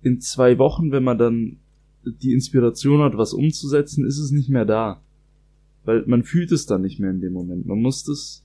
in 0.03 0.21
zwei 0.21 0.59
Wochen, 0.59 0.93
wenn 0.93 1.05
man 1.05 1.19
dann 1.19 1.57
die 2.05 2.33
Inspiration 2.33 3.01
hat, 3.03 3.17
was 3.17 3.35
umzusetzen, 3.35 4.07
ist 4.07 4.19
es 4.19 4.31
nicht 4.31 4.49
mehr 4.49 4.65
da. 4.65 5.03
Weil 5.85 6.05
man 6.07 6.23
fühlt 6.23 6.53
es 6.53 6.67
dann 6.67 6.83
nicht 6.83 6.99
mehr 6.99 7.11
in 7.11 7.21
dem 7.21 7.33
Moment. 7.33 7.67
Man 7.67 7.81
muss 7.81 8.05
das 8.05 8.45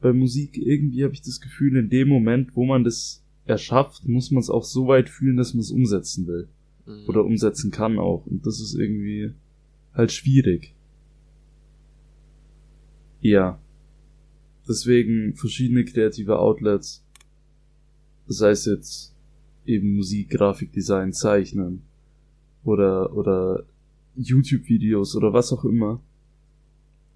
bei 0.00 0.12
Musik 0.12 0.58
irgendwie 0.58 1.04
habe 1.04 1.14
ich 1.14 1.22
das 1.22 1.40
Gefühl, 1.40 1.76
in 1.76 1.88
dem 1.88 2.08
Moment, 2.08 2.54
wo 2.54 2.64
man 2.64 2.84
das 2.84 3.24
erschafft, 3.44 4.06
muss 4.06 4.30
man 4.30 4.40
es 4.40 4.50
auch 4.50 4.64
so 4.64 4.88
weit 4.88 5.08
fühlen, 5.08 5.36
dass 5.36 5.54
man 5.54 5.60
es 5.60 5.70
umsetzen 5.70 6.26
will. 6.26 6.48
Mhm. 6.86 7.08
Oder 7.08 7.24
umsetzen 7.24 7.70
kann 7.70 7.98
auch. 7.98 8.26
Und 8.26 8.46
das 8.46 8.60
ist 8.60 8.74
irgendwie 8.74 9.32
halt 9.94 10.12
schwierig. 10.12 10.74
Ja. 13.20 13.58
Deswegen 14.68 15.34
verschiedene 15.34 15.84
kreative 15.84 16.38
Outlets. 16.38 17.04
Sei 18.26 18.50
es 18.50 18.64
jetzt 18.64 19.14
eben 19.64 19.96
Musik, 19.96 20.30
Grafikdesign, 20.30 21.12
Zeichnen. 21.12 21.82
Oder, 22.64 23.14
oder 23.16 23.64
YouTube-Videos 24.16 25.14
oder 25.14 25.32
was 25.32 25.52
auch 25.52 25.64
immer. 25.64 26.00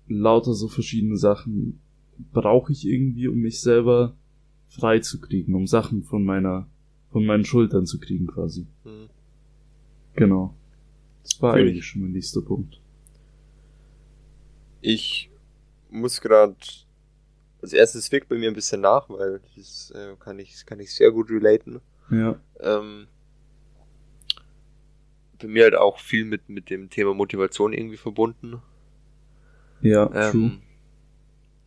Lauter 0.06 0.54
so 0.54 0.68
verschiedene 0.68 1.16
Sachen 1.16 1.80
brauche 2.32 2.72
ich 2.72 2.86
irgendwie, 2.86 3.28
um 3.28 3.38
mich 3.38 3.60
selber 3.60 4.16
frei 4.68 5.00
zu 5.00 5.20
kriegen, 5.20 5.54
um 5.54 5.66
Sachen 5.66 6.02
von 6.02 6.24
meiner, 6.24 6.68
von 7.10 7.24
meinen 7.26 7.44
Schultern 7.44 7.86
zu 7.86 7.98
kriegen 7.98 8.26
quasi. 8.26 8.66
Mhm. 8.84 9.08
Genau. 10.14 10.54
Das 11.22 11.40
war 11.42 11.54
Fühl 11.54 11.62
ich. 11.66 11.70
eigentlich 11.70 11.86
schon 11.86 12.02
mein 12.02 12.12
nächster 12.12 12.42
Punkt. 12.42 12.80
Ich 14.80 15.30
muss 15.90 16.20
gerade 16.20 16.56
als 17.62 17.73
erstes 17.73 18.11
wirkt 18.12 18.29
bei 18.29 18.37
mir 18.37 18.51
ein 18.51 18.55
bisschen 18.55 18.81
nach, 18.81 19.09
weil 19.09 19.40
das 19.57 19.92
äh, 19.94 20.16
kann 20.18 20.38
ich 20.38 20.64
kann 20.66 20.81
ich 20.81 20.94
sehr 20.94 21.11
gut 21.11 21.31
relaten. 21.31 21.81
Ja. 22.11 22.40
Ähm, 22.61 23.07
bei 25.40 25.49
mir 25.49 25.64
halt 25.64 25.75
auch 25.75 25.99
viel 25.99 26.25
mit 26.25 26.49
mit 26.49 26.70
dem 26.70 26.90
Thema 26.90 27.14
Motivation 27.14 27.73
irgendwie 27.73 27.96
verbunden. 27.96 28.62
Ja, 29.81 30.07
true. 30.07 30.20
Ähm, 30.31 30.62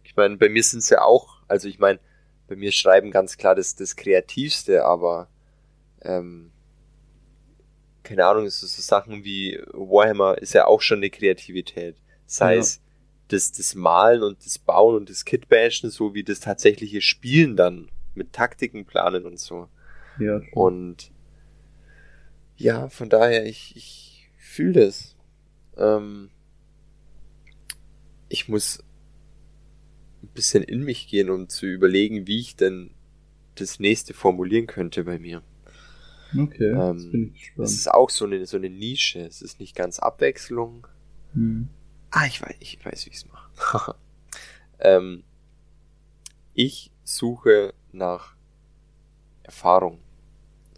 ich 0.03 0.15
meine, 0.15 0.37
bei 0.37 0.49
mir 0.49 0.61
sind 0.63 0.79
es 0.79 0.89
ja 0.89 1.01
auch, 1.01 1.37
also 1.47 1.67
ich 1.67 1.79
meine, 1.79 1.99
bei 2.47 2.55
mir 2.55 2.71
schreiben 2.71 3.09
ganz 3.09 3.37
klar 3.37 3.55
das, 3.55 3.75
das 3.75 3.95
Kreativste, 3.95 4.85
aber 4.85 5.27
ähm, 6.01 6.51
keine 8.03 8.25
Ahnung, 8.25 8.45
ist 8.45 8.59
so 8.59 8.67
Sachen 8.67 9.23
wie 9.23 9.59
Warhammer 9.71 10.37
ist 10.37 10.53
ja 10.53 10.65
auch 10.67 10.81
schon 10.81 10.99
eine 10.99 11.09
Kreativität. 11.09 11.95
Sei 12.27 12.55
Ja. 12.55 12.59
es 12.59 12.81
das, 13.33 13.51
das 13.51 13.75
Malen 13.75 14.23
und 14.23 14.45
das 14.45 14.57
Bauen 14.59 14.95
und 14.95 15.09
das 15.09 15.25
Kitbashen, 15.25 15.89
so 15.89 16.13
wie 16.13 16.23
das 16.23 16.39
tatsächliche 16.39 17.01
Spielen 17.01 17.55
dann 17.55 17.89
mit 18.15 18.31
Taktiken 18.33 18.85
planen 18.85 19.25
und 19.25 19.39
so. 19.39 19.67
Ja. 20.19 20.41
Und 20.53 21.11
ja, 22.55 22.87
von 22.89 23.09
daher, 23.09 23.45
ich, 23.45 23.75
ich 23.75 24.29
fühle 24.37 24.85
das. 24.85 25.15
Ähm, 25.77 26.29
ich 28.29 28.47
muss 28.47 28.83
ein 30.21 30.29
bisschen 30.33 30.63
in 30.63 30.83
mich 30.83 31.07
gehen, 31.07 31.29
um 31.29 31.49
zu 31.49 31.65
überlegen, 31.65 32.27
wie 32.27 32.39
ich 32.39 32.55
denn 32.55 32.91
das 33.55 33.79
nächste 33.79 34.13
formulieren 34.13 34.67
könnte 34.67 35.03
bei 35.03 35.19
mir. 35.19 35.43
okay, 36.37 36.69
ähm, 36.71 37.11
bin 37.11 37.31
ich 37.35 37.41
Es 37.41 37.47
gespannt. 37.47 37.69
ist 37.69 37.91
auch 37.91 38.09
so 38.09 38.25
eine, 38.25 38.45
so 38.45 38.57
eine 38.57 38.69
Nische. 38.69 39.19
Es 39.19 39.41
ist 39.41 39.59
nicht 39.59 39.75
ganz 39.75 39.99
Abwechslung. 39.99 40.87
Hm. 41.33 41.69
Ah, 42.15 42.27
ich 42.27 42.41
weiß, 42.43 42.55
ich 42.59 42.85
weiß, 42.85 43.07
wie 43.07 43.09
ich 43.09 43.15
es 43.15 43.27
mache. 43.27 43.95
ähm, 44.79 45.23
ich 46.53 46.91
suche 47.03 47.73
nach 47.91 48.35
Erfahrung. 49.41 49.97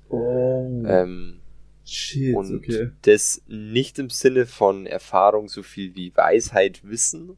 Oh, 0.07 0.81
Ähm, 0.87 1.41
shit, 1.83 2.33
Und 2.35 2.55
okay. 2.55 2.91
das 3.01 3.41
nicht 3.47 3.99
im 3.99 4.09
Sinne 4.09 4.45
von 4.45 4.85
Erfahrung 4.85 5.49
so 5.49 5.61
viel 5.61 5.93
wie 5.95 6.15
Weisheit, 6.15 6.87
Wissen, 6.87 7.37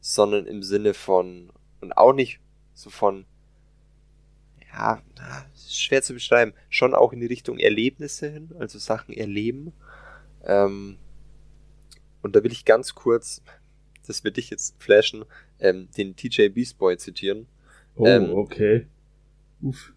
sondern 0.00 0.46
im 0.46 0.64
Sinne 0.64 0.92
von, 0.92 1.52
und 1.80 1.96
auch 1.96 2.12
nicht 2.12 2.40
so 2.74 2.90
von, 2.90 3.24
ja, 4.74 5.00
schwer 5.56 6.02
zu 6.02 6.12
beschreiben, 6.12 6.54
schon 6.70 6.92
auch 6.92 7.12
in 7.12 7.20
die 7.20 7.26
Richtung 7.26 7.58
Erlebnisse 7.58 8.28
hin, 8.30 8.50
also 8.58 8.80
Sachen 8.80 9.14
erleben. 9.14 9.72
Ähm, 10.44 10.98
und 12.22 12.36
da 12.36 12.42
will 12.42 12.52
ich 12.52 12.64
ganz 12.64 12.94
kurz, 12.94 13.42
das 14.06 14.24
wird 14.24 14.36
dich 14.36 14.50
jetzt 14.50 14.74
flashen, 14.78 15.24
ähm, 15.60 15.88
den 15.96 16.16
TJ 16.16 16.48
Beast 16.48 16.78
Boy 16.78 16.96
zitieren. 16.96 17.46
Oh, 17.96 18.06
ähm, 18.06 18.30
okay. 18.30 18.86
Uff. 19.60 19.92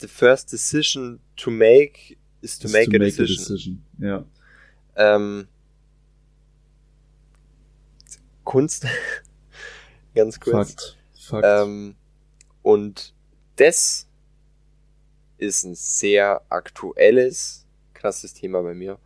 The 0.00 0.08
first 0.08 0.52
decision 0.52 1.20
to 1.36 1.50
make 1.50 2.16
is 2.40 2.58
to 2.58 2.66
Is 2.66 2.72
make, 2.72 2.94
a, 2.94 2.98
decision. 2.98 3.82
Ja. 3.98 4.24
Ähm, 4.96 5.48
Kunst, 8.44 8.86
ganz 10.14 10.38
kurz. 10.38 10.72
Fakt. 10.72 10.96
Fakt. 11.28 11.46
Ähm, 11.46 11.96
und 12.62 13.14
das 13.56 14.08
ist 15.36 15.64
ein 15.64 15.74
sehr 15.74 16.42
aktuelles, 16.48 17.66
krasses 17.94 18.34
Thema 18.34 18.62
bei 18.62 18.74
mir, 18.74 18.98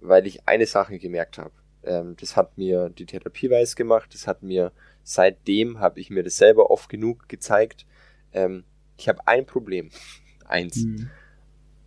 weil 0.00 0.26
ich 0.26 0.46
eine 0.48 0.66
Sache 0.66 0.98
gemerkt 0.98 1.38
habe. 1.38 1.52
Ähm, 1.82 2.16
das 2.20 2.36
hat 2.36 2.58
mir 2.58 2.90
die 2.90 3.06
Therapie 3.06 3.50
weiß 3.50 3.76
gemacht, 3.76 4.12
das 4.12 4.26
hat 4.26 4.42
mir, 4.42 4.72
seitdem 5.02 5.80
habe 5.80 6.00
ich 6.00 6.10
mir 6.10 6.22
das 6.22 6.36
selber 6.36 6.70
oft 6.70 6.88
genug 6.88 7.28
gezeigt. 7.28 7.86
Ähm, 8.32 8.64
ich 8.96 9.08
habe 9.08 9.26
ein 9.26 9.46
Problem. 9.46 9.90
Eins. 10.46 10.76
Hm. 10.76 11.10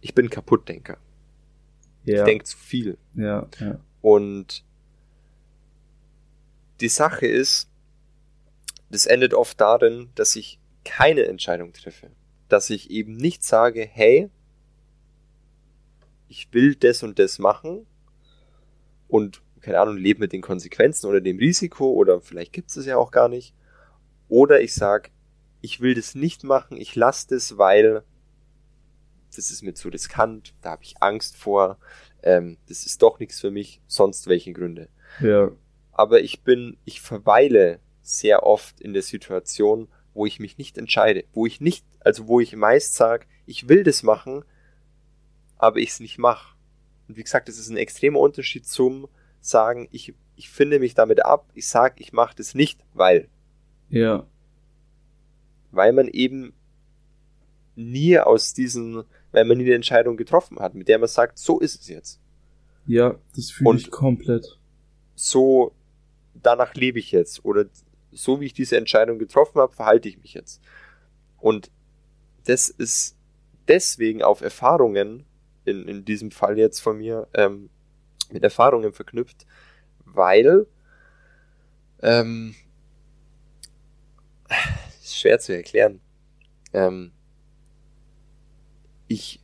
Ich 0.01 0.15
bin 0.15 0.29
Kaputtdenker. 0.29 0.97
Ja. 2.03 2.19
Ich 2.19 2.23
denke 2.23 2.45
zu 2.45 2.57
viel. 2.57 2.97
ja, 3.13 3.47
ja. 3.59 3.79
Und 4.01 4.65
die 6.79 6.89
Sache 6.89 7.27
ist, 7.27 7.69
das 8.89 9.05
endet 9.05 9.33
oft 9.33 9.61
darin, 9.61 10.09
dass 10.15 10.35
ich 10.35 10.59
keine 10.83 11.25
Entscheidung 11.25 11.73
treffe. 11.73 12.09
Dass 12.49 12.69
ich 12.69 12.89
eben 12.89 13.15
nicht 13.15 13.43
sage, 13.43 13.87
hey, 13.89 14.29
ich 16.27 16.51
will 16.51 16.75
das 16.75 17.03
und 17.03 17.19
das 17.19 17.39
machen 17.39 17.85
und, 19.07 19.41
keine 19.62 19.80
Ahnung, 19.80 19.97
lebe 19.97 20.20
mit 20.20 20.34
den 20.34 20.41
Konsequenzen 20.41 21.07
oder 21.07 21.22
dem 21.22 21.38
Risiko 21.38 21.91
oder 21.91 22.22
vielleicht 22.22 22.53
gibt 22.53 22.70
es 22.70 22.78
es 22.78 22.86
ja 22.86 22.97
auch 22.97 23.12
gar 23.12 23.30
nicht. 23.30 23.53
Oder 24.28 24.62
ich 24.62 24.74
sage, 24.74 25.09
ich 25.62 25.82
will 25.82 25.93
das 25.93 26.16
nicht 26.16 26.43
machen, 26.43 26.78
ich 26.78 26.95
lasse 26.95 27.28
das, 27.30 27.57
weil 27.57 28.03
das 29.36 29.51
ist 29.51 29.62
mir 29.62 29.74
zu 29.74 29.89
riskant, 29.89 30.53
da 30.62 30.72
habe 30.72 30.84
ich 30.84 31.01
Angst 31.01 31.38
vor, 31.38 31.78
ähm, 32.24 32.57
das 32.68 32.86
ist 32.86 33.01
doch 33.01 33.20
nichts 33.20 33.39
für 33.39 33.51
mich, 33.51 33.82
sonst 33.88 34.28
welche 34.28 34.53
Gründe. 34.53 34.89
Ja. 35.20 35.51
Aber 35.91 36.22
ich 36.22 36.41
bin, 36.41 36.78
ich 36.86 37.01
verweile 37.01 37.80
sehr 38.01 38.43
oft 38.43 38.82
in 38.82 38.93
der 38.93 39.03
Situation, 39.03 39.88
wo 40.14 40.26
ich 40.26 40.39
mich 40.39 40.57
nicht 40.57 40.78
entscheide, 40.78 41.24
wo 41.34 41.45
ich 41.45 41.62
nicht, 41.62 41.86
also 41.99 42.28
wo 42.28 42.39
ich 42.39 42.55
meist 42.55 42.95
sage, 42.95 43.26
ich 43.45 43.70
will 43.70 43.84
das 43.84 44.03
machen, 44.03 44.43
aber 45.57 45.78
ich 45.78 45.91
es 45.91 45.99
nicht 45.99 46.18
mache. 46.18 46.55
Und 47.07 47.18
wie 47.18 47.24
gesagt, 47.24 47.47
das 47.47 47.57
ist 47.57 47.70
ein 47.70 47.78
extremer 47.78 48.20
Unterschied 48.20 48.68
zum 48.68 49.07
sagen, 49.41 49.87
ich, 49.91 50.13
ich 50.35 50.49
finde 50.49 50.79
mich 50.79 50.93
damit 50.93 51.25
ab, 51.25 51.49
ich 51.53 51.67
sage, 51.67 51.95
ich 51.97 52.13
mache 52.13 52.35
das 52.35 52.55
nicht, 52.55 52.79
weil. 52.93 53.27
Ja. 53.89 54.25
Weil 55.71 55.93
man 55.93 56.07
eben 56.07 56.53
nie 57.75 58.19
aus 58.19 58.53
diesen, 58.53 59.03
weil 59.31 59.45
man 59.45 59.57
nie 59.57 59.65
eine 59.65 59.75
Entscheidung 59.75 60.17
getroffen 60.17 60.59
hat, 60.59 60.75
mit 60.75 60.87
der 60.87 60.99
man 60.99 61.07
sagt, 61.07 61.37
so 61.37 61.59
ist 61.59 61.81
es 61.81 61.87
jetzt. 61.87 62.19
Ja, 62.85 63.15
das 63.35 63.51
fühle 63.51 63.77
ich 63.77 63.91
komplett. 63.91 64.59
So, 65.15 65.73
danach 66.33 66.73
lebe 66.75 66.99
ich 66.99 67.11
jetzt. 67.11 67.45
Oder 67.45 67.65
so 68.11 68.41
wie 68.41 68.45
ich 68.45 68.53
diese 68.53 68.77
Entscheidung 68.77 69.19
getroffen 69.19 69.59
habe, 69.59 69.73
verhalte 69.73 70.09
ich 70.09 70.17
mich 70.17 70.33
jetzt. 70.33 70.61
Und 71.39 71.71
das 72.45 72.69
ist 72.69 73.17
deswegen 73.67 74.23
auf 74.23 74.41
Erfahrungen, 74.41 75.25
in, 75.63 75.87
in 75.87 76.05
diesem 76.05 76.31
Fall 76.31 76.57
jetzt 76.57 76.79
von 76.79 76.97
mir, 76.97 77.27
ähm, 77.33 77.69
mit 78.34 78.43
Erfahrungen 78.43 78.93
verknüpft, 78.93 79.45
weil 80.05 80.67
ähm, 82.01 82.55
ist 85.01 85.17
schwer 85.17 85.39
zu 85.39 85.55
erklären. 85.55 86.01
Ähm, 86.73 87.11
ich 89.07 89.41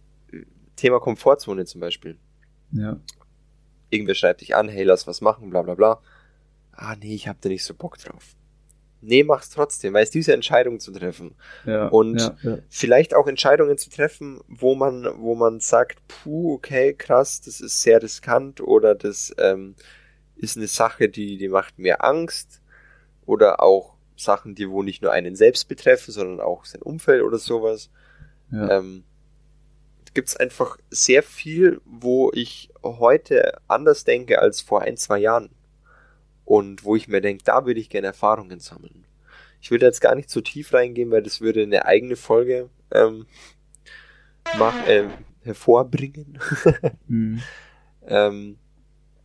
Thema 0.77 0.99
Komfortzone 0.99 1.65
zum 1.65 1.81
Beispiel. 1.81 2.17
Ja. 2.71 2.99
Irgendwer 3.89 4.15
schreibt 4.15 4.41
dich 4.41 4.55
an, 4.55 4.69
hey, 4.69 4.83
lass 4.83 5.07
was 5.07 5.21
machen, 5.21 5.49
bla 5.49 5.61
bla 5.61 5.75
bla. 5.75 6.01
Ah, 6.71 6.95
nee, 6.95 7.15
ich 7.15 7.27
hab 7.27 7.41
da 7.41 7.49
nicht 7.49 7.63
so 7.63 7.73
Bock 7.73 7.97
drauf. 7.97 8.36
Nee, 9.01 9.23
mach's 9.23 9.49
trotzdem, 9.49 9.93
weil 9.93 10.03
es 10.03 10.11
diese 10.11 10.33
Entscheidung 10.33 10.79
zu 10.79 10.91
treffen. 10.91 11.35
Ja, 11.65 11.87
und 11.87 12.19
ja, 12.19 12.37
ja. 12.41 12.57
vielleicht 12.69 13.15
auch 13.15 13.27
Entscheidungen 13.27 13.77
zu 13.77 13.89
treffen, 13.89 14.41
wo 14.47 14.75
man, 14.75 15.07
wo 15.17 15.35
man 15.35 15.59
sagt, 15.59 15.99
puh, 16.07 16.55
okay, 16.55 16.93
krass, 16.93 17.41
das 17.41 17.61
ist 17.61 17.81
sehr 17.81 18.01
riskant 18.01 18.59
oder 18.59 18.95
das 18.95 19.33
ähm, 19.37 19.75
ist 20.35 20.57
eine 20.57 20.67
Sache, 20.67 21.09
die, 21.09 21.37
die 21.37 21.49
macht 21.49 21.79
mir 21.79 22.03
Angst. 22.03 22.61
Oder 23.25 23.61
auch 23.61 23.95
Sachen, 24.15 24.55
die 24.55 24.69
wo 24.69 24.83
nicht 24.83 25.01
nur 25.01 25.11
einen 25.11 25.35
selbst 25.35 25.67
betreffen, 25.67 26.11
sondern 26.11 26.39
auch 26.39 26.65
sein 26.65 26.81
Umfeld 26.81 27.21
oder 27.23 27.37
sowas. 27.37 27.89
Ja. 28.51 28.77
Ähm, 28.77 29.03
gibt 30.13 30.29
es 30.29 30.37
einfach 30.37 30.77
sehr 30.89 31.21
viel, 31.21 31.81
wo 31.85 32.31
ich 32.33 32.69
heute 32.81 33.59
anders 33.67 34.03
denke 34.03 34.39
als 34.39 34.61
vor 34.61 34.81
ein, 34.81 34.97
zwei 34.97 35.19
Jahren. 35.19 35.49
Und 36.47 36.85
wo 36.85 36.95
ich 36.95 37.09
mir 37.09 37.19
denke, 37.19 37.43
da 37.43 37.65
würde 37.65 37.81
ich 37.81 37.89
gerne 37.89 38.07
Erfahrungen 38.07 38.61
sammeln. 38.61 39.03
Ich 39.59 39.69
würde 39.69 39.85
jetzt 39.85 39.99
gar 39.99 40.15
nicht 40.15 40.29
so 40.29 40.39
tief 40.39 40.71
reingehen, 40.71 41.11
weil 41.11 41.21
das 41.21 41.41
würde 41.41 41.61
eine 41.61 41.83
eigene 41.83 42.15
Folge 42.15 42.69
ähm, 42.89 43.25
mach, 44.57 44.87
äh, 44.87 45.09
hervorbringen. 45.43 46.39
Mhm. 47.09 47.41
ähm, 48.05 48.57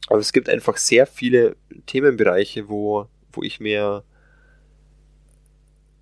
aber 0.09 0.19
es 0.19 0.33
gibt 0.33 0.49
einfach 0.49 0.77
sehr 0.79 1.07
viele 1.07 1.55
Themenbereiche, 1.87 2.69
wo, 2.69 3.07
wo 3.31 3.45
ich 3.45 3.61
mir, 3.61 4.03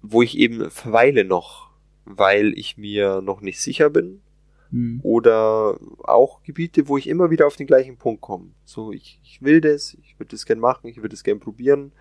wo 0.00 0.22
ich 0.22 0.38
eben 0.38 0.70
verweile 0.70 1.24
noch, 1.24 1.68
weil 2.06 2.58
ich 2.58 2.78
mir 2.78 3.20
noch 3.20 3.42
nicht 3.42 3.60
sicher 3.60 3.90
bin. 3.90 4.22
Mhm. 4.70 5.00
Oder 5.02 5.78
auch 6.04 6.42
Gebiete, 6.42 6.88
wo 6.88 6.96
ich 6.96 7.08
immer 7.08 7.30
wieder 7.30 7.46
auf 7.46 7.56
den 7.56 7.66
gleichen 7.66 7.96
Punkt 7.96 8.20
komme. 8.20 8.50
So, 8.64 8.92
ich, 8.92 9.20
ich 9.24 9.42
will 9.42 9.60
das, 9.60 9.94
ich 9.94 10.18
würde 10.18 10.30
das 10.30 10.46
gern 10.46 10.58
machen, 10.60 10.88
ich 10.88 10.98
würde 10.98 11.10
das 11.10 11.24
gern 11.24 11.40
probieren. 11.40 11.92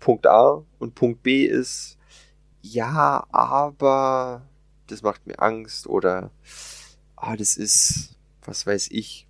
Punkt 0.00 0.26
A 0.26 0.64
und 0.78 0.94
Punkt 0.94 1.22
B 1.22 1.44
ist, 1.44 1.98
ja, 2.62 3.26
aber 3.30 4.46
das 4.86 5.02
macht 5.02 5.26
mir 5.26 5.40
Angst 5.40 5.86
oder 5.86 6.30
ah, 7.16 7.36
das 7.36 7.56
ist, 7.56 8.16
was 8.44 8.66
weiß 8.66 8.88
ich, 8.90 9.26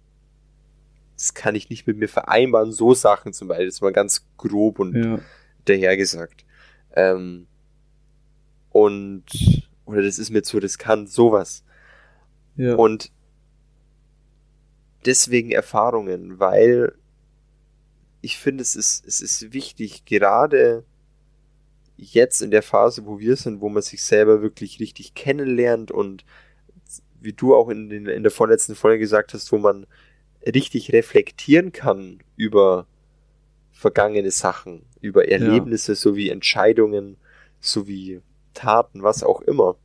das 1.16 1.32
kann 1.32 1.54
ich 1.54 1.70
nicht 1.70 1.86
mit 1.86 1.96
mir 1.96 2.08
vereinbaren, 2.08 2.72
so 2.72 2.92
Sachen 2.92 3.32
zum 3.32 3.48
Beispiel, 3.48 3.66
das 3.66 3.80
war 3.80 3.92
ganz 3.92 4.26
grob 4.36 4.78
und 4.78 4.94
Ja. 4.94 5.18
dahergesagt. 5.64 6.44
Ähm, 6.94 7.46
und, 8.70 9.24
oder 9.86 10.02
das 10.02 10.18
ist 10.18 10.30
mir 10.30 10.42
zu 10.42 10.58
riskant, 10.58 11.08
sowas. 11.08 11.64
Ja. 12.56 12.74
Und 12.74 13.10
deswegen 15.04 15.50
Erfahrungen, 15.50 16.38
weil 16.38 16.94
ich 18.20 18.38
finde, 18.38 18.62
es 18.62 18.74
ist, 18.74 19.06
es 19.06 19.20
ist 19.20 19.52
wichtig, 19.52 20.04
gerade 20.04 20.84
jetzt 21.96 22.42
in 22.42 22.50
der 22.50 22.62
Phase, 22.62 23.06
wo 23.06 23.18
wir 23.18 23.36
sind, 23.36 23.60
wo 23.60 23.68
man 23.68 23.82
sich 23.82 24.02
selber 24.02 24.42
wirklich 24.42 24.80
richtig 24.80 25.14
kennenlernt 25.14 25.90
und 25.90 26.24
wie 27.20 27.32
du 27.32 27.54
auch 27.54 27.68
in, 27.68 27.88
den, 27.88 28.06
in 28.06 28.22
der 28.22 28.32
vorletzten 28.32 28.74
Folge 28.74 28.98
gesagt 28.98 29.32
hast, 29.32 29.50
wo 29.52 29.58
man 29.58 29.86
richtig 30.44 30.92
reflektieren 30.92 31.72
kann 31.72 32.20
über 32.36 32.86
vergangene 33.72 34.30
Sachen, 34.30 34.82
über 35.00 35.28
Erlebnisse 35.28 35.94
sowie 35.94 36.30
Entscheidungen, 36.30 37.16
sowie 37.60 38.20
Taten, 38.56 39.02
was 39.02 39.22
auch 39.22 39.40
immer. 39.42 39.76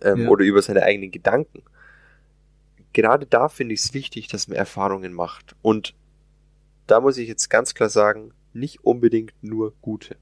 Ähm, 0.00 0.22
Ja. 0.22 0.28
Oder 0.28 0.44
über 0.44 0.62
seine 0.62 0.82
eigenen 0.84 1.10
Gedanken. 1.10 1.64
Gerade 2.92 3.26
da 3.26 3.48
finde 3.48 3.74
ich 3.74 3.80
es 3.80 3.94
wichtig, 3.94 4.28
dass 4.28 4.46
man 4.46 4.56
Erfahrungen 4.56 5.12
macht. 5.12 5.56
Und 5.62 5.94
da 6.86 7.00
muss 7.00 7.18
ich 7.18 7.28
jetzt 7.28 7.48
ganz 7.48 7.74
klar 7.74 7.88
sagen, 7.88 8.32
nicht 8.52 8.84
unbedingt 8.84 9.34
nur 9.42 9.74
gute. 9.80 10.16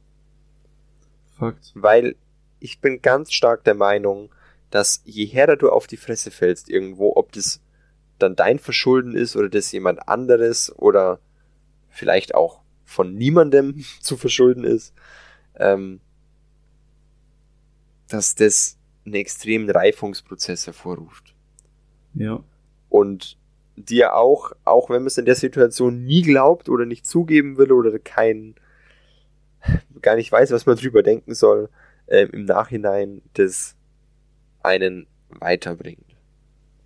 Fakt. 1.38 1.72
Weil 1.74 2.16
ich 2.60 2.80
bin 2.80 3.02
ganz 3.02 3.32
stark 3.32 3.64
der 3.64 3.74
Meinung, 3.74 4.30
dass 4.70 5.02
je 5.04 5.26
härter 5.26 5.56
du 5.56 5.70
auf 5.70 5.86
die 5.86 5.96
Fresse 5.96 6.30
fällst 6.30 6.68
irgendwo, 6.68 7.14
ob 7.16 7.32
das 7.32 7.60
dann 8.18 8.34
dein 8.34 8.58
Verschulden 8.58 9.14
ist 9.14 9.36
oder 9.36 9.48
das 9.48 9.70
jemand 9.72 10.08
anderes 10.08 10.74
oder 10.76 11.20
vielleicht 11.88 12.34
auch 12.34 12.62
von 12.84 13.14
niemandem 13.14 13.84
zu 14.00 14.16
verschulden 14.16 14.64
ist, 14.64 14.94
ähm, 15.56 16.00
dass 18.08 18.34
das 18.34 18.78
einen 19.04 19.14
extremen 19.14 19.70
Reifungsprozess 19.70 20.66
hervorruft. 20.66 21.34
Ja. 22.14 22.42
Und 22.88 23.38
dir 23.76 24.14
auch, 24.14 24.52
auch 24.64 24.88
wenn 24.90 25.02
man 25.02 25.06
es 25.06 25.18
in 25.18 25.26
der 25.26 25.34
Situation 25.34 26.04
nie 26.04 26.22
glaubt 26.22 26.68
oder 26.68 26.86
nicht 26.86 27.06
zugeben 27.06 27.58
will 27.58 27.72
oder 27.72 27.98
kein, 27.98 28.54
gar 30.02 30.16
nicht 30.16 30.32
weiß, 30.32 30.50
was 30.50 30.66
man 30.66 30.76
drüber 30.76 31.02
denken 31.02 31.34
soll, 31.34 31.68
ähm, 32.08 32.30
im 32.32 32.44
Nachhinein 32.44 33.22
das 33.34 33.76
einen 34.62 35.06
weiterbringt. 35.28 36.16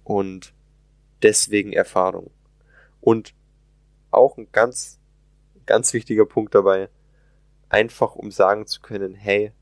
Und 0.05 0.53
deswegen 1.23 1.73
Erfahrung. 1.73 2.31
Und 3.01 3.35
auch 4.11 4.37
ein 4.37 4.49
ganz, 4.53 4.99
ganz 5.67 5.93
wichtiger 5.93 6.27
Punkt 6.27 6.55
dabei, 6.55 6.89
einfach 7.69 8.17
um 8.17 8.31
sagen 8.31 8.67
zu 8.67 8.81
können, 8.81 9.15
hey, 9.15 9.53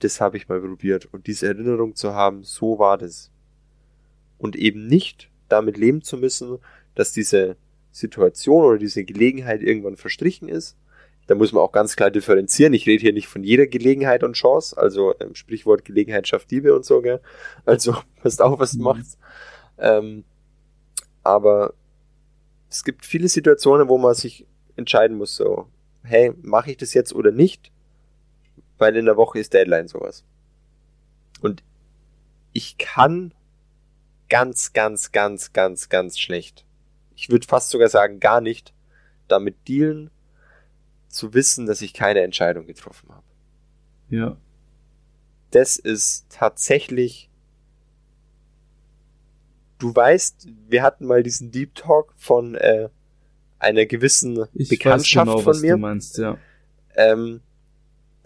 das 0.00 0.20
habe 0.20 0.36
ich 0.36 0.48
mal 0.48 0.60
probiert 0.60 1.06
und 1.12 1.26
diese 1.26 1.46
Erinnerung 1.46 1.94
zu 1.94 2.14
haben, 2.14 2.42
so 2.42 2.78
war 2.78 2.98
das. 2.98 3.30
Und 4.38 4.56
eben 4.56 4.86
nicht 4.86 5.30
damit 5.48 5.76
leben 5.78 6.02
zu 6.02 6.16
müssen, 6.16 6.58
dass 6.94 7.12
diese 7.12 7.56
Situation 7.92 8.64
oder 8.64 8.78
diese 8.78 9.04
Gelegenheit 9.04 9.62
irgendwann 9.62 9.96
verstrichen 9.96 10.48
ist. 10.48 10.76
Da 11.28 11.34
muss 11.34 11.52
man 11.52 11.62
auch 11.62 11.72
ganz 11.72 11.96
klar 11.96 12.10
differenzieren. 12.10 12.72
Ich 12.74 12.86
rede 12.86 13.00
hier 13.00 13.12
nicht 13.12 13.26
von 13.26 13.42
jeder 13.42 13.66
Gelegenheit 13.66 14.22
und 14.22 14.34
Chance, 14.34 14.76
also 14.76 15.14
ähm, 15.18 15.34
Sprichwort 15.34 15.84
Gelegenheit 15.84 16.28
schafft 16.28 16.50
Liebe 16.52 16.74
und 16.74 16.84
so, 16.84 17.00
gell? 17.00 17.20
Also 17.64 17.96
passt 18.22 18.42
auf, 18.42 18.60
was 18.60 18.72
du 18.72 18.78
Mhm. 18.78 18.84
machst. 18.84 19.18
Ähm, 19.78 20.24
aber 21.22 21.74
es 22.70 22.84
gibt 22.84 23.06
viele 23.06 23.28
Situationen, 23.28 23.88
wo 23.88 23.98
man 23.98 24.14
sich 24.14 24.46
entscheiden 24.76 25.16
muss, 25.16 25.34
so, 25.34 25.66
hey, 26.02 26.32
mache 26.42 26.70
ich 26.70 26.76
das 26.76 26.94
jetzt 26.94 27.14
oder 27.14 27.32
nicht? 27.32 27.72
Weil 28.78 28.96
in 28.96 29.06
der 29.06 29.16
Woche 29.16 29.38
ist 29.38 29.54
Deadline 29.54 29.88
sowas. 29.88 30.24
Und 31.40 31.62
ich 32.52 32.78
kann 32.78 33.34
ganz, 34.28 34.72
ganz, 34.72 35.12
ganz, 35.12 35.52
ganz, 35.52 35.88
ganz 35.88 36.18
schlecht. 36.18 36.64
Ich 37.14 37.30
würde 37.30 37.46
fast 37.46 37.70
sogar 37.70 37.88
sagen, 37.88 38.20
gar 38.20 38.40
nicht 38.40 38.74
damit 39.28 39.68
dealen, 39.68 40.10
zu 41.08 41.32
wissen, 41.34 41.66
dass 41.66 41.80
ich 41.80 41.94
keine 41.94 42.20
Entscheidung 42.20 42.66
getroffen 42.66 43.08
habe. 43.10 43.24
Ja. 44.10 44.36
Das 45.50 45.76
ist 45.76 46.26
tatsächlich. 46.28 47.30
Du 49.78 49.94
weißt, 49.94 50.48
wir 50.68 50.82
hatten 50.82 51.06
mal 51.06 51.22
diesen 51.22 51.50
Deep 51.50 51.74
Talk 51.74 52.14
von 52.16 52.54
äh, 52.54 52.88
einer 53.58 53.86
gewissen 53.86 54.46
Ich 54.54 54.68
Bekanntschaft 54.68 55.26
weiß 55.28 55.34
genau, 55.34 55.38
von 55.38 55.46
was 55.46 55.60
mir. 55.60 55.72
du 55.72 55.78
meinst, 55.78 56.18
ja. 56.18 56.38
Ähm, 56.94 57.40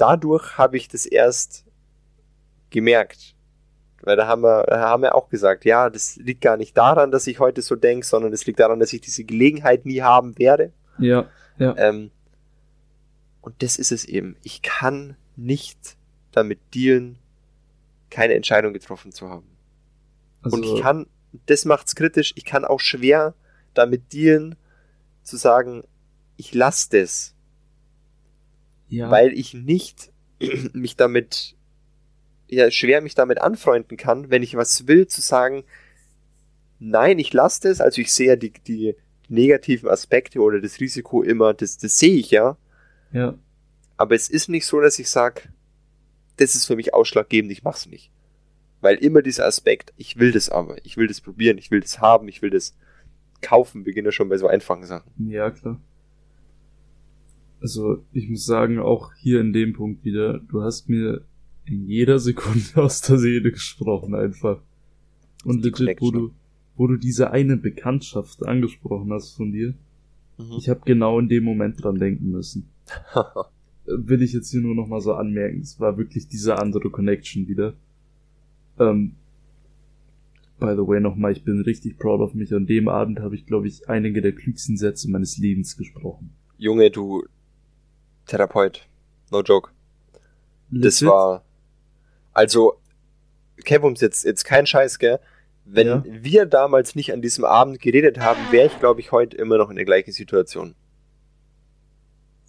dadurch 0.01 0.59
habe 0.59 0.77
ich 0.77 0.89
das 0.89 1.07
erst 1.07 1.65
gemerkt. 2.71 3.35
Weil 4.03 4.17
da 4.17 4.27
haben 4.27 4.43
wir, 4.43 4.65
da 4.65 4.81
haben 4.81 5.03
wir 5.03 5.15
auch 5.15 5.29
gesagt, 5.29 5.65
ja, 5.65 5.91
das 5.91 6.17
liegt 6.17 6.41
gar 6.41 6.57
nicht 6.57 6.77
daran, 6.77 7.11
dass 7.11 7.27
ich 7.27 7.39
heute 7.39 7.61
so 7.61 7.77
denke, 7.77 8.07
sondern 8.07 8.33
es 8.33 8.47
liegt 8.47 8.59
daran, 8.59 8.81
dass 8.81 8.93
ich 8.93 9.03
diese 9.03 9.25
Gelegenheit 9.25 9.85
nie 9.85 10.01
haben 10.01 10.39
werde. 10.39 10.73
Ja, 10.99 11.29
ja. 11.59 11.77
Ähm, 11.77 12.11
und 13.43 13.63
das 13.63 13.79
ist 13.79 13.93
es 13.93 14.05
eben. 14.05 14.37
Ich 14.43 14.63
kann 14.63 15.17
nicht 15.37 15.97
damit 16.33 16.61
dealen, 16.75 17.19
keine 18.09 18.35
Entscheidung 18.35 18.73
getroffen 18.73 19.13
zu 19.13 19.29
haben. 19.29 19.47
Also, 20.43 20.57
und 20.57 20.65
ich 20.65 20.81
kann, 20.81 21.07
das 21.47 21.65
macht's 21.65 21.95
kritisch, 21.95 22.33
ich 22.37 22.45
kann 22.45 22.65
auch 22.65 22.81
schwer 22.81 23.35
damit 23.75 24.13
dealen, 24.13 24.57
zu 25.23 25.37
sagen, 25.37 25.85
ich 26.37 26.55
lasse 26.55 26.89
das, 26.91 27.35
ja, 28.91 29.11
weil 29.11 29.33
ich 29.33 29.55
nicht 29.55 30.13
mich 30.73 30.97
damit, 30.97 31.57
ja, 32.49 32.71
schwer 32.71 33.01
mich 33.01 33.15
damit 33.15 33.41
anfreunden 33.41 33.97
kann, 33.97 34.31
wenn 34.31 34.43
ich 34.43 34.57
was 34.57 34.87
will, 34.87 35.07
zu 35.07 35.21
sagen, 35.21 35.65
nein, 36.79 37.19
ich 37.19 37.33
lasse 37.33 37.69
das, 37.69 37.81
also 37.81 38.01
ich 38.01 38.13
sehe 38.13 38.29
ja 38.29 38.37
die, 38.37 38.53
die 38.67 38.97
negativen 39.29 39.89
Aspekte 39.89 40.41
oder 40.41 40.61
das 40.61 40.81
Risiko 40.81 41.23
immer, 41.23 41.55
das, 41.55 41.79
das 41.79 41.99
sehe 41.99 42.17
ich 42.17 42.31
ja, 42.31 42.57
ja, 43.13 43.39
aber 43.97 44.15
es 44.15 44.29
ist 44.29 44.49
nicht 44.49 44.67
so, 44.67 44.81
dass 44.81 44.99
ich 44.99 45.11
sage, 45.11 45.43
das 46.37 46.55
ist 46.55 46.67
für 46.67 46.77
mich 46.77 46.95
ausschlaggebend, 46.95 47.53
ich 47.53 47.63
mach's 47.63 47.87
nicht. 47.87 48.11
Weil 48.81 48.97
immer 48.97 49.21
dieser 49.21 49.45
Aspekt, 49.45 49.93
ich 49.99 50.19
will 50.19 50.33
das 50.33 50.49
aber, 50.49 50.83
ich 50.87 50.97
will 50.97 51.07
das 51.07 51.21
probieren, 51.21 51.59
ich 51.59 51.71
will 51.71 51.81
das 51.81 52.01
haben, 52.01 52.27
ich 52.29 52.41
will 52.41 52.49
das 52.49 52.75
kaufen, 53.43 53.85
beginne 53.85 54.11
schon 54.11 54.31
bei 54.31 54.39
so 54.39 54.47
einfachen 54.47 54.85
Sachen. 54.85 55.13
ja, 55.19 55.51
klar. 55.51 55.79
Also, 57.61 58.03
ich 58.13 58.29
muss 58.29 58.45
sagen, 58.47 58.79
auch 58.79 59.13
hier 59.15 59.41
in 59.41 59.53
dem 59.53 59.73
Punkt 59.75 60.05
wieder, 60.05 60.39
du 60.39 60.63
hast 60.63 60.89
mir 60.89 61.23
in 61.67 61.87
jeder 61.87 62.19
Sekunde 62.19 62.65
aus 62.77 63.03
der 63.03 63.19
Seele 63.19 63.53
gesprochen, 63.53 64.15
einfach. 64.15 64.61
Und 65.45 65.65
legit, 65.65 66.01
wo 66.01 66.11
du, 66.11 66.31
wo 66.77 66.87
du 66.87 66.97
diese 66.97 67.31
eine 67.31 67.57
Bekanntschaft 67.57 68.47
angesprochen 68.47 69.13
hast 69.13 69.37
von 69.37 69.53
dir, 69.53 69.75
Mhm. 70.41 70.57
ich 70.59 70.69
habe 70.69 70.81
genau 70.85 71.19
in 71.19 71.29
dem 71.29 71.45
Moment 71.45 71.83
dran 71.83 71.97
denken 71.97 72.31
müssen. 72.31 72.69
Will 73.87 74.23
ich 74.23 74.33
jetzt 74.33 74.51
hier 74.51 74.61
nur 74.61 74.75
noch 74.75 74.87
mal 74.87 75.01
so 75.01 75.13
anmerken. 75.15 75.61
Es 75.61 75.81
war 75.81 75.99
wirklich 75.99 76.29
diese 76.29 76.59
andere 76.59 76.91
Connection 76.91 77.49
wieder. 77.49 77.75
Ähm, 78.79 79.13
by 80.59 80.73
the 80.77 80.87
way 80.87 81.01
nochmal, 81.01 81.33
ich 81.33 81.45
bin 81.45 81.61
richtig 81.61 81.99
proud 81.99 82.21
of 82.21 82.35
mich. 82.35 82.55
An 82.55 82.67
dem 82.67 82.89
Abend 82.89 83.21
habe 83.21 83.35
ich, 83.35 83.47
glaube 83.47 83.69
ich, 83.69 83.89
einige 83.89 84.23
der 84.23 84.33
klügsten 84.33 84.77
Sätze 84.77 85.11
meines 85.11 85.39
Lebens 85.39 85.77
gesprochen. 85.77 86.31
Junge, 86.57 86.91
du 86.91 87.25
Therapeut. 88.31 88.87
No 89.31 89.43
joke. 89.43 89.71
Das 90.71 91.03
war. 91.05 91.45
Also, 92.33 92.81
Kevums 93.65 94.01
jetzt, 94.01 94.25
jetzt 94.25 94.45
kein 94.45 94.67
Scheiß, 94.67 94.99
gell? 94.99 95.19
Wenn 95.65 95.87
Ja. 95.87 96.05
wir 96.07 96.47
damals 96.47 96.95
nicht 96.95 97.13
an 97.13 97.23
diesem 97.23 97.45
Abend 97.45 97.81
geredet 97.81 98.19
haben, 98.19 98.41
wäre 98.51 98.67
ich, 98.69 98.79
glaube 98.81 99.01
ich, 99.01 99.13
heute 99.13 99.37
immer 99.37 99.59
noch 99.59 99.69
in 99.71 99.77
der 99.77 99.85
gleichen 99.85 100.13
Situation. 100.13 100.75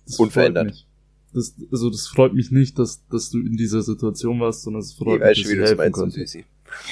Das 0.06 0.20
unverändert. 0.20 0.88
Das, 1.34 1.56
also 1.72 1.90
das 1.90 2.08
freut 2.08 2.34
mich 2.34 2.52
nicht, 2.52 2.78
dass, 2.78 3.06
dass 3.08 3.30
du 3.30 3.40
in 3.40 3.56
dieser 3.58 3.82
Situation 3.82 4.40
warst, 4.40 4.64
sondern 4.64 4.82
es 4.82 4.94
freut 4.94 5.08
Ich 5.08 5.20
mich, 5.20 5.22
weiß 5.22 5.38
dass 5.38 5.48
wie 5.48 5.52
ich 5.52 5.58
du 5.58 5.62
helfen 5.66 5.78
meinst, 5.78 6.00
konnte. 6.00 6.20
Süßi. 6.20 6.46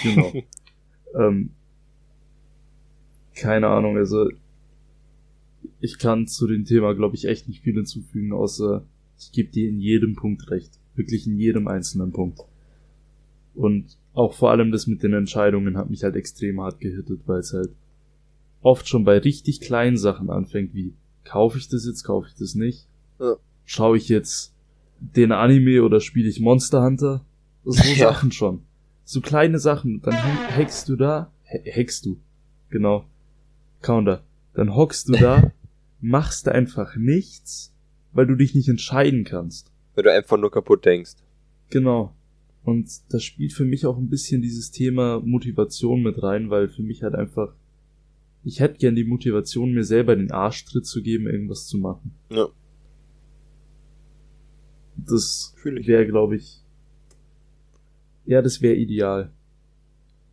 Genau. 0.03 0.33
ähm, 1.27 1.51
keine 3.35 3.67
Ahnung, 3.67 3.97
also 3.97 4.29
ich 5.79 5.97
kann 5.99 6.27
zu 6.27 6.47
dem 6.47 6.65
Thema, 6.65 6.93
glaube 6.93 7.15
ich, 7.15 7.25
echt 7.25 7.47
nicht 7.47 7.61
viel 7.61 7.73
hinzufügen, 7.75 8.33
außer 8.33 8.83
ich 9.17 9.31
gebe 9.31 9.49
dir 9.51 9.69
in 9.69 9.79
jedem 9.79 10.15
Punkt 10.15 10.49
recht. 10.51 10.79
Wirklich 10.95 11.27
in 11.27 11.37
jedem 11.37 11.67
einzelnen 11.67 12.11
Punkt. 12.11 12.39
Und 13.55 13.97
auch 14.13 14.33
vor 14.33 14.51
allem 14.51 14.71
das 14.71 14.87
mit 14.87 15.03
den 15.03 15.13
Entscheidungen 15.13 15.77
hat 15.77 15.89
mich 15.89 16.03
halt 16.03 16.15
extrem 16.15 16.61
hart 16.61 16.79
gehittet, 16.79 17.21
weil 17.25 17.39
es 17.39 17.53
halt 17.53 17.69
oft 18.61 18.87
schon 18.87 19.03
bei 19.05 19.17
richtig 19.17 19.61
kleinen 19.61 19.97
Sachen 19.97 20.29
anfängt, 20.29 20.73
wie 20.73 20.93
kaufe 21.23 21.57
ich 21.57 21.67
das 21.69 21.85
jetzt, 21.85 22.03
kaufe 22.03 22.27
ich 22.29 22.35
das 22.35 22.55
nicht? 22.55 22.87
Ja. 23.19 23.35
Schaue 23.65 23.97
ich 23.97 24.09
jetzt 24.09 24.53
den 24.99 25.31
Anime 25.31 25.83
oder 25.83 25.99
spiele 25.99 26.27
ich 26.29 26.39
Monster 26.39 26.83
Hunter? 26.83 27.25
So 27.63 27.81
Ja. 27.95 28.11
Sachen 28.11 28.31
schon. 28.31 28.63
So 29.03 29.21
kleine 29.21 29.59
Sachen. 29.59 30.01
Dann 30.01 30.13
ha- 30.15 30.51
hackst 30.57 30.89
du 30.89 30.95
da, 30.95 31.31
ha- 31.45 31.71
hackst 31.71 32.05
du, 32.05 32.17
genau, 32.69 33.05
Counter. 33.81 34.23
Dann 34.53 34.75
hockst 34.75 35.09
du 35.09 35.13
da, 35.13 35.51
machst 36.01 36.47
da 36.47 36.51
einfach 36.51 36.95
nichts, 36.95 37.73
weil 38.11 38.27
du 38.27 38.35
dich 38.35 38.55
nicht 38.55 38.69
entscheiden 38.69 39.23
kannst. 39.23 39.71
Wenn 39.95 40.05
du 40.05 40.13
einfach 40.13 40.37
nur 40.37 40.51
kaputt 40.51 40.85
denkst. 40.85 41.15
Genau. 41.69 42.13
Und 42.63 42.89
das 43.09 43.23
spielt 43.23 43.53
für 43.53 43.65
mich 43.65 43.85
auch 43.85 43.97
ein 43.97 44.09
bisschen 44.09 44.41
dieses 44.41 44.71
Thema 44.71 45.19
Motivation 45.19 46.03
mit 46.03 46.21
rein, 46.21 46.49
weil 46.49 46.67
für 46.67 46.83
mich 46.83 47.03
halt 47.03 47.15
einfach, 47.15 47.53
ich 48.43 48.59
hätte 48.59 48.77
gern 48.77 48.95
die 48.95 49.03
Motivation, 49.03 49.73
mir 49.73 49.83
selber 49.83 50.15
den 50.15 50.31
Arschtritt 50.31 50.85
zu 50.85 51.01
geben, 51.01 51.27
irgendwas 51.27 51.67
zu 51.67 51.77
machen. 51.77 52.13
Ja. 52.29 52.47
Das 54.95 55.55
wäre, 55.63 56.05
glaube 56.05 56.35
ich, 56.35 56.61
ja, 58.25 58.41
das 58.41 58.61
wäre 58.61 58.75
ideal. 58.75 59.31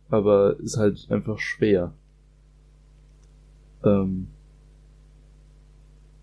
Aber 0.09 0.59
ist 0.59 0.77
halt 0.77 1.07
einfach 1.09 1.39
schwer. 1.39 1.93
Ähm, 3.83 4.27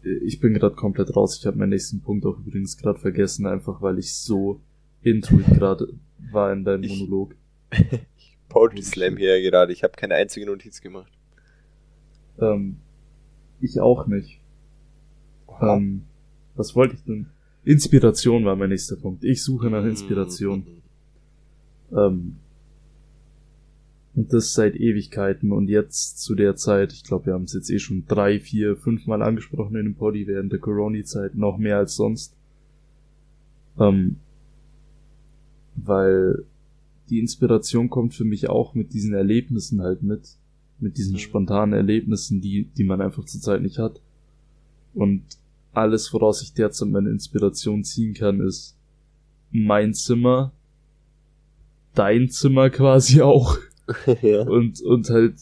ich 0.03 0.39
bin 0.41 0.53
gerade 0.55 0.75
komplett 0.75 1.15
raus. 1.17 1.39
Ich 1.39 1.47
habe 1.47 1.57
meinen 1.57 1.71
nächsten 1.71 2.01
Punkt 2.01 2.27
auch 2.27 2.39
übrigens 2.39 2.77
gerade 2.77 2.99
vergessen, 2.99 3.47
einfach 3.47 3.81
weil 3.81 3.99
ich 3.99 4.15
so 4.15 4.61
into 5.03 5.39
it 5.39 5.47
gerade 5.47 5.89
war 6.31 6.53
in 6.53 6.65
deinem 6.65 6.83
Ich- 6.83 6.99
Monolog. 7.01 7.35
Poetry 8.49 8.83
Slam 8.83 9.17
hier 9.17 9.41
gerade. 9.43 9.73
Ich 9.73 9.83
habe 9.83 9.95
keine 9.95 10.15
einzige 10.15 10.47
Notiz 10.47 10.81
gemacht. 10.81 11.11
Ähm, 12.39 12.77
ich 13.61 13.81
auch 13.81 14.07
nicht. 14.07 14.41
Ähm, 15.61 16.03
was 16.55 16.77
wollte 16.77 16.95
ich 16.95 17.03
denn? 17.05 17.27
Inspiration 17.65 18.45
war 18.45 18.55
mein 18.57 18.69
nächster 18.69 18.97
Punkt. 18.97 19.25
Ich 19.25 19.43
suche 19.43 19.71
nach 19.71 19.83
Mhm. 19.83 19.89
Inspiration. 19.91 20.67
Ähm, 21.93 22.37
und 24.17 24.33
das 24.33 24.55
seit 24.55 24.77
Ewigkeiten 24.77 25.51
und 25.51 25.69
jetzt 25.69 26.21
zu 26.21 26.35
der 26.35 26.55
Zeit, 26.55 26.93
ich 26.93 27.03
glaube, 27.03 27.27
wir 27.27 27.33
haben 27.35 27.45
es 27.45 27.53
jetzt 27.53 27.71
eh 27.71 27.81
schon 27.81 28.05
drei, 28.07 28.39
vier, 28.39 28.77
fünf 28.77 29.07
Mal 29.07 29.23
angesprochen 29.23 29.77
in 29.77 29.85
dem 29.85 29.95
Poddy 29.97 30.27
während 30.27 30.53
der 30.53 30.61
Corona-Zeit, 30.61 31.35
noch 31.35 31.59
mehr 31.59 31.79
als 31.79 31.97
sonst. 31.97 32.37
Ähm, 33.79 34.17
weil 35.75 36.45
die 37.11 37.19
Inspiration 37.19 37.91
kommt 37.91 38.15
für 38.15 38.25
mich 38.25 38.49
auch 38.49 38.75
mit 38.75 38.95
diesen 38.95 39.15
Erlebnissen 39.15 39.83
halt 39.83 40.03
mit, 40.03 40.37
mit 40.79 40.97
diesen 40.97 41.15
Mhm. 41.15 41.19
spontanen 41.19 41.75
Erlebnissen, 41.75 42.41
die, 42.41 42.69
die 42.77 42.85
man 42.85 43.01
einfach 43.01 43.25
zurzeit 43.25 43.63
nicht 43.63 43.79
hat. 43.79 44.01
Und 44.95 45.23
alles, 45.73 46.13
woraus 46.13 46.41
ich 46.43 46.55
derzeit 46.55 46.89
meine 46.89 47.11
Inspiration 47.11 47.83
ziehen 47.83 48.15
kann, 48.15 48.41
ist 48.41 48.77
mein 49.51 49.93
Zimmer, 49.93 50.53
dein 51.95 52.29
Zimmer 52.29 52.71
quasi 52.71 53.21
auch 53.23 53.59
ja. 54.23 54.43
und, 54.43 54.81
und 54.81 55.11
halt 55.11 55.35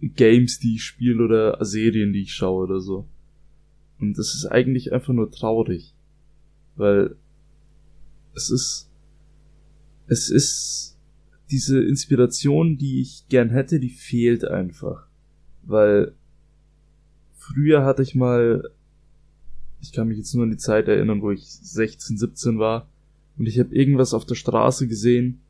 Games, 0.00 0.58
die 0.58 0.76
ich 0.76 0.84
spiele 0.84 1.24
oder 1.24 1.64
Serien, 1.64 2.12
die 2.12 2.22
ich 2.22 2.34
schaue 2.34 2.64
oder 2.64 2.80
so. 2.80 3.06
Und 4.00 4.18
das 4.18 4.34
ist 4.34 4.46
eigentlich 4.46 4.92
einfach 4.92 5.12
nur 5.12 5.30
traurig. 5.30 5.94
Weil 6.76 7.16
es 8.34 8.50
ist, 8.50 8.90
es 10.06 10.28
ist 10.28 10.98
diese 11.50 11.82
Inspiration, 11.82 12.76
die 12.76 13.00
ich 13.00 13.26
gern 13.28 13.50
hätte, 13.50 13.80
die 13.80 13.90
fehlt 13.90 14.44
einfach. 14.44 15.06
Weil 15.62 16.14
früher 17.32 17.84
hatte 17.84 18.02
ich 18.02 18.14
mal, 18.14 18.70
ich 19.80 19.92
kann 19.92 20.08
mich 20.08 20.18
jetzt 20.18 20.34
nur 20.34 20.44
an 20.44 20.50
die 20.50 20.56
Zeit 20.56 20.88
erinnern, 20.88 21.22
wo 21.22 21.30
ich 21.30 21.44
16, 21.44 22.18
17 22.18 22.58
war 22.58 22.88
und 23.36 23.46
ich 23.46 23.58
habe 23.58 23.74
irgendwas 23.74 24.14
auf 24.14 24.24
der 24.24 24.34
Straße 24.34 24.88
gesehen, 24.88 25.40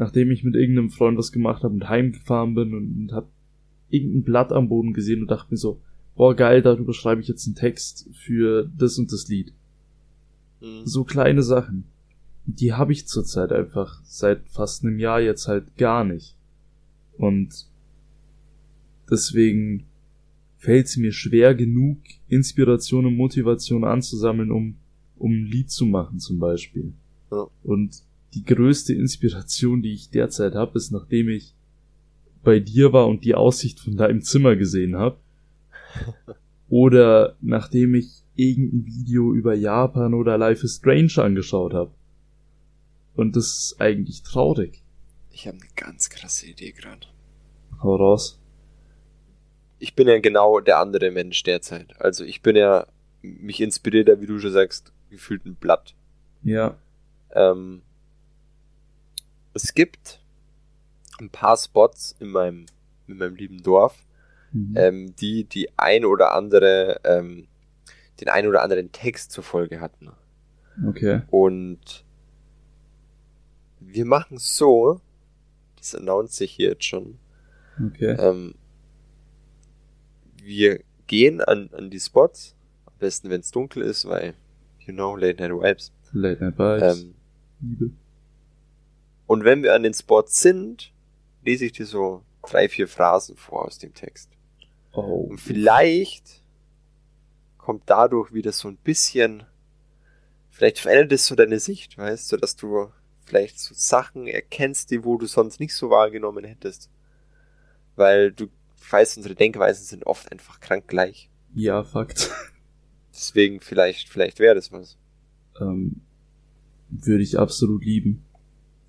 nachdem 0.00 0.30
ich 0.30 0.44
mit 0.44 0.54
irgendeinem 0.56 0.88
Freund 0.88 1.18
was 1.18 1.30
gemacht 1.30 1.62
habe 1.62 1.74
und 1.74 1.86
heimgefahren 1.86 2.54
bin 2.54 2.72
und, 2.72 2.96
und 2.96 3.12
habe 3.12 3.28
irgendein 3.90 4.22
Blatt 4.22 4.50
am 4.50 4.70
Boden 4.70 4.94
gesehen 4.94 5.20
und 5.20 5.30
dachte 5.30 5.48
mir 5.50 5.58
so, 5.58 5.78
boah 6.16 6.34
geil, 6.34 6.62
darüber 6.62 6.94
schreibe 6.94 7.20
ich 7.20 7.28
jetzt 7.28 7.46
einen 7.46 7.54
Text 7.54 8.08
für 8.14 8.70
das 8.74 8.98
und 8.98 9.12
das 9.12 9.28
Lied. 9.28 9.52
Mhm. 10.62 10.86
So 10.86 11.04
kleine 11.04 11.42
Sachen. 11.42 11.84
Die 12.46 12.72
habe 12.72 12.92
ich 12.92 13.08
zurzeit 13.08 13.52
einfach 13.52 14.00
seit 14.02 14.48
fast 14.48 14.82
einem 14.82 14.98
Jahr 14.98 15.20
jetzt 15.20 15.48
halt 15.48 15.76
gar 15.76 16.02
nicht. 16.02 16.34
Und 17.18 17.68
deswegen 19.10 19.84
fällt 20.56 20.86
es 20.86 20.96
mir 20.96 21.12
schwer 21.12 21.54
genug, 21.54 21.98
Inspiration 22.26 23.04
und 23.04 23.16
Motivation 23.16 23.84
anzusammeln, 23.84 24.50
um, 24.50 24.76
um 25.18 25.30
ein 25.30 25.44
Lied 25.44 25.70
zu 25.70 25.84
machen 25.84 26.20
zum 26.20 26.38
Beispiel. 26.38 26.94
Ja. 27.30 27.48
Und 27.62 28.02
die 28.34 28.44
größte 28.44 28.94
Inspiration, 28.94 29.82
die 29.82 29.94
ich 29.94 30.10
derzeit 30.10 30.54
habe, 30.54 30.78
ist, 30.78 30.90
nachdem 30.90 31.28
ich 31.28 31.54
bei 32.42 32.58
dir 32.60 32.92
war 32.92 33.06
und 33.06 33.24
die 33.24 33.34
Aussicht 33.34 33.80
von 33.80 33.96
deinem 33.96 34.22
Zimmer 34.22 34.56
gesehen 34.56 34.96
habe. 34.96 35.18
oder 36.68 37.36
nachdem 37.40 37.94
ich 37.94 38.22
irgendein 38.36 38.86
Video 38.86 39.34
über 39.34 39.54
Japan 39.54 40.14
oder 40.14 40.38
Life 40.38 40.64
is 40.64 40.76
Strange 40.76 41.12
angeschaut 41.16 41.74
habe. 41.74 41.90
Und 43.14 43.36
das 43.36 43.58
ist 43.58 43.80
eigentlich 43.80 44.22
traurig. 44.22 44.82
Ich 45.30 45.46
habe 45.46 45.58
eine 45.58 45.70
ganz 45.76 46.08
krasse 46.08 46.46
Idee 46.46 46.72
gerade. 46.72 47.06
Hau 47.82 47.96
raus. 47.96 48.38
Ich 49.78 49.94
bin 49.94 50.08
ja 50.08 50.18
genau 50.20 50.60
der 50.60 50.78
andere 50.78 51.10
Mensch 51.10 51.42
derzeit. 51.42 52.00
Also 52.00 52.24
ich 52.24 52.42
bin 52.42 52.56
ja, 52.56 52.86
mich 53.22 53.60
inspiriert 53.60 54.08
ja, 54.08 54.20
wie 54.20 54.26
du 54.26 54.38
schon 54.38 54.52
sagst, 54.52 54.92
gefühlt 55.10 55.44
ein 55.44 55.56
Blatt. 55.56 55.94
Ja. 56.42 56.76
Ähm, 57.32 57.82
es 59.54 59.74
gibt 59.74 60.20
ein 61.20 61.30
paar 61.30 61.56
Spots 61.56 62.16
in 62.18 62.28
meinem, 62.28 62.66
in 63.06 63.18
meinem 63.18 63.36
lieben 63.36 63.62
Dorf, 63.62 64.06
Mhm. 64.52 64.74
ähm, 64.76 65.14
die 65.16 65.44
die 65.44 65.68
ein 65.78 66.04
oder 66.04 66.32
andere, 66.34 67.00
ähm, 67.04 67.46
den 68.20 68.28
ein 68.28 68.48
oder 68.48 68.62
anderen 68.62 68.90
Text 68.90 69.30
zur 69.30 69.44
Folge 69.44 69.80
hatten. 69.80 70.10
Okay. 70.88 71.22
Und 71.30 72.04
wir 73.78 74.04
machen 74.06 74.38
so, 74.38 75.00
das 75.76 75.94
announce 75.94 76.42
ich 76.42 76.50
hier 76.52 76.70
jetzt 76.70 76.84
schon, 76.84 77.18
Okay. 77.86 78.16
ähm, 78.18 78.54
wir 80.42 80.80
gehen 81.06 81.40
an, 81.40 81.70
an 81.72 81.90
die 81.90 82.00
Spots, 82.00 82.54
am 82.86 82.94
besten 82.98 83.30
wenn 83.30 83.40
es 83.40 83.50
dunkel 83.52 83.82
ist, 83.82 84.06
weil, 84.08 84.34
you 84.80 84.92
know, 84.92 85.14
Late 85.16 85.40
Night 85.40 85.52
Vibes. 85.52 85.92
Late 86.12 86.44
Night 86.44 86.58
Vibes. 86.58 87.02
Ähm, 87.02 87.14
Liebe. 87.60 87.90
Und 89.30 89.44
wenn 89.44 89.62
wir 89.62 89.76
an 89.76 89.84
den 89.84 89.94
Spots 89.94 90.40
sind, 90.40 90.92
lese 91.44 91.66
ich 91.66 91.70
dir 91.70 91.86
so 91.86 92.24
drei, 92.42 92.68
vier 92.68 92.88
Phrasen 92.88 93.36
vor 93.36 93.64
aus 93.64 93.78
dem 93.78 93.94
Text. 93.94 94.28
Oh. 94.90 95.28
Und 95.30 95.40
vielleicht 95.40 96.42
kommt 97.56 97.84
dadurch 97.86 98.34
wieder 98.34 98.50
so 98.50 98.66
ein 98.66 98.76
bisschen, 98.76 99.44
vielleicht 100.50 100.80
verändert 100.80 101.12
es 101.12 101.26
so 101.26 101.36
deine 101.36 101.60
Sicht, 101.60 101.96
weißt 101.96 102.32
du, 102.32 102.38
dass 102.38 102.56
du 102.56 102.90
vielleicht 103.24 103.60
so 103.60 103.72
Sachen 103.72 104.26
erkennst, 104.26 104.90
die 104.90 105.04
wo 105.04 105.16
du 105.16 105.26
sonst 105.26 105.60
nicht 105.60 105.76
so 105.76 105.90
wahrgenommen 105.90 106.44
hättest. 106.44 106.90
Weil 107.94 108.32
du 108.32 108.48
weißt, 108.90 109.16
unsere 109.16 109.36
Denkweisen 109.36 109.84
sind 109.84 110.06
oft 110.08 110.32
einfach 110.32 110.58
krank 110.58 110.88
gleich. 110.88 111.30
Ja, 111.54 111.84
Fakt. 111.84 112.32
Deswegen 113.14 113.60
vielleicht, 113.60 114.08
vielleicht 114.08 114.40
wäre 114.40 114.56
das 114.56 114.72
was. 114.72 114.98
ähm, 115.60 116.00
würde 116.88 117.22
ich 117.22 117.38
absolut 117.38 117.84
lieben. 117.84 118.24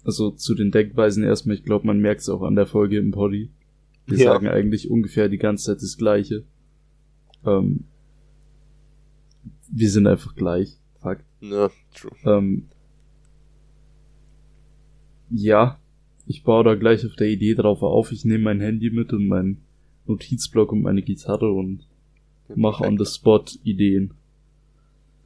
Also 0.03 0.31
zu 0.31 0.55
den 0.55 0.71
Denkweisen 0.71 1.23
erstmal, 1.23 1.55
ich 1.55 1.63
glaube, 1.63 1.85
man 1.87 1.99
merkt 1.99 2.21
es 2.21 2.29
auch 2.29 2.41
an 2.41 2.55
der 2.55 2.65
Folge 2.65 2.97
im 2.97 3.11
Poddy. 3.11 3.49
Wir 4.07 4.17
Ja. 4.17 4.33
sagen 4.33 4.47
eigentlich 4.47 4.89
ungefähr 4.89 5.29
die 5.29 5.37
ganze 5.37 5.65
Zeit 5.65 5.81
das 5.83 5.97
Gleiche. 5.97 6.43
Ähm, 7.45 7.85
wir 9.71 9.89
sind 9.89 10.07
einfach 10.07 10.35
gleich. 10.35 10.77
Fakt. 11.01 11.23
Ne, 11.41 11.69
true. 11.95 12.11
Ähm, 12.25 12.67
ja, 15.29 15.79
ich 16.27 16.43
baue 16.43 16.63
da 16.63 16.75
gleich 16.75 17.05
auf 17.05 17.15
der 17.15 17.27
Idee 17.29 17.55
drauf 17.55 17.81
auf. 17.83 18.11
Ich 18.11 18.25
nehme 18.25 18.43
mein 18.43 18.59
Handy 18.61 18.89
mit 18.89 19.13
und 19.13 19.27
meinen 19.27 19.61
Notizblock 20.07 20.71
und 20.71 20.81
meine 20.81 21.01
Gitarre 21.01 21.51
und 21.51 21.87
mache 22.55 22.83
on 22.85 22.97
the 22.97 23.05
spot 23.05 23.45
Ideen. 23.63 24.13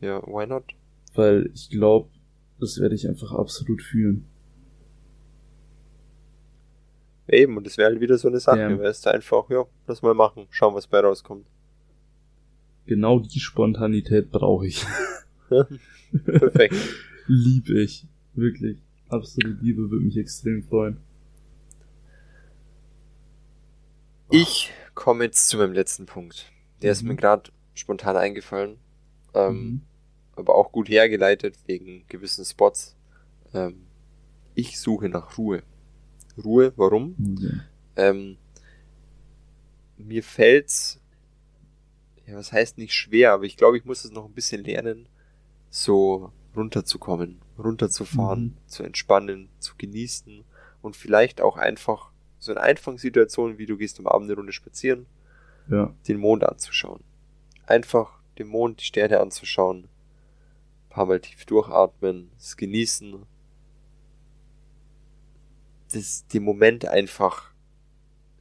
Ja, 0.02 0.22
why 0.28 0.46
not? 0.46 0.64
Weil 1.16 1.50
ich 1.54 1.70
glaube, 1.70 2.10
das 2.60 2.80
werde 2.80 2.96
ich 2.96 3.08
einfach 3.08 3.32
absolut 3.32 3.82
fühlen. 3.82 4.26
Eben, 7.28 7.58
und 7.58 7.66
das 7.66 7.78
wäre 7.78 7.90
halt 7.90 8.02
wieder 8.02 8.18
so 8.18 8.28
eine 8.28 8.40
Sache, 8.40 8.60
Ja. 8.60 8.80
weißt 8.80 9.06
du, 9.08 9.14
einfach, 9.14 9.50
ja, 9.50 9.66
lass 9.88 10.02
mal 10.02 10.14
machen, 10.14 10.48
schauen, 10.52 10.76
was 10.76 10.88
bei 10.88 11.00
rauskommt. 11.00 11.48
Genau 12.86 13.20
die 13.20 13.40
Spontanität 13.40 14.30
brauche 14.32 14.68
ich. 14.68 14.86
Perfekt. 16.26 16.76
Lieb 17.28 17.70
ich. 17.70 18.06
Wirklich. 18.36 18.78
Absolut 19.10 19.62
Liebe 19.62 19.90
würde 19.90 20.06
mich 20.06 20.18
extrem 20.18 20.64
freuen. 20.64 20.98
Ich 24.32 24.72
komme 24.94 25.26
jetzt 25.26 25.48
zu 25.48 25.58
meinem 25.58 25.74
letzten 25.74 26.06
Punkt. 26.06 26.52
Der 26.82 26.92
ist 26.92 27.02
Mhm. 27.04 27.10
mir 27.10 27.16
gerade 27.16 27.52
spontan 27.74 28.18
eingefallen. 28.18 28.78
Ähm, 29.34 29.56
Mhm. 29.56 29.82
aber 30.36 30.56
auch 30.56 30.72
gut 30.72 30.90
hergeleitet 30.90 31.56
wegen 31.66 32.06
gewissen 32.08 32.46
Spots. 32.46 32.96
Ähm, 33.54 33.88
ich 34.54 34.80
suche 34.80 35.10
nach 35.10 35.38
Ruhe. 35.38 35.64
Ruhe, 36.44 36.74
warum? 36.76 37.16
Okay. 37.38 37.60
Ähm, 37.96 38.38
mir 39.98 40.24
fällt's, 40.24 41.00
ja, 42.28 42.36
was 42.36 42.52
heißt 42.52 42.78
nicht 42.78 42.94
schwer, 42.94 43.34
aber 43.34 43.44
ich 43.46 43.58
glaube, 43.58 43.78
ich 43.78 43.86
muss 43.86 44.04
es 44.06 44.12
noch 44.12 44.26
ein 44.26 44.34
bisschen 44.34 44.64
lernen, 44.64 45.08
so 45.70 46.32
runterzukommen, 46.56 47.42
runterzufahren, 47.58 48.44
Mhm. 48.44 48.58
zu 48.68 48.84
entspannen, 48.84 49.50
zu 49.60 49.76
genießen 49.78 50.44
und 50.82 50.96
vielleicht 50.96 51.42
auch 51.42 51.58
einfach 51.58 52.12
so 52.40 52.52
in 52.52 52.58
einfachen 52.58 52.98
Situationen, 52.98 53.58
wie 53.58 53.66
du 53.66 53.78
gehst 53.78 54.00
am 54.00 54.08
Abend 54.08 54.30
eine 54.30 54.36
Runde 54.38 54.52
spazieren, 54.54 55.06
Ja. 55.70 55.94
den 56.08 56.18
Mond 56.18 56.44
anzuschauen. 56.44 57.04
Einfach 57.66 58.20
den 58.38 58.48
Mond, 58.48 58.82
die 58.82 58.86
Sterne 58.86 59.20
anzuschauen, 59.20 59.84
ein 59.86 60.90
paar 60.90 61.06
Mal 61.06 61.20
tief 61.20 61.46
durchatmen, 61.46 62.30
es 62.38 62.56
genießen, 62.58 63.24
das, 65.92 66.26
den 66.28 66.44
Moment 66.44 66.86
einfach 66.88 67.52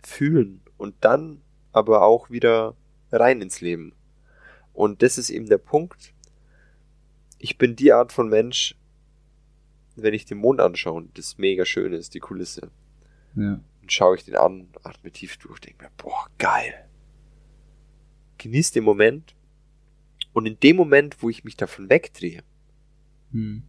fühlen 0.03 0.61
und 0.77 0.95
dann 1.01 1.41
aber 1.73 2.03
auch 2.03 2.31
wieder 2.31 2.77
rein 3.13 3.41
ins 3.43 3.61
Leben. 3.61 3.95
Und 4.73 5.03
das 5.03 5.19
ist 5.19 5.31
eben 5.31 5.47
der 5.47 5.59
Punkt. 5.59 6.13
Ich 7.39 7.59
bin 7.59 7.77
die 7.77 7.93
Art 7.93 8.13
von 8.13 8.29
Mensch, 8.29 8.77
wenn 9.97 10.15
ich 10.15 10.25
den 10.25 10.39
Mond 10.39 10.61
anschaue 10.61 10.95
und 10.95 11.19
das 11.19 11.39
mega 11.39 11.65
schön 11.65 11.93
ist, 11.93 12.15
die 12.15 12.21
Kulisse, 12.21 12.71
Ja. 13.37 13.61
dann 13.81 13.89
schaue 13.91 14.17
ich 14.17 14.25
den 14.25 14.37
an, 14.37 14.69
atme 14.83 15.11
tief 15.13 15.37
durch, 15.39 15.61
denke 15.61 15.85
mir, 15.85 15.91
boah, 15.97 16.27
geil. 16.39 16.75
Genieß 18.39 18.73
den 18.73 18.85
Moment. 18.85 19.35
Und 20.33 20.47
in 20.47 20.59
dem 20.59 20.75
Moment, 20.77 21.23
wo 21.23 21.31
ich 21.31 21.45
mich 21.45 21.57
davon 21.57 21.89
wegdrehe, 21.89 22.43
Hm. 23.31 23.63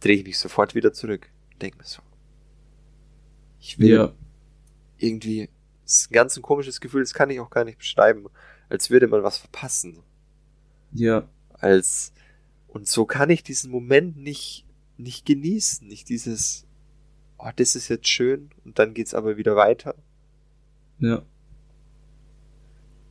drehe 0.00 0.16
ich 0.16 0.24
mich 0.24 0.38
sofort 0.38 0.74
wieder 0.74 0.92
zurück. 0.92 1.30
Denke 1.60 1.78
mir 1.78 1.84
so. 1.84 2.02
Ich 3.66 3.80
will 3.80 3.90
Ja. 3.90 4.12
irgendwie, 4.96 5.50
es 5.84 6.02
ist 6.02 6.10
ein 6.10 6.14
ganz 6.14 6.36
ein 6.36 6.42
komisches 6.42 6.80
Gefühl, 6.80 7.02
das 7.02 7.14
kann 7.14 7.30
ich 7.30 7.40
auch 7.40 7.50
gar 7.50 7.64
nicht 7.64 7.78
beschreiben, 7.78 8.26
als 8.68 8.90
würde 8.90 9.08
man 9.08 9.24
was 9.24 9.38
verpassen. 9.38 9.98
Ja. 10.92 11.28
Als, 11.52 12.12
und 12.68 12.86
so 12.86 13.06
kann 13.06 13.28
ich 13.28 13.42
diesen 13.42 13.72
Moment 13.72 14.16
nicht, 14.18 14.64
nicht 14.98 15.26
genießen, 15.26 15.86
nicht 15.88 16.08
dieses, 16.08 16.64
oh, 17.38 17.50
das 17.56 17.74
ist 17.74 17.88
jetzt 17.88 18.06
schön, 18.06 18.50
und 18.64 18.78
dann 18.78 18.94
geht's 18.94 19.14
aber 19.14 19.36
wieder 19.36 19.56
weiter. 19.56 19.96
Ja. 21.00 21.22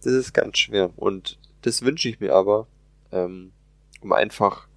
Das 0.03 0.13
ist 0.13 0.33
ganz 0.33 0.57
schwer. 0.57 0.93
Und 0.97 1.37
das 1.63 1.81
wünsche 1.81 2.07
ich 2.07 2.21
mir 2.21 2.33
aber, 2.33 2.67
ähm, 3.11 3.51
um 3.99 4.13
einfach 4.13 4.69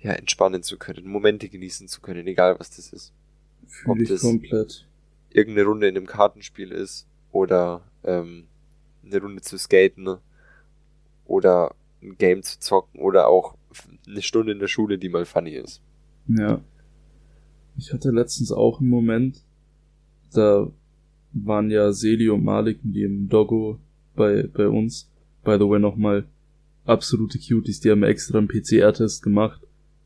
ja, 0.00 0.12
entspannen 0.12 0.64
zu 0.64 0.78
können, 0.78 1.06
Momente 1.06 1.48
genießen 1.48 1.86
zu 1.86 2.00
können, 2.00 2.26
egal 2.26 2.58
was 2.58 2.70
das 2.70 2.92
ist. 2.92 3.12
Ob 3.86 3.96
Fühle 3.96 4.02
ich 4.02 4.08
das- 4.08 4.22
komplett. 4.22 4.86
Irgendeine 5.30 5.66
Runde 5.66 5.88
in 5.88 5.96
einem 5.96 6.06
Kartenspiel 6.06 6.72
ist 6.72 7.06
oder 7.30 7.82
ähm, 8.04 8.44
eine 9.04 9.20
Runde 9.20 9.40
zu 9.40 9.56
skaten 9.56 10.18
oder 11.24 11.74
ein 12.02 12.16
Game 12.18 12.42
zu 12.42 12.60
zocken 12.60 13.00
oder 13.00 13.28
auch 13.28 13.56
eine 14.06 14.20
Stunde 14.20 14.52
in 14.52 14.58
der 14.58 14.68
Schule, 14.68 14.98
die 14.98 15.08
mal 15.08 15.24
funny 15.24 15.52
ist. 15.52 15.80
Ja. 16.28 16.60
Ich 17.78 17.92
hatte 17.92 18.10
letztens 18.10 18.52
auch 18.52 18.80
einen 18.80 18.90
Moment, 18.90 19.42
da 20.34 20.70
waren 21.32 21.70
ja 21.70 21.92
Seli 21.92 22.28
und 22.28 22.44
Malik 22.44 22.84
mit 22.84 22.96
ihrem 22.96 23.28
Doggo 23.28 23.78
bei, 24.14 24.42
bei 24.42 24.68
uns. 24.68 25.10
By 25.44 25.56
the 25.58 25.68
way 25.68 25.78
nochmal 25.78 26.26
absolute 26.84 27.38
Cuties, 27.38 27.80
die 27.80 27.90
haben 27.90 28.02
extra 28.02 28.38
einen 28.38 28.48
PCR-Test 28.48 29.22
gemacht, 29.22 29.60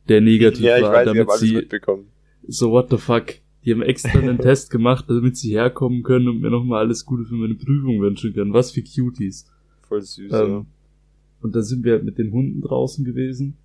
der 0.09 0.21
negativ 0.21 0.65
ja, 0.65 0.77
ich 0.77 0.83
war, 0.85 0.93
weiß, 0.93 1.07
ich 1.07 1.13
damit 1.13 1.29
alles 1.29 1.41
sie, 1.41 1.69
so 2.47 2.71
what 2.71 2.91
the 2.91 2.99
fuck, 2.99 3.35
die 3.67 3.73
haben 3.73 3.83
extra 3.83 4.21
einen 4.21 4.39
Test 4.39 4.71
gemacht, 4.71 5.07
damit 5.09 5.37
sie 5.37 5.51
herkommen 5.51 6.05
können 6.05 6.29
und 6.29 6.41
mir 6.41 6.51
nochmal 6.51 6.85
alles 6.85 7.05
Gute 7.05 7.25
für 7.25 7.35
meine 7.35 7.57
Prüfung 7.57 8.01
wünschen 8.01 8.33
können. 8.33 8.53
Was 8.53 8.71
für 8.71 8.83
Cuties. 8.83 9.51
Voll 9.89 10.03
süß. 10.03 10.33
Ähm, 10.33 10.67
und 11.43 11.55
da 11.55 11.63
sind 11.63 11.85
wir 11.85 11.95
halt 11.95 12.05
mit 12.05 12.17
den 12.17 12.31
Hunden 12.31 12.63
draußen 12.63 13.05
gewesen 13.05 13.57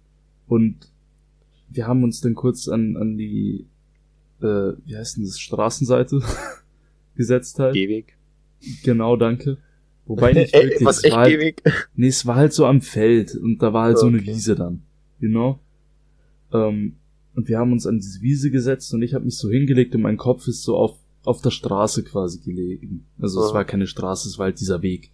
und 0.47 0.91
wir 1.69 1.87
haben 1.87 2.03
uns 2.03 2.19
dann 2.19 2.33
kurz 2.33 2.67
an, 2.67 2.97
an 2.97 3.15
die, 3.15 3.67
äh, 4.41 4.73
wie 4.85 4.97
heißt 4.97 5.17
denn 5.17 5.23
das, 5.23 5.39
Straßenseite 5.39 6.19
gesetzt 7.15 7.59
ja. 7.59 7.65
halt. 7.65 7.75
Gehweg. 7.75 8.17
Genau, 8.83 9.15
danke. 9.15 9.57
Wobei 10.07 10.33
nicht 10.33 10.53
wirklich. 10.53 10.83
was 10.83 11.03
echt 11.03 11.13
war 11.13 11.21
halt, 11.21 11.31
Gehweg? 11.31 11.89
nee, 11.95 12.07
es 12.07 12.25
war 12.25 12.37
halt 12.37 12.53
so 12.53 12.65
am 12.65 12.81
Feld 12.81 13.35
und 13.35 13.59
da 13.59 13.71
war 13.71 13.85
halt 13.85 13.99
so 13.99 14.07
eine 14.07 14.17
Okay. 14.17 14.27
Wiese 14.27 14.55
dann. 14.55 14.81
You 15.19 15.29
know? 15.29 15.59
Ähm, 16.51 16.95
und 17.35 17.47
wir 17.47 17.57
haben 17.59 17.71
uns 17.71 17.85
an 17.87 17.99
diese 17.99 18.21
Wiese 18.21 18.51
gesetzt 18.51 18.93
und 18.93 19.01
ich 19.01 19.13
habe 19.13 19.25
mich 19.25 19.37
so 19.37 19.49
hingelegt 19.49 19.95
und 19.95 20.01
mein 20.01 20.17
Kopf 20.17 20.47
ist 20.47 20.63
so 20.63 20.75
auf, 20.75 20.97
auf 21.23 21.41
der 21.41 21.51
Straße 21.51 22.03
quasi 22.03 22.39
gelegen. 22.39 23.05
Also 23.19 23.41
es 23.43 23.51
Ah. 23.51 23.55
war 23.55 23.65
keine 23.65 23.87
Straße, 23.87 24.27
es 24.27 24.37
war 24.37 24.45
halt 24.45 24.59
dieser 24.59 24.81
Weg. 24.81 25.11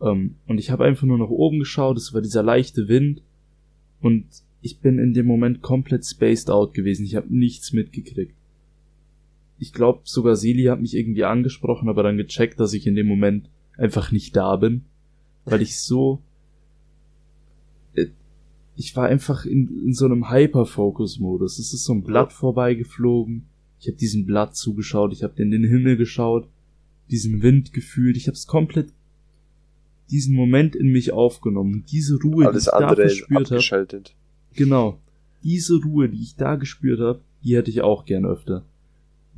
Ähm, 0.00 0.34
und 0.46 0.58
ich 0.58 0.70
habe 0.70 0.84
einfach 0.84 1.06
nur 1.06 1.18
nach 1.18 1.28
oben 1.28 1.58
geschaut, 1.60 1.96
es 1.98 2.12
war 2.14 2.20
dieser 2.20 2.42
leichte 2.42 2.88
Wind 2.88 3.22
und 4.00 4.24
ich 4.62 4.80
bin 4.80 4.98
in 4.98 5.14
dem 5.14 5.26
Moment 5.26 5.62
komplett 5.62 6.04
spaced 6.04 6.50
out 6.50 6.74
gewesen. 6.74 7.04
Ich 7.06 7.14
habe 7.16 7.32
nichts 7.34 7.72
mitgekriegt. 7.72 8.34
ich 9.58 9.72
glaube 9.72 10.00
sogar 10.04 10.36
Seli 10.36 10.64
hat 10.64 10.80
mich 10.82 10.94
irgendwie 10.94 11.24
angesprochen, 11.24 11.88
aber 11.88 12.02
dann 12.02 12.16
gecheckt, 12.18 12.60
dass 12.60 12.74
ich 12.74 12.86
in 12.86 12.94
dem 12.94 13.06
Moment 13.06 13.48
einfach 13.78 14.10
nicht 14.12 14.36
da 14.36 14.56
bin, 14.56 14.84
weil 15.46 15.62
ich 15.62 15.78
so 15.78 16.20
ich 18.76 18.94
war 18.94 19.06
einfach 19.06 19.46
in, 19.46 19.84
in 19.84 19.94
so 19.94 20.04
einem 20.04 20.30
Hyper-Focus-Modus. 20.30 21.58
Es 21.58 21.72
ist 21.72 21.84
so 21.84 21.94
ein 21.94 22.02
Blatt 22.02 22.32
vorbeigeflogen. 22.32 23.46
Ich 23.80 23.88
habe 23.88 23.96
diesem 23.96 24.26
Blatt 24.26 24.54
zugeschaut, 24.54 25.12
ich 25.12 25.22
habe 25.22 25.40
in 25.42 25.50
den 25.50 25.64
Himmel 25.64 25.96
geschaut, 25.96 26.48
diesen 27.10 27.42
Wind 27.42 27.72
gefühlt. 27.72 28.16
Ich 28.16 28.26
habe 28.26 28.36
es 28.36 28.46
komplett 28.46 28.92
diesen 30.10 30.34
Moment 30.34 30.76
in 30.76 30.92
mich 30.92 31.12
aufgenommen. 31.12 31.84
Diese 31.90 32.20
Ruhe, 32.20 32.46
Alles 32.46 32.64
die 32.64 32.70
ich 32.70 32.78
da 32.78 32.94
verspürt 32.94 33.50
habe. 33.50 34.02
Genau. 34.54 34.98
Diese 35.42 35.76
Ruhe, 35.76 36.08
die 36.08 36.22
ich 36.22 36.36
da 36.36 36.56
gespürt 36.56 37.00
habe, 37.00 37.20
die 37.42 37.56
hätte 37.56 37.70
ich 37.70 37.80
auch 37.80 38.04
gern 38.04 38.24
öfter. 38.24 38.64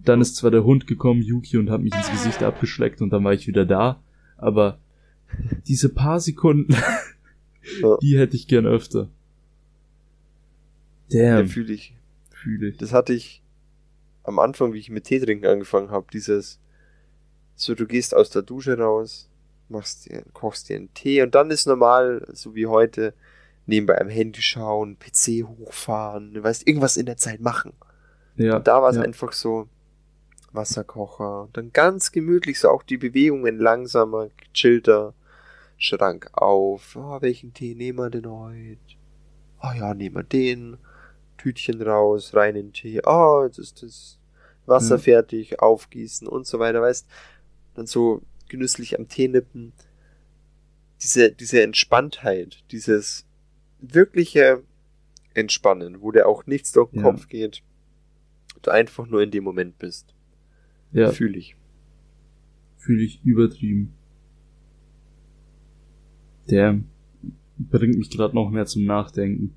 Dann 0.04 0.20
ist 0.20 0.36
zwar 0.36 0.50
der 0.50 0.64
Hund 0.64 0.86
gekommen, 0.86 1.22
Yuki, 1.22 1.56
und 1.58 1.70
hat 1.70 1.82
mich 1.82 1.94
ins 1.94 2.10
Gesicht 2.10 2.42
abgeschleckt 2.42 3.02
und 3.02 3.10
dann 3.10 3.24
war 3.24 3.34
ich 3.34 3.46
wieder 3.46 3.66
da, 3.66 4.00
aber 4.36 4.78
diese 5.66 5.88
paar 5.88 6.20
Sekunden, 6.20 6.74
die 8.02 8.16
hätte 8.16 8.36
ich 8.36 8.46
gern 8.46 8.64
öfter. 8.66 9.08
Ja, 11.08 11.38
Damn, 11.38 11.48
fühle 11.48 11.72
ich. 11.72 11.94
fühle 12.30 12.68
ich. 12.68 12.76
Das 12.78 12.92
hatte 12.92 13.12
ich 13.12 13.42
am 14.24 14.38
Anfang, 14.38 14.72
wie 14.72 14.78
ich 14.78 14.90
mit 14.90 15.04
Tee 15.04 15.20
trinken 15.20 15.46
angefangen 15.46 15.90
habe, 15.90 16.06
dieses 16.12 16.60
so 17.54 17.74
du 17.74 17.86
gehst 17.86 18.14
aus 18.14 18.30
der 18.30 18.42
Dusche 18.42 18.78
raus, 18.78 19.28
machst 19.68 20.06
dir, 20.06 20.22
kochst 20.32 20.68
dir 20.68 20.76
einen 20.76 20.94
Tee 20.94 21.22
und 21.22 21.34
dann 21.34 21.50
ist 21.50 21.66
normal, 21.66 22.26
so 22.32 22.54
wie 22.54 22.66
heute, 22.66 23.14
nebenbei 23.66 24.00
am 24.00 24.08
Handy 24.08 24.40
schauen, 24.40 24.96
PC 24.98 25.44
hochfahren, 25.46 26.34
du 26.34 26.42
weißt, 26.42 26.66
irgendwas 26.68 26.96
in 26.96 27.06
der 27.06 27.16
Zeit 27.16 27.40
machen. 27.40 27.72
Ja, 28.36 28.56
Und 28.56 28.68
da 28.68 28.80
war 28.80 28.90
es 28.90 28.96
ja. 28.96 29.02
einfach 29.02 29.32
so 29.32 29.68
Wasserkocher 30.52 31.42
und 31.42 31.56
dann 31.56 31.72
ganz 31.72 32.12
gemütlich 32.12 32.60
so 32.60 32.68
auch 32.70 32.82
die 32.84 32.96
Bewegungen 32.96 33.58
langsamer, 33.58 34.28
gechillter, 34.52 35.14
Schrank 35.76 36.30
auf, 36.32 36.96
oh, 36.96 37.20
welchen 37.20 37.54
Tee 37.54 37.74
nehmen 37.74 37.98
wir 37.98 38.10
denn 38.10 38.28
heute? 38.30 38.78
Ah 39.58 39.74
ja, 39.74 39.94
nehmen 39.94 40.16
wir 40.16 40.22
den. 40.22 40.76
Tütchen 41.38 41.80
raus, 41.80 42.34
rein 42.34 42.56
in 42.56 42.66
den 42.68 42.72
Tee. 42.72 43.00
Ah, 43.04 43.44
jetzt 43.46 43.58
ist 43.58 43.82
das 43.82 44.18
Wasser 44.66 44.96
Ja. 44.96 45.00
fertig, 45.02 45.60
aufgießen 45.60 46.28
und 46.28 46.46
so 46.46 46.58
weiter, 46.58 46.82
weißt. 46.82 47.06
Dann 47.74 47.86
so 47.86 48.20
genüsslich 48.48 48.98
am 48.98 49.08
Tee 49.08 49.28
nippen. 49.28 49.72
Diese, 51.00 51.30
diese 51.32 51.62
Entspanntheit, 51.62 52.64
dieses 52.72 53.24
wirkliche 53.80 54.62
Entspannen, 55.34 56.00
wo 56.02 56.10
dir 56.10 56.26
auch 56.26 56.46
nichts 56.46 56.72
durch 56.72 56.90
den 56.90 57.00
Ja. 57.00 57.10
Kopf 57.10 57.28
geht. 57.28 57.62
Du 58.62 58.70
einfach 58.72 59.06
nur 59.06 59.22
in 59.22 59.30
dem 59.30 59.44
Moment 59.44 59.78
bist. 59.78 60.12
ja, 60.92 61.12
Fühle 61.12 61.38
ich. 61.38 61.54
fühle 62.76 63.02
ich 63.04 63.22
übertrieben. 63.24 63.94
Der 66.50 66.80
bringt 67.58 67.98
mich 67.98 68.10
gerade 68.10 68.34
noch 68.34 68.50
mehr 68.50 68.66
zum 68.66 68.84
Nachdenken. 68.84 69.54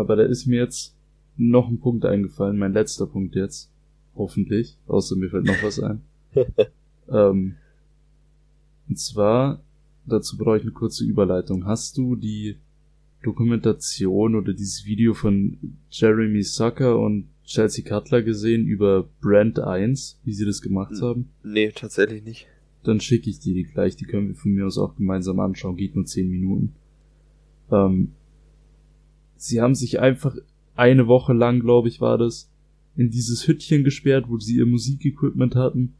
Aber 0.00 0.16
da 0.16 0.22
ist 0.22 0.46
mir 0.46 0.60
jetzt 0.60 0.96
noch 1.36 1.68
ein 1.68 1.78
Punkt 1.78 2.04
eingefallen, 2.04 2.58
mein 2.58 2.72
letzter 2.72 3.06
Punkt 3.06 3.34
jetzt. 3.34 3.70
Hoffentlich. 4.16 4.76
Außer 4.86 5.16
mir 5.16 5.30
fällt 5.30 5.44
noch 5.46 5.62
was 5.62 5.80
ein. 5.80 6.02
ähm, 7.10 7.54
und 8.88 8.98
zwar, 8.98 9.62
dazu 10.06 10.36
brauche 10.36 10.56
ich 10.56 10.62
eine 10.62 10.72
kurze 10.72 11.04
Überleitung. 11.04 11.64
Hast 11.66 11.96
du 11.96 12.16
die 12.16 12.56
Dokumentation 13.22 14.34
oder 14.34 14.52
dieses 14.52 14.84
Video 14.84 15.14
von 15.14 15.58
Jeremy 15.90 16.42
Zucker 16.42 16.98
und 16.98 17.28
Chelsea 17.44 17.84
Cutler 17.84 18.22
gesehen 18.22 18.66
über 18.66 19.08
Brand 19.20 19.58
1, 19.58 20.20
wie 20.24 20.32
sie 20.32 20.44
das 20.46 20.62
gemacht 20.62 20.92
Hm. 20.92 21.02
haben? 21.02 21.28
Nee, 21.44 21.72
tatsächlich 21.74 22.24
nicht. 22.24 22.46
Dann 22.84 23.00
schicke 23.00 23.28
ich 23.28 23.40
dir 23.40 23.54
die 23.54 23.64
gleich. 23.64 23.96
Die 23.96 24.04
können 24.06 24.28
wir 24.28 24.34
von 24.34 24.52
mir 24.52 24.66
aus 24.66 24.78
auch 24.78 24.96
gemeinsam 24.96 25.38
anschauen. 25.40 25.76
Geht 25.76 25.94
nur 25.94 26.06
10 26.06 26.30
Minuten. 26.30 26.74
Ähm, 27.70 28.12
sie 29.40 29.60
haben 29.60 29.74
sich 29.74 30.00
einfach 30.00 30.36
eine 30.76 31.06
Woche 31.06 31.32
lang, 31.32 31.60
glaube 31.60 31.88
ich, 31.88 32.00
war 32.00 32.18
das, 32.18 32.50
in 32.96 33.10
dieses 33.10 33.46
Hüttchen 33.46 33.84
gesperrt, 33.84 34.26
wo 34.28 34.38
sie 34.38 34.56
ihr 34.56 34.66
Musikequipment 34.66 35.54
hatten 35.54 35.94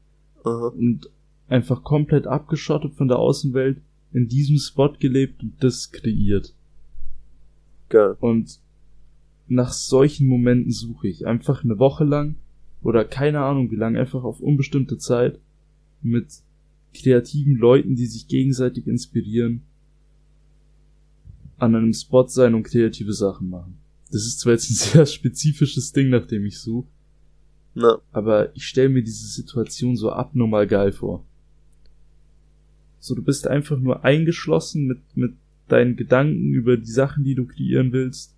Aha. 0.44 0.68
und 0.68 1.10
einfach 1.48 1.82
komplett 1.82 2.26
abgeschottet 2.26 2.94
von 2.94 3.08
der 3.08 3.18
Außenwelt 3.18 3.80
in 4.12 4.28
diesem 4.28 4.58
Spot 4.58 4.92
gelebt 4.98 5.42
und 5.42 5.54
das 5.60 5.90
kreiert. 5.92 6.54
Geil. 7.88 8.16
Und 8.20 8.60
nach 9.48 9.72
solchen 9.72 10.26
Momenten 10.26 10.72
suche 10.72 11.08
ich 11.08 11.26
einfach 11.26 11.64
eine 11.64 11.78
Woche 11.78 12.04
lang 12.04 12.36
oder 12.82 13.04
keine 13.04 13.40
Ahnung 13.40 13.70
wie 13.70 13.76
lange, 13.76 13.98
einfach 13.98 14.24
auf 14.24 14.40
unbestimmte 14.40 14.98
Zeit 14.98 15.38
mit 16.02 16.26
kreativen 16.94 17.56
Leuten, 17.56 17.96
die 17.96 18.06
sich 18.06 18.28
gegenseitig 18.28 18.86
inspirieren, 18.86 19.62
an 21.60 21.74
einem 21.74 21.92
Spot 21.92 22.26
sein 22.26 22.54
und 22.54 22.64
kreative 22.64 23.12
Sachen 23.12 23.50
machen. 23.50 23.78
Das 24.10 24.22
ist 24.22 24.40
zwar 24.40 24.52
jetzt 24.54 24.70
ein 24.70 24.74
sehr 24.92 25.06
spezifisches 25.06 25.92
Ding, 25.92 26.10
nach 26.10 26.26
dem 26.26 26.46
ich 26.46 26.58
suche, 26.58 26.88
Na, 27.74 28.00
aber 28.12 28.54
ich 28.56 28.66
stelle 28.66 28.88
mir 28.88 29.02
diese 29.02 29.26
Situation 29.26 29.96
so 29.96 30.10
abnormal 30.10 30.66
geil 30.66 30.92
vor. 30.92 31.24
So, 32.98 33.14
du 33.14 33.22
bist 33.22 33.46
einfach 33.46 33.78
nur 33.78 34.04
eingeschlossen 34.04 34.86
mit, 34.86 34.98
mit 35.14 35.34
deinen 35.68 35.96
Gedanken 35.96 36.52
über 36.52 36.76
die 36.76 36.90
Sachen, 36.90 37.24
die 37.24 37.34
du 37.34 37.46
kreieren 37.46 37.92
willst, 37.92 38.34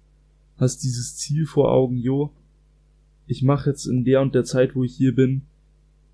hast 0.58 0.84
dieses 0.84 1.16
Ziel 1.16 1.46
vor 1.46 1.72
Augen, 1.72 1.96
jo, 1.96 2.32
ich 3.26 3.42
mache 3.42 3.70
jetzt 3.70 3.86
in 3.86 4.04
der 4.04 4.20
und 4.20 4.34
der 4.34 4.44
Zeit, 4.44 4.74
wo 4.74 4.84
ich 4.84 4.94
hier 4.94 5.14
bin, 5.14 5.42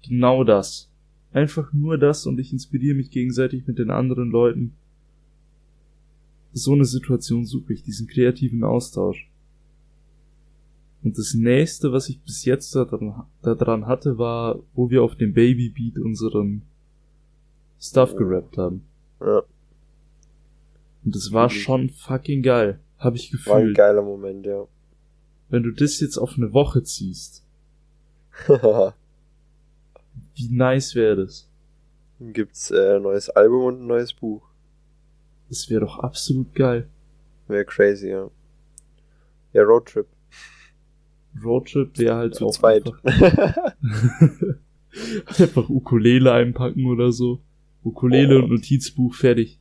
genau 0.06 0.44
das. 0.44 0.90
Einfach 1.32 1.72
nur 1.72 1.98
das 1.98 2.26
und 2.26 2.38
ich 2.38 2.52
inspiriere 2.52 2.96
mich 2.96 3.10
gegenseitig 3.10 3.66
mit 3.66 3.78
den 3.78 3.90
anderen 3.90 4.30
Leuten. 4.30 4.74
So 6.52 6.72
eine 6.72 6.84
Situation 6.84 7.44
suche 7.44 7.72
ich, 7.74 7.82
diesen 7.82 8.06
kreativen 8.08 8.64
Austausch. 8.64 9.30
Und 11.02 11.16
das 11.18 11.34
nächste, 11.34 11.92
was 11.92 12.08
ich 12.08 12.20
bis 12.22 12.44
jetzt 12.44 12.74
daran, 12.74 13.24
daran 13.42 13.86
hatte, 13.86 14.18
war, 14.18 14.58
wo 14.74 14.90
wir 14.90 15.02
auf 15.02 15.14
dem 15.14 15.32
Baby 15.32 15.68
Beat 15.70 15.98
unseren 15.98 16.62
Stuff 17.80 18.16
gerappt 18.16 18.58
haben. 18.58 18.84
ja, 19.20 19.42
Und 21.04 21.14
das 21.14 21.30
war 21.30 21.44
Wirklich. 21.48 21.62
schon 21.62 21.90
fucking 21.90 22.42
geil. 22.42 22.80
Hab 22.98 23.14
ich 23.14 23.32
war 23.46 23.56
ein 23.58 23.60
gefühlt. 23.62 23.76
geiler 23.76 24.02
Moment, 24.02 24.44
ja. 24.46 24.66
Wenn 25.50 25.62
du 25.62 25.70
das 25.70 26.00
jetzt 26.00 26.18
auf 26.18 26.34
eine 26.36 26.52
Woche 26.52 26.82
ziehst, 26.82 27.44
wie 30.34 30.48
nice 30.50 30.94
wäre 30.96 31.16
das? 31.24 31.48
Gibt's 32.20 32.72
äh, 32.72 32.96
ein 32.96 33.02
neues 33.02 33.30
Album 33.30 33.64
und 33.66 33.80
ein 33.82 33.86
neues 33.86 34.12
Buch. 34.12 34.47
Das 35.48 35.70
wäre 35.70 35.82
doch 35.82 35.98
absolut 36.00 36.54
geil. 36.54 36.88
Wäre 37.46 37.64
crazy, 37.64 38.08
ja. 38.10 38.28
Ja, 39.52 39.62
Roadtrip. 39.62 40.06
Roadtrip 41.42 41.96
wäre 41.98 42.16
halt 42.16 42.34
Zu 42.34 42.46
auch 42.46 42.50
zweit. 42.52 42.84
Einfach, 42.86 43.04
einfach 45.38 45.68
Ukulele 45.68 46.32
einpacken 46.32 46.86
oder 46.86 47.12
so. 47.12 47.40
Ukulele 47.84 48.38
Oh. 48.38 48.42
und 48.42 48.50
Notizbuch 48.50 49.14
fertig. 49.14 49.58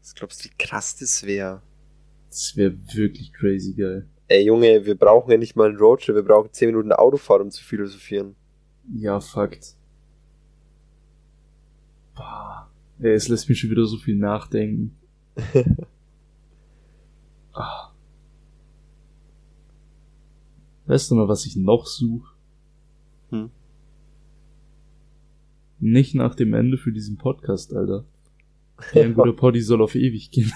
Was 0.00 0.14
glaubst 0.14 0.44
du, 0.44 0.48
wie 0.48 0.54
krass 0.58 0.96
das 0.96 1.24
wäre? 1.24 1.62
Das 2.30 2.56
wäre 2.56 2.74
wirklich 2.94 3.32
crazy 3.32 3.74
geil. 3.74 4.06
Ey, 4.28 4.44
Junge, 4.46 4.84
wir 4.86 4.94
brauchen 4.96 5.30
ja 5.30 5.36
nicht 5.36 5.56
mal 5.56 5.68
einen 5.68 5.76
Roadtrip, 5.78 6.14
wir 6.16 6.22
brauchen 6.22 6.52
10 6.52 6.68
Minuten 6.68 6.92
Autofahrt, 6.92 7.42
um 7.42 7.50
zu 7.50 7.62
philosophieren. 7.62 8.34
Ja, 8.94 9.20
Fakt. 9.20 9.74
Boah. 12.14 12.70
Ey, 13.00 13.12
es 13.12 13.28
lässt 13.28 13.48
mich 13.48 13.58
schon 13.60 13.70
wieder 13.70 13.84
so 13.86 13.98
viel 13.98 14.16
nachdenken. 14.16 14.96
Ah. 17.52 17.92
Weißt 20.86 21.10
du 21.10 21.16
noch, 21.16 21.28
was 21.28 21.46
ich 21.46 21.56
noch 21.56 21.86
suche? 21.86 22.32
Hm. 23.30 23.50
Nicht 25.78 26.14
nach 26.14 26.34
dem 26.34 26.54
Ende 26.54 26.78
für 26.78 26.92
diesen 26.92 27.18
Podcast, 27.18 27.74
Alter. 27.74 28.04
Ja, 28.92 29.02
ein 29.04 29.14
guter 29.14 29.32
Poddy 29.32 29.60
soll 29.60 29.82
auf 29.82 29.94
ewig 29.94 30.30
gehen. 30.30 30.52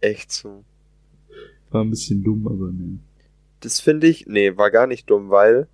Echt 0.00 0.32
so. 0.32 0.64
War 1.70 1.82
ein 1.82 1.90
bisschen 1.90 2.22
dumm, 2.24 2.46
aber 2.46 2.72
ne. 2.72 2.98
Das 3.60 3.80
finde 3.80 4.06
ich, 4.06 4.26
nee, 4.26 4.56
war 4.56 4.70
gar 4.70 4.86
nicht 4.86 5.10
dumm, 5.10 5.30
weil 5.30 5.68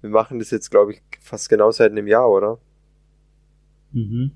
wir 0.00 0.10
machen 0.10 0.38
das 0.38 0.50
jetzt, 0.50 0.70
glaube 0.70 0.92
ich, 0.92 1.02
fast 1.20 1.48
genau 1.48 1.70
seit 1.70 1.90
einem 1.90 2.06
Jahr, 2.06 2.30
oder? 2.30 2.58
Mhm. 3.92 4.32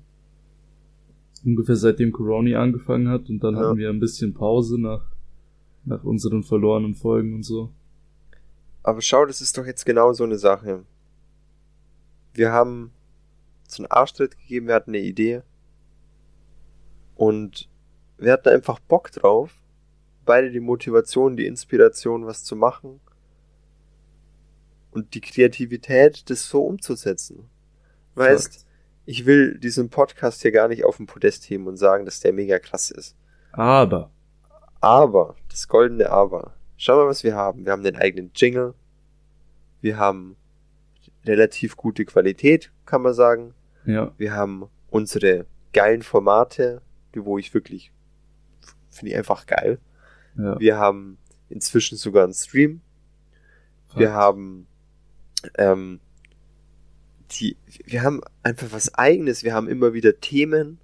Ungefähr 1.43 1.75
seitdem 1.75 2.11
Corona 2.11 2.61
angefangen 2.61 3.09
hat 3.09 3.29
und 3.29 3.39
dann 3.43 3.55
Ja. 3.55 3.61
hatten 3.61 3.77
wir 3.77 3.89
ein 3.89 3.99
bisschen 3.99 4.33
Pause 4.33 4.79
nach, 4.79 5.03
nach 5.85 6.03
unseren 6.03 6.43
verlorenen 6.43 6.93
Folgen 6.95 7.33
und 7.35 7.43
so. 7.43 7.71
Aber 8.83 9.01
schau, 9.01 9.25
das 9.25 9.41
ist 9.41 9.57
doch 9.57 9.65
jetzt 9.65 9.85
genau 9.85 10.13
so 10.13 10.23
eine 10.23 10.37
Sache. 10.37 10.83
Wir 12.33 12.51
haben 12.51 12.91
so 13.67 13.83
einen 13.83 13.91
Arschtritt 13.91 14.37
gegeben, 14.37 14.67
wir 14.67 14.75
hatten 14.75 14.91
eine 14.91 14.99
Idee. 14.99 15.41
Und 17.15 17.69
wir 18.17 18.31
hatten 18.33 18.49
einfach 18.49 18.79
Bock 18.79 19.11
drauf. 19.11 19.53
Beide 20.25 20.51
die 20.51 20.59
Motivation, 20.59 21.35
die 21.37 21.45
Inspiration, 21.47 22.25
was 22.25 22.43
zu 22.43 22.55
machen. 22.55 22.99
und 24.93 25.13
die 25.13 25.21
Kreativität, 25.21 26.29
das 26.29 26.49
so 26.49 26.63
umzusetzen. 26.65 27.49
Weißt, 28.15 28.53
Fakt. 28.55 28.65
Ich 29.11 29.25
will 29.25 29.57
diesen 29.57 29.89
Podcast 29.89 30.41
hier 30.41 30.53
gar 30.53 30.69
nicht 30.69 30.85
auf 30.85 30.95
den 30.95 31.05
Podest 31.05 31.43
heben 31.49 31.67
und 31.67 31.75
sagen, 31.75 32.05
dass 32.05 32.21
der 32.21 32.31
mega 32.31 32.59
krass 32.59 32.91
ist. 32.91 33.13
Aber, 33.51 34.09
Aber, 34.79 35.35
das 35.49 35.67
goldene 35.67 36.09
Aber. 36.09 36.53
Schau 36.77 36.95
mal, 36.95 37.07
was 37.07 37.25
wir 37.25 37.35
haben. 37.35 37.65
Wir 37.65 37.73
haben 37.73 37.83
den 37.83 37.97
eigenen 37.97 38.31
Jingle. 38.33 38.73
Wir 39.81 39.97
haben 39.97 40.37
relativ 41.25 41.75
gute 41.75 42.05
Qualität, 42.05 42.71
kann 42.85 43.01
man 43.01 43.13
sagen. 43.13 43.53
ja, 43.85 44.13
Wir 44.17 44.33
haben 44.33 44.69
unsere 44.89 45.45
geilen 45.73 46.03
Formate, 46.03 46.81
die 47.13 47.25
wo 47.25 47.37
ich 47.37 47.53
wirklich 47.53 47.91
finde 48.89 49.11
ich 49.11 49.17
einfach 49.17 49.45
geil. 49.45 49.79
ja. 50.37 50.57
Wir 50.57 50.77
haben 50.77 51.17
inzwischen 51.49 51.97
sogar 51.97 52.23
einen 52.23 52.33
Stream. 52.33 52.79
Wir 53.93 54.13
haben 54.13 54.67
ähm, 55.57 55.99
die, 57.31 57.57
wir 57.85 58.03
haben 58.03 58.21
einfach 58.43 58.67
was 58.71 58.93
eigenes. 58.95 59.43
Wir 59.43 59.53
haben 59.53 59.67
immer 59.67 59.93
wieder 59.93 60.19
Themen 60.19 60.79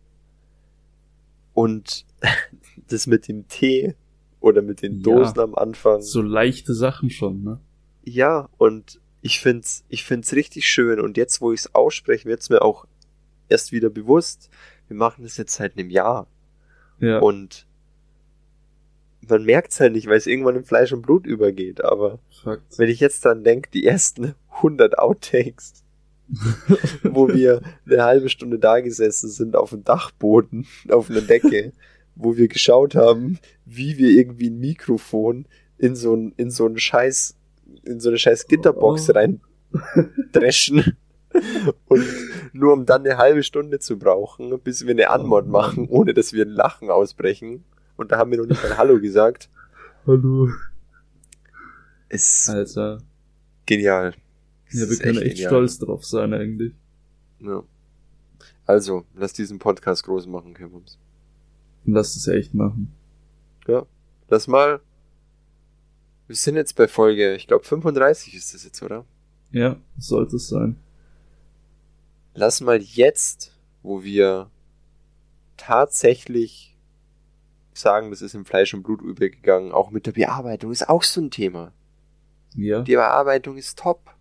und 1.54 2.06
das 2.88 3.08
mit 3.08 3.28
dem 3.28 3.48
Tee 3.48 3.96
oder 4.40 4.62
mit 4.62 4.82
den 4.82 4.98
Ja. 4.98 5.04
Dosen 5.04 5.40
am 5.40 5.56
Anfang. 5.56 6.02
So 6.02 6.22
leichte 6.22 6.74
Sachen 6.74 7.10
schon, 7.10 7.44
ne? 7.44 7.60
Ja, 8.04 8.50
und 8.58 9.02
ich 9.22 9.40
find's, 9.40 9.84
ich 9.90 10.06
find's 10.06 10.34
richtig 10.34 10.70
schön. 10.70 11.00
Und 11.00 11.18
jetzt, 11.18 11.42
wo 11.42 11.52
ich's 11.52 11.74
ausspreche, 11.74 12.26
wird's 12.30 12.50
mir 12.50 12.62
auch 12.62 12.86
erst 13.50 13.72
wieder 13.72 13.90
bewusst. 13.90 14.50
Wir 14.88 14.96
machen 14.96 15.24
das 15.24 15.38
jetzt 15.38 15.56
seit 15.56 15.78
einem 15.78 15.90
Jahr. 15.90 16.28
Ja. 17.00 17.20
Und 17.20 17.68
man 19.28 19.44
merkt's 19.44 19.80
halt 19.80 19.94
nicht, 19.94 20.08
weil 20.08 20.18
es 20.18 20.28
irgendwann 20.28 20.56
in 20.56 20.64
Fleisch 20.64 20.94
und 20.94 21.02
Blut 21.02 21.26
übergeht. 21.26 21.84
Aber 21.84 22.20
Fakt. 22.44 22.78
wenn 22.78 22.90
ich 22.90 23.00
jetzt 23.00 23.26
dann 23.26 23.44
denke, 23.44 23.70
die 23.72 23.86
ersten 23.86 24.36
100 24.58 24.98
Outtakes, 24.98 25.84
wo 27.04 27.28
wir 27.30 27.62
eine 27.86 28.04
halbe 28.04 28.30
Stunde 28.30 28.60
da 28.60 28.80
gesessen 28.82 29.30
sind 29.30 29.56
auf 29.56 29.70
dem 29.72 29.84
Dachboden, 29.84 30.66
auf 30.90 31.10
einer 31.10 31.22
Decke, 31.22 31.72
wo 32.16 32.36
wir 32.36 32.48
geschaut 32.48 32.96
haben, 32.96 33.40
wie 33.66 33.98
wir 33.98 34.10
irgendwie 34.10 34.50
ein 34.50 34.60
Mikrofon 34.60 35.46
in 35.78 35.96
so 35.96 36.16
ein, 36.16 36.34
in 36.38 36.50
so 36.52 36.66
einen 36.66 36.78
Scheiß, 36.80 37.36
in 37.84 38.00
so 38.00 38.10
eine 38.10 38.18
scheiß 38.18 38.48
Gitterbox 38.48 39.10
Oh. 39.10 39.14
rein 39.14 39.42
dreschen. 40.32 40.98
Und 41.88 42.04
nur 42.54 42.74
um 42.74 42.86
dann 42.86 43.06
eine 43.06 43.18
halbe 43.18 43.44
Stunde 43.44 43.80
zu 43.80 44.00
brauchen, 44.00 44.58
bis 44.62 44.86
wir 44.86 44.92
eine 44.92 45.10
Anmod 45.10 45.46
Oh. 45.48 45.52
machen, 45.52 45.88
ohne 45.90 46.14
dass 46.14 46.34
wir 46.34 46.46
ein 46.46 46.50
Lachen 46.52 46.90
ausbrechen. 46.90 47.64
Und 47.96 48.12
da 48.12 48.18
haben 48.18 48.32
wir 48.32 48.38
noch 48.40 48.46
nicht 48.48 48.62
mal 48.64 48.78
Hallo 48.78 49.00
gesagt. 49.00 49.50
Hallo. 50.08 50.50
Ist 52.10 52.50
Alter. 52.50 53.00
genial. 53.66 54.14
Es 54.70 54.80
Ja, 54.80 54.90
wir 54.90 54.98
können 54.98 55.18
echt 55.22 55.36
genial. 55.36 55.50
stolz 55.50 55.80
drauf 55.80 56.06
sein, 56.06 56.34
eigentlich. 56.34 56.74
Ja. 57.40 57.64
Also, 58.66 59.06
lass 59.16 59.34
diesen 59.34 59.60
Podcast 59.60 60.04
groß 60.04 60.28
machen. 60.28 60.56
Und 60.62 60.98
lass 61.86 62.14
das 62.16 62.28
echt 62.28 62.54
machen. 62.54 62.92
Ja. 63.68 63.86
Lass 64.30 64.48
mal. 64.48 64.82
Wir 66.28 66.36
sind 66.36 66.56
jetzt 66.56 66.76
bei 66.76 66.90
Folge, 66.90 67.36
ich 67.36 67.48
glaube 67.48 67.64
35 67.64 68.34
ist 68.36 68.54
das 68.54 68.66
jetzt, 68.66 68.82
oder? 68.84 69.06
Ja, 69.52 69.78
sollte 69.98 70.36
es 70.36 70.50
sein. 70.50 70.76
Lass 72.34 72.60
mal 72.60 72.82
jetzt, 72.82 73.58
wo 73.82 74.04
wir 74.04 74.52
tatsächlich 75.56 76.76
sagen, 77.74 78.10
das 78.10 78.22
ist 78.22 78.34
im 78.36 78.44
Fleisch 78.46 78.74
und 78.74 78.84
Blut 78.84 79.02
übergegangen, 79.02 79.72
auch 79.72 79.90
mit 79.92 80.06
der 80.06 80.12
Bearbeitung 80.12 80.72
ist 80.72 80.90
auch 80.90 81.04
so 81.04 81.22
ein 81.22 81.32
Thema. 81.32 81.72
Ja, 82.56 82.82
Die 82.82 82.96
Bearbeitung 82.96 83.56
ist 83.58 83.80
top. 83.80 84.14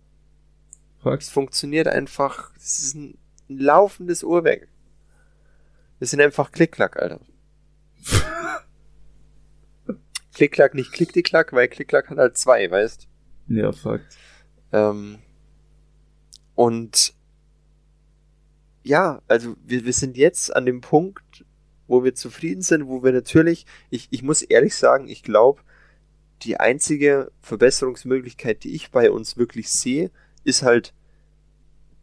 Es 1.14 1.26
Fakt. 1.26 1.34
funktioniert 1.34 1.88
einfach. 1.88 2.52
Es 2.56 2.78
ist 2.78 2.94
ein, 2.94 3.18
laufendes 3.48 4.22
Uhrwerk. 4.22 4.68
Wir 5.98 6.06
sind 6.06 6.20
einfach 6.20 6.52
Klick-Klack, 6.52 6.96
Alter. 6.96 7.20
Klick-Klack, 10.34 10.74
nicht 10.74 10.92
Klick-die-Klack, 10.92 11.52
weil 11.52 11.68
Klick-Klack 11.68 12.10
hat 12.10 12.18
halt 12.18 12.36
zwei, 12.36 12.70
weißt? 12.70 13.08
Ja, 13.48 13.72
Fakt. 13.72 14.16
Ähm, 14.72 15.18
und 16.54 17.14
ja, 18.82 19.22
also 19.28 19.56
wir, 19.64 19.84
wir 19.84 19.92
sind 19.92 20.16
jetzt 20.16 20.54
an 20.54 20.66
dem 20.66 20.80
Punkt, 20.80 21.44
wo 21.86 22.04
wir 22.04 22.14
zufrieden 22.14 22.62
sind, 22.62 22.88
wo 22.88 23.02
wir 23.02 23.12
natürlich, 23.12 23.66
ich, 23.90 24.08
ich 24.10 24.22
muss 24.22 24.42
ehrlich 24.42 24.74
sagen, 24.74 25.08
ich 25.08 25.22
glaube, 25.22 25.62
die 26.42 26.58
einzige 26.58 27.30
Verbesserungsmöglichkeit, 27.40 28.64
die 28.64 28.74
ich 28.74 28.90
bei 28.90 29.10
uns 29.10 29.36
wirklich 29.36 29.70
sehe, 29.70 30.10
ist 30.46 30.62
halt 30.62 30.94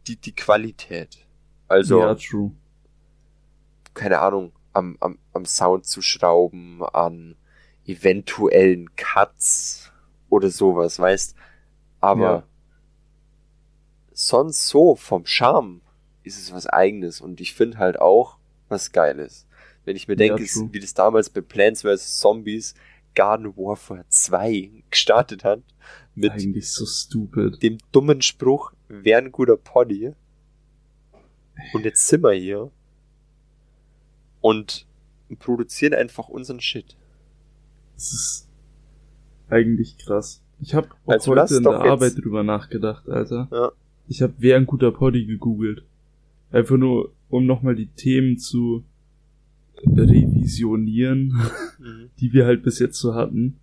die, 0.06 0.16
die 0.16 0.34
Qualität. 0.34 1.26
Also, 1.68 1.98
Ja, 2.00 2.14
true. 2.14 2.52
keine 3.94 4.20
Ahnung, 4.20 4.52
am, 4.72 4.96
am, 5.00 5.18
am 5.32 5.44
Sound 5.44 5.86
zu 5.86 6.02
schrauben, 6.02 6.82
an 6.82 7.36
eventuellen 7.86 8.94
Cuts 8.96 9.92
oder 10.28 10.50
sowas, 10.50 10.98
weißt. 10.98 11.34
Aber 12.00 12.20
Ja. 12.20 12.44
sonst 14.12 14.68
so 14.68 14.94
vom 14.96 15.26
Charme 15.26 15.80
ist 16.22 16.38
es 16.38 16.52
was 16.52 16.66
eigenes 16.66 17.20
und 17.20 17.40
ich 17.40 17.54
finde 17.54 17.78
halt 17.78 17.98
auch 18.00 18.38
was 18.68 18.92
Geiles. 18.92 19.46
Wenn 19.84 19.96
ich 19.96 20.08
mir 20.08 20.16
Ja, 20.16 20.36
denke, 20.36 20.44
true. 20.46 20.70
wie 20.72 20.80
das 20.80 20.94
damals 20.94 21.28
bei 21.30 21.40
Plants 21.42 21.82
vs. 21.82 22.18
Zombies 22.18 22.74
Garden 23.14 23.56
Warfare 23.56 24.04
2 24.08 24.84
gestartet 24.90 25.44
hat, 25.44 25.62
mit 26.14 26.32
Eigentlich 26.32 26.70
so 26.70 26.86
stupid. 26.86 27.62
dem 27.62 27.78
dummen 27.92 28.22
Spruch, 28.22 28.72
wär 28.88 29.18
ein 29.18 29.32
guter 29.32 29.56
Poddy. 29.56 30.12
Und 31.72 31.84
jetzt 31.84 32.06
sind 32.08 32.22
wir 32.22 32.32
hier 32.32 32.70
und 34.40 34.86
produzieren 35.38 35.94
einfach 35.94 36.28
unseren 36.28 36.60
Shit. 36.60 36.96
Das 37.94 38.12
ist 38.12 38.48
eigentlich 39.48 39.96
krass. 39.98 40.42
Ich 40.60 40.74
habe 40.74 40.88
auch 41.06 41.12
Also 41.12 41.32
heute 41.32 41.56
in 41.56 41.62
der 41.62 41.80
Arbeit 41.80 42.16
drüber 42.16 42.42
nachgedacht, 42.42 43.08
Alter. 43.08 43.48
Ja. 43.52 43.72
Ich 44.08 44.22
habe 44.22 44.34
wer 44.38 44.56
ein 44.56 44.66
guter 44.66 44.92
Poddy 44.92 45.26
gegoogelt. 45.26 45.84
Einfach 46.50 46.76
nur, 46.76 47.12
um 47.28 47.46
nochmal 47.46 47.74
die 47.74 47.86
Themen 47.88 48.38
zu 48.38 48.84
revisionieren, 49.86 51.28
Mhm. 51.78 52.10
die 52.20 52.32
wir 52.32 52.46
halt 52.46 52.62
bis 52.62 52.78
jetzt 52.78 52.98
so 52.98 53.14
hatten. 53.14 53.56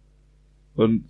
Und 0.75 1.05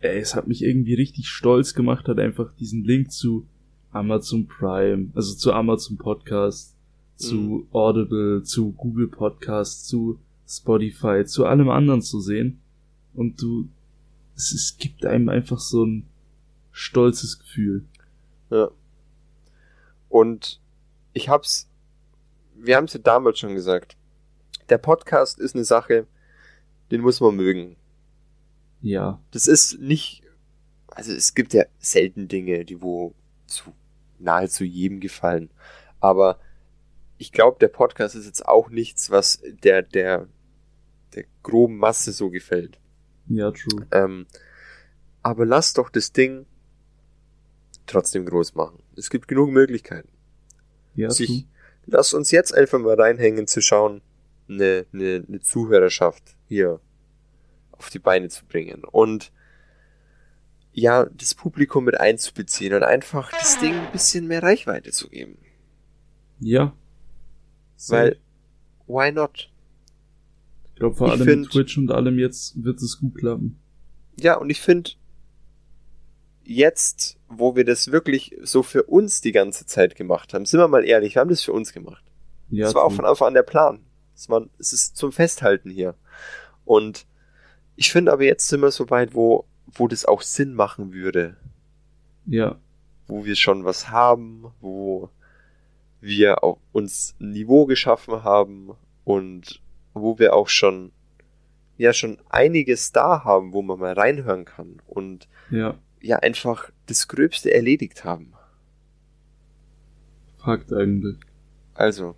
ey, 0.00 0.18
es 0.18 0.34
hat 0.34 0.46
mich 0.48 0.62
irgendwie 0.62 0.94
richtig 0.94 1.28
stolz 1.28 1.74
gemacht, 1.74 2.08
hat 2.08 2.18
einfach 2.18 2.52
diesen 2.54 2.84
Link 2.84 3.12
zu 3.12 3.46
Amazon 3.92 4.46
Prime, 4.46 5.08
also 5.14 5.34
zu 5.34 5.52
Amazon 5.52 5.96
Podcast, 5.98 6.76
zu 7.16 7.34
Mhm. 7.36 7.66
Audible, 7.72 8.42
zu 8.42 8.72
Google 8.72 9.08
Podcast, 9.08 9.86
zu 9.88 10.18
Spotify, 10.48 11.24
zu 11.24 11.44
allem 11.46 11.68
anderen 11.68 12.02
zu 12.02 12.20
sehen. 12.20 12.60
Und 13.14 13.40
du, 13.42 13.68
es, 14.36 14.52
es 14.52 14.76
gibt 14.78 15.04
einem 15.04 15.28
einfach 15.28 15.58
so 15.58 15.84
ein 15.84 16.04
stolzes 16.72 17.38
Gefühl. 17.38 17.84
Ja. 18.50 18.70
Und 20.08 20.60
ich 21.12 21.28
hab's, 21.28 21.68
wir 22.56 22.76
haben's 22.76 22.94
ja 22.94 23.00
damals 23.00 23.38
schon 23.40 23.54
gesagt. 23.54 23.96
Der 24.70 24.78
Podcast 24.78 25.38
ist 25.38 25.54
eine 25.54 25.64
Sache, 25.64 26.06
den 26.90 27.00
muss 27.00 27.20
man 27.20 27.36
mögen. 27.36 27.76
Ja, 28.80 29.20
Das 29.32 29.46
ist 29.46 29.78
nicht, 29.80 30.22
also 30.86 31.12
es 31.12 31.34
gibt 31.34 31.52
ja 31.52 31.64
selten 31.78 32.28
Dinge, 32.28 32.64
die 32.64 32.80
wo 32.80 33.14
zu 33.46 33.72
nahezu 34.18 34.64
jedem 34.64 35.00
gefallen. 35.00 35.50
Aber 35.98 36.38
ich 37.18 37.32
glaube, 37.32 37.58
der 37.58 37.68
Podcast 37.68 38.14
ist 38.14 38.26
jetzt 38.26 38.46
auch 38.46 38.70
nichts, 38.70 39.10
was 39.10 39.42
der, 39.62 39.82
der, 39.82 40.28
der 41.14 41.24
groben 41.42 41.76
Masse 41.76 42.12
so 42.12 42.30
gefällt. 42.30 42.78
ja, 43.26 43.50
true. 43.50 43.86
Ähm, 43.90 44.26
aber 45.22 45.44
lass 45.44 45.74
doch 45.74 45.90
das 45.90 46.12
Ding 46.12 46.46
trotzdem 47.86 48.24
groß 48.24 48.54
machen. 48.54 48.82
Es 48.96 49.10
gibt 49.10 49.28
genug 49.28 49.50
Möglichkeiten. 49.50 50.08
Ja, 50.94 51.10
sich, 51.10 51.28
true. 51.28 51.44
lass 51.86 52.14
uns 52.14 52.30
jetzt 52.30 52.54
einfach 52.54 52.78
mal 52.78 52.98
reinhängen 52.98 53.46
zu 53.46 53.60
schauen, 53.60 54.00
eine, 54.50 54.86
eine, 54.92 55.24
eine 55.26 55.40
Zuhörerschaft 55.40 56.36
hier 56.48 56.80
auf 57.72 57.88
die 57.90 57.98
Beine 57.98 58.28
zu 58.28 58.44
bringen 58.44 58.84
und 58.84 59.32
ja, 60.72 61.06
das 61.06 61.34
Publikum 61.34 61.84
mit 61.84 61.98
einzubeziehen 61.98 62.74
und 62.74 62.82
einfach 62.84 63.30
das 63.32 63.58
Ding 63.58 63.74
ein 63.74 63.92
bisschen 63.92 64.26
mehr 64.28 64.42
Reichweite 64.42 64.90
zu 64.92 65.08
geben. 65.08 65.38
Ja. 66.38 66.74
Weil, 67.88 68.18
why 68.86 69.10
not? 69.10 69.50
ich 70.74 70.80
glaube, 70.80 70.96
vor 70.96 71.08
ich 71.08 71.12
allem 71.14 71.24
find- 71.26 71.40
mit 71.42 71.50
Twitch 71.52 71.76
und 71.78 71.90
allem 71.90 72.18
jetzt 72.18 72.62
wird 72.62 72.80
es 72.80 72.98
gut 72.98 73.16
klappen. 73.16 73.58
Ja, 74.16 74.36
und 74.36 74.50
ich 74.50 74.60
finde, 74.60 74.90
jetzt, 76.44 77.18
wo 77.28 77.56
wir 77.56 77.64
das 77.64 77.90
wirklich 77.92 78.36
so 78.42 78.62
für 78.62 78.84
uns 78.84 79.20
die 79.20 79.32
ganze 79.32 79.66
Zeit 79.66 79.94
gemacht 79.96 80.34
haben, 80.34 80.44
sind 80.46 80.60
wir 80.60 80.68
mal 80.68 80.84
ehrlich, 80.84 81.14
wir 81.14 81.20
haben 81.20 81.30
das 81.30 81.42
für 81.42 81.52
uns 81.52 81.72
gemacht. 81.72 82.04
Ja, 82.48 82.64
das 82.66 82.74
war 82.74 82.84
auch 82.84 82.92
von 82.92 83.04
Anfang 83.04 83.28
an 83.28 83.34
der 83.34 83.42
Plan. 83.42 83.80
Es, 84.20 84.28
war, 84.28 84.46
es 84.58 84.74
ist 84.74 84.98
zum 84.98 85.12
Festhalten 85.12 85.70
hier. 85.70 85.94
Und 86.66 87.06
ich 87.76 87.90
finde 87.90 88.12
aber 88.12 88.24
jetzt 88.24 88.48
sind 88.48 88.60
wir 88.60 88.70
so 88.70 88.90
weit, 88.90 89.14
wo, 89.14 89.46
wo 89.72 89.88
das 89.88 90.04
auch 90.04 90.20
Sinn 90.20 90.52
machen 90.52 90.92
würde, 90.92 91.38
Ja. 92.26 92.58
Wo 93.06 93.24
wir 93.24 93.34
schon 93.34 93.64
was 93.64 93.88
haben, 93.88 94.52
wo 94.60 95.08
wir 96.02 96.44
auch 96.44 96.58
uns 96.72 97.14
ein 97.18 97.30
Niveau 97.30 97.64
geschaffen 97.64 98.22
haben 98.22 98.72
und 99.04 99.62
wo 99.94 100.18
wir 100.18 100.34
auch 100.34 100.48
schon 100.48 100.92
ja 101.78 101.94
schon 101.94 102.18
einiges 102.28 102.92
da 102.92 103.24
haben, 103.24 103.54
wo 103.54 103.62
man 103.62 103.78
mal 103.78 103.94
reinhören 103.94 104.44
kann 104.44 104.82
und 104.86 105.28
Ja. 105.50 105.78
ja 106.02 106.16
einfach 106.18 106.70
das 106.86 107.08
Gröbste 107.08 107.54
erledigt 107.54 108.04
haben. 108.04 108.34
Fakt 110.44 110.74
eigentlich. 110.74 111.16
Also, 111.72 112.16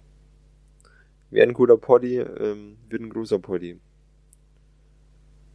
wäre 1.32 1.48
ein 1.48 1.54
guter 1.54 1.76
Poddy, 1.76 2.18
ähm, 2.18 2.76
wird 2.88 3.02
ein 3.02 3.10
großer 3.10 3.38
Poddy. 3.38 3.80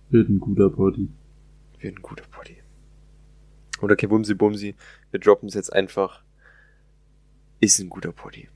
Wird 0.10 0.30
ein 0.30 0.40
guter 0.40 0.70
Body. 0.70 1.10
Wird 1.80 1.96
ein 1.98 2.02
guter 2.02 2.26
Poddy. 2.32 2.58
Oder 3.82 3.96
Kebumsi 3.96 4.34
Bumsi, 4.34 4.76
wir 5.12 5.20
droppen 5.20 5.48
es 5.50 5.54
jetzt 5.54 5.72
einfach. 5.72 6.24
Ist 7.60 7.80
ein 7.80 7.90
guter 7.90 8.12
Poddy. 8.12 8.50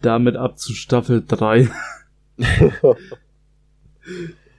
Damit 0.00 0.36
ab 0.36 0.58
zu 0.58 0.74
Staffel 0.74 1.24
3. 1.26 1.68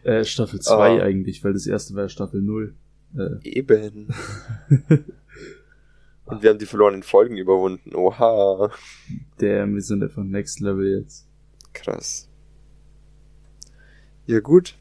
äh, 0.04 0.24
Staffel 0.24 0.60
2 0.62 1.00
Ah. 1.00 1.04
eigentlich, 1.04 1.44
weil 1.44 1.54
das 1.54 1.66
erste 1.68 1.96
war 1.96 2.10
Staffel 2.10 2.42
0. 2.42 2.76
Äh, 3.18 3.50
Eben. 3.50 4.14
Und 6.30 6.44
wir 6.44 6.52
haben 6.52 6.60
die 6.60 6.66
verlorenen 6.66 7.04
Folgen 7.04 7.38
überwunden. 7.38 7.96
Oha. 7.96 8.72
damn, 9.40 9.74
wir 9.76 9.82
sind 9.82 10.04
einfach 10.04 10.24
next 10.24 10.60
level 10.60 11.00
jetzt. 11.02 11.28
Krass. 11.74 12.28
Ja 14.28 14.40
gut, 14.40 14.76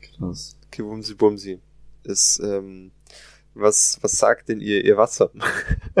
Krass. 0.00 0.56
Kebumsi 0.70 1.14
Bumsi. 1.14 1.60
Ist, 2.04 2.40
ähm, 2.42 2.92
was, 3.54 3.98
was 4.00 4.12
sagt 4.12 4.48
denn 4.48 4.60
ihr, 4.60 4.84
ihr 4.84 4.96
Wasser? 4.96 5.30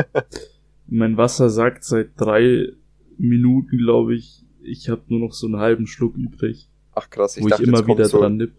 Mein 0.86 1.16
Wasser 1.16 1.50
sagt 1.50 1.84
seit 1.84 2.18
drei 2.18 2.72
Minuten, 3.18 3.76
glaube 3.78 4.14
ich, 4.14 4.44
ich 4.62 4.88
habe 4.88 5.02
nur 5.08 5.20
noch 5.20 5.32
so 5.34 5.46
einen 5.46 5.56
halben 5.58 5.86
Schluck 5.86 6.16
übrig, 6.16 6.68
Ach 6.94 7.08
krass, 7.10 7.36
ich 7.36 7.44
wo 7.44 7.48
dachte, 7.48 7.62
ich 7.62 7.68
immer 7.68 7.86
wieder 7.86 8.06
so, 8.06 8.18
dran 8.20 8.36
nipp. 8.36 8.54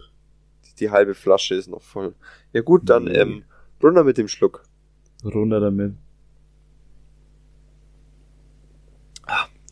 die, 0.65 0.75
die 0.75 0.89
halbe 0.91 1.13
Flasche 1.15 1.55
ist 1.55 1.67
noch 1.67 1.81
voll. 1.81 2.13
Ja 2.53 2.61
gut, 2.61 2.89
dann, 2.89 3.05
Nee. 3.05 3.17
ähm, 3.17 3.43
runter 3.83 4.03
mit 4.03 4.17
dem 4.17 4.27
Schluck. 4.27 4.63
Runter 5.23 5.59
damit. 5.59 5.95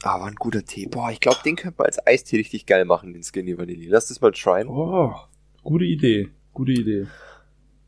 Ah, 0.04 0.20
war 0.20 0.28
ein 0.28 0.36
guter 0.36 0.64
Tee. 0.64 0.88
Boah, 0.88 1.12
ich 1.12 1.20
glaube, 1.20 1.40
den 1.44 1.56
könnte 1.56 1.76
man 1.78 1.88
als 1.88 2.06
Eistee 2.08 2.38
richtig 2.38 2.66
geil 2.66 2.86
machen, 2.86 3.14
den 3.14 3.24
Skinny 3.24 3.58
Vanilli. 3.58 3.88
Lass 3.88 4.08
das 4.08 4.22
mal 4.22 4.32
tryen. 4.32 4.68
Oh, 4.70 5.14
gute 5.64 5.86
Idee. 5.86 6.30
Gute 6.54 6.72
Idee. 6.72 7.08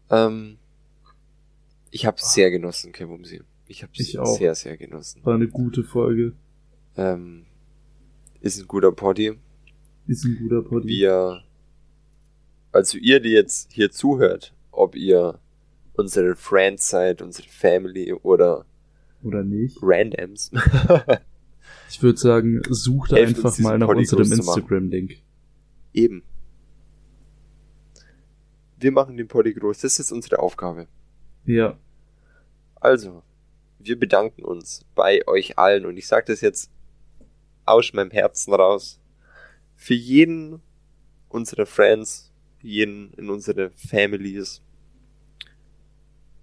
Ähm, 0.09 0.57
ich 1.89 2.05
habe 2.05 2.18
sehr 2.20 2.51
genossen, 2.51 2.91
Kebumsi. 2.91 3.41
Ich 3.68 3.84
habe 3.84 3.93
auch. 4.20 4.38
sehr, 4.38 4.55
sehr 4.55 4.76
genossen. 4.78 5.24
War 5.24 5.36
eine 5.36 5.47
gute 5.47 5.84
Folge. 5.84 6.34
Ähm, 6.97 7.45
ist 8.41 8.59
ein 8.59 8.68
guter 8.68 8.91
Poddy. 8.91 9.38
Ist 10.07 10.26
ein 10.26 10.38
guter 10.41 10.62
Poddy. 10.62 10.88
Wir, 10.89 11.43
also 12.74 12.97
ihr, 12.97 13.22
die 13.22 13.30
jetzt 13.30 13.72
hier 13.72 13.89
zuhört, 13.91 14.53
ob 14.72 14.95
ihr 14.95 15.39
unsere 15.93 16.36
Friends 16.36 16.89
seid, 16.89 17.22
unsere 17.22 17.47
Family 17.47 18.12
oder 18.12 18.66
Oder 19.24 19.43
nicht? 19.43 19.78
Randoms, 19.82 20.51
Ich 21.92 22.02
würde 22.02 22.18
sagen, 22.18 22.62
sucht 22.70 23.12
Helft 23.12 23.38
uns, 23.38 23.46
einfach 23.46 23.60
mal 23.60 23.78
nach 23.78 23.89
unserem. 23.89 24.32
Instagram-Link. 24.32 25.18
eben. 25.94 26.24
Wir 28.80 28.92
machen 28.92 29.18
den 29.18 29.28
Poddy 29.28 29.54
groß. 29.54 29.80
Das 29.80 30.00
ist 30.00 30.12
unsere 30.12 30.39
Aufgabe. 30.39 30.88
Ja, 31.46 31.78
Also, 32.76 33.24
wir 33.80 34.00
bedanken 34.00 34.44
uns 34.44 34.86
bei 34.96 35.28
euch 35.28 35.58
allen 35.60 35.86
und 35.86 35.98
ich 35.98 36.08
sage 36.08 36.28
das 36.28 36.42
jetzt 36.42 36.72
aus 37.66 37.92
meinem 37.94 38.12
Herzen 38.12 38.54
raus. 38.54 39.00
Für 39.76 39.94
jeden 39.94 40.62
unserer 41.28 41.66
Friends, 41.66 42.32
jeden 42.62 43.14
in 43.16 43.30
unsere 43.30 43.72
Families 43.72 44.62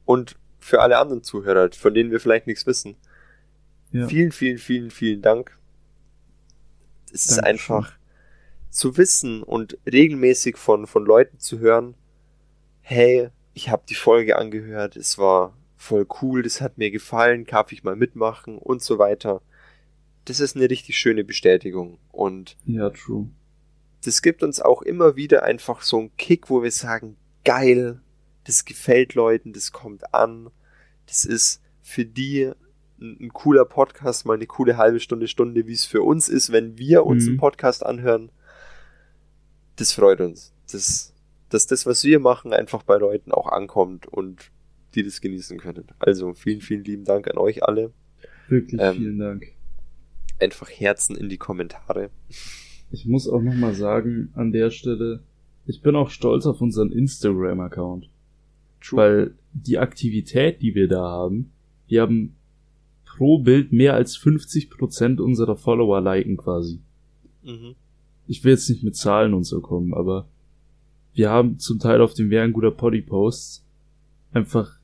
und 0.05 0.37
für 0.59 0.81
alle 0.83 0.99
anderen 0.99 1.23
Zuhörer, 1.23 1.71
von 1.73 1.95
denen 1.95 2.11
wir 2.11 2.21
vielleicht 2.21 2.47
nichts 2.47 2.67
wissen. 2.67 2.97
Ja. 3.93 4.07
Vielen, 4.09 4.33
vielen, 4.33 4.59
vielen, 4.59 4.91
vielen 4.91 5.23
Dank. 5.23 5.59
Es 7.13 7.27
ist 7.27 7.39
Dankeschön. 7.39 7.77
einfach 7.77 7.93
zu 8.71 8.97
wissen 8.97 9.43
und 9.43 9.79
regelmäßig 9.91 10.57
von, 10.57 10.87
von 10.87 11.05
Leuten 11.07 11.39
zu 11.39 11.59
hören, 11.59 11.95
hey, 12.81 13.31
ich 13.55 13.71
habe 13.71 13.83
die 13.89 13.95
Folge 13.95 14.37
angehört, 14.37 14.97
es 14.97 15.19
war 15.19 15.57
voll 15.77 16.07
cool, 16.21 16.43
das 16.43 16.61
hat 16.61 16.77
mir 16.79 16.91
gefallen, 16.91 17.45
darf 17.45 17.73
ich 17.73 17.83
mal 17.83 17.97
mitmachen 17.97 18.59
und 18.59 18.83
so 18.83 18.99
weiter. 18.99 19.41
Das 20.27 20.41
ist 20.41 20.55
eine 20.57 20.69
richtig 20.69 20.99
schöne 20.99 21.25
Bestätigung 21.25 21.99
und 22.13 22.57
Ja, 22.67 22.91
true. 22.91 23.31
das 24.05 24.21
gibt 24.21 24.43
uns 24.43 24.61
auch 24.61 24.83
immer 24.83 25.17
wieder 25.17 25.45
einfach 25.45 25.81
so 25.83 25.99
einen 25.99 26.17
Kick, 26.17 26.51
wo 26.51 26.63
wir 26.63 26.71
sagen, 26.73 27.17
geil, 27.45 28.03
das 28.45 28.65
gefällt 28.67 29.15
Leuten, 29.15 29.53
das 29.55 29.73
kommt 29.73 30.15
an, 30.15 30.51
das 31.07 31.25
ist 31.25 31.63
für 31.81 32.05
die 32.05 32.53
ein, 33.01 33.31
cooler 33.33 33.65
Podcast, 33.65 34.27
mal 34.27 34.35
eine 34.35 34.47
coole 34.47 34.77
halbe 34.77 35.01
Stunde, 35.01 35.29
Stunde, 35.29 35.67
wie 35.67 35.73
es 35.73 35.85
für 35.85 36.03
uns 36.03 36.29
ist, 36.29 36.53
wenn 36.53 36.79
wir 36.79 37.07
uns 37.07 37.25
Mhm. 37.25 37.31
einen 37.31 37.39
Podcast 37.39 37.85
anhören. 37.87 38.31
Das 39.77 39.93
freut 39.93 40.21
uns. 40.21 40.53
Das, 40.71 41.15
dass 41.49 41.67
das, 41.67 41.87
was 41.87 42.05
wir 42.05 42.19
machen, 42.21 42.53
einfach 42.53 42.83
bei 42.83 42.97
Leuten 42.97 43.33
auch 43.33 43.47
ankommt 43.49 44.07
und 44.07 44.51
die 44.95 45.03
das 45.03 45.21
genießen 45.21 45.59
können. 45.59 45.85
Also 45.99 46.35
vielen, 46.35 46.61
vielen 46.61 46.85
lieben 46.85 47.05
Dank 47.05 47.29
an 47.29 47.39
euch 47.39 47.63
alle. 47.65 47.93
Wirklich 48.49 48.81
Ähm, 48.81 48.95
vielen 48.97 49.19
Dank. 49.19 49.47
Einfach 50.41 50.69
Herzen 50.71 51.17
in 51.17 51.29
die 51.29 51.39
Kommentare. 51.39 52.11
Ich 52.91 53.05
muss 53.05 53.29
auch 53.29 53.43
nochmal 53.43 53.75
sagen, 53.75 54.31
an 54.35 54.51
der 54.51 54.71
Stelle, 54.71 55.23
ich 55.67 55.83
bin 55.83 55.95
auch 55.95 56.09
stolz 56.09 56.47
auf 56.47 56.63
unseren 56.63 56.91
Instagram-Account. 56.91 58.09
Weil 58.93 59.35
die 59.53 59.77
Aktivität, 59.77 60.63
die 60.63 60.75
wir 60.75 60.89
da 60.89 61.03
haben, 61.03 61.53
wir 61.87 62.01
haben 62.01 62.35
pro 63.19 63.39
Bild 63.41 63.73
mehr 63.73 63.95
als 63.95 64.17
50% 64.17 65.21
unserer 65.21 65.57
Follower 65.57 66.01
liken 66.01 66.37
quasi. 66.37 66.81
mhm. 67.43 67.75
Ich 68.29 68.45
will 68.45 68.53
jetzt 68.53 68.69
nicht 68.69 68.85
mit 68.85 68.95
Zahlen 68.95 69.35
und 69.35 69.45
so 69.45 69.61
kommen, 69.61 69.93
aber 69.95 70.29
wir 71.15 71.31
haben 71.31 71.59
zum 71.59 71.79
Teil 71.81 72.01
auf 72.03 72.15
dem 72.15 72.31
Wer 72.31 72.43
ein 72.45 72.53
guter 72.53 72.71
Poddy 72.71 73.01
Posts 73.03 73.65
einfach 74.33 74.79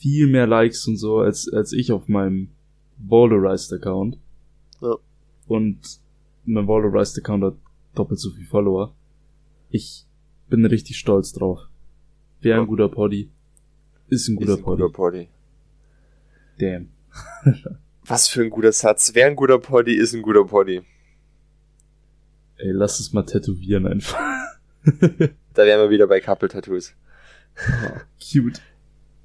viel 0.00 0.26
mehr 0.26 0.46
Likes 0.46 0.86
und 0.88 0.96
so 0.96 1.18
als, 1.20 1.48
als 1.52 1.72
ich 1.72 1.92
auf 1.92 2.08
meinem 2.08 2.48
Valorized 2.98 3.72
Account. 3.72 4.18
Ja. 4.82 4.96
Und 5.46 5.78
mein 6.44 6.66
Valorized 6.66 7.16
Account 7.18 7.44
hat 7.44 7.54
doppelt 7.94 8.18
so 8.20 8.30
viel 8.30 8.44
Follower. 8.46 8.92
Ich 9.70 10.04
bin 10.50 10.64
richtig 10.66 10.98
stolz 10.98 11.32
drauf. 11.32 11.60
Wer 12.40 12.56
Ja. 12.56 12.60
ein 12.62 12.66
guter 12.66 12.88
Poddy 12.88 13.30
ist 14.08 14.28
ein 14.28 14.36
guter 14.36 14.52
Ist 14.54 14.58
ein 14.58 14.64
Poddy. 14.64 14.82
guter 14.82 14.92
Poddy. 14.92 15.28
Damn. 16.58 16.88
Was 18.04 18.28
für 18.28 18.42
ein 18.42 18.50
guter 18.50 18.72
Satz. 18.72 19.12
Wer 19.14 19.26
ein 19.26 19.36
guter 19.36 19.58
Poddy 19.58 19.94
ist 19.96 20.14
ein 20.14 20.22
guter 20.22 20.44
Poddy. 20.44 20.82
Ey, 22.58 22.70
lass 22.72 23.00
es 23.00 23.12
mal 23.12 23.24
tätowieren 23.24 23.86
einfach. 23.86 24.18
Da 25.54 25.64
wären 25.64 25.80
wir 25.80 25.90
wieder 25.90 26.06
bei 26.06 26.20
Couple 26.20 26.48
Tattoos. 26.48 26.94
Cute. 28.20 28.60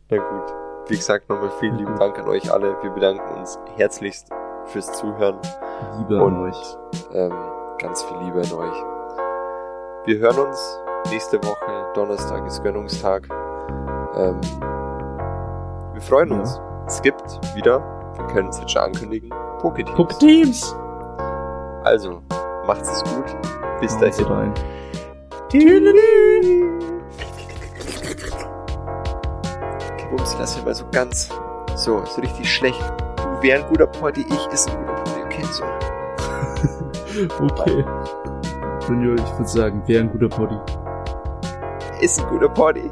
Na 0.10 0.18
gut. 0.18 0.90
Wie 0.90 0.96
gesagt, 0.96 1.30
nochmal 1.30 1.52
vielen 1.60 1.78
lieben 1.78 1.98
Dank 2.00 2.18
an 2.18 2.28
euch 2.28 2.52
alle. 2.52 2.76
Wir 2.82 2.90
bedanken 2.90 3.38
uns 3.40 3.58
herzlichst 3.76 4.28
fürs 4.66 4.92
Zuhören. 4.98 5.38
Liebe 6.00 6.22
Und 6.22 6.34
an 6.36 6.42
euch. 6.42 6.76
ähm, 7.14 7.34
ganz 7.80 8.02
viel 8.04 8.18
Liebe 8.18 8.42
an 8.42 8.52
euch. 8.54 10.08
Wir 10.08 10.18
hören 10.20 10.40
uns 10.48 10.80
nächste 11.12 11.38
Woche. 11.44 11.92
Donnerstag 11.94 12.46
ist 12.48 12.64
Gönnungstag. 12.64 13.28
Ähm, 14.16 14.42
wir 15.94 16.02
freuen 16.02 16.30
Ja. 16.32 16.40
uns. 16.40 16.60
Es 16.88 17.02
gibt 17.02 17.40
wieder, 17.56 17.80
wir 18.18 18.28
können 18.28 18.50
es 18.50 18.60
jetzt 18.60 18.72
schon 18.72 18.82
ankündigen, 18.84 19.30
Poketeams. 19.60 19.96
Guck 19.96 20.20
Teams! 20.20 20.76
Also, 21.84 22.22
macht's 22.66 22.90
es 22.92 23.04
gut. 23.04 23.26
Bis 23.80 23.94
Haut's 23.94 24.18
dahin. 24.18 24.32
rein. 24.32 24.54
Okay, 29.94 30.08
Bums, 30.10 30.36
lass 30.40 30.56
mich 30.56 30.66
mal 30.66 30.76
so 30.76 30.86
ganz, 30.92 31.30
so, 31.76 32.04
so 32.06 32.22
richtig 32.22 32.50
schlecht. 32.50 32.82
Du 33.18 33.42
wär 33.42 33.58
ein 33.58 33.68
guter 33.68 33.88
Party, 33.88 34.26
ich 34.28 34.48
ist 34.54 34.70
ein 34.70 34.78
guter 34.78 34.94
Party, 34.94 35.22
okay, 35.26 35.44
so. 35.52 35.64
Okay. 37.44 37.86
Daniel, 38.88 39.16
ich 39.16 39.32
würde 39.34 39.48
sagen, 39.48 39.82
wer 39.86 40.02
ein 40.02 40.12
guter 40.12 40.28
Poddy. 40.30 40.58
Ist 42.02 42.20
ein 42.20 42.28
guter 42.30 42.50
Party. 42.50 42.90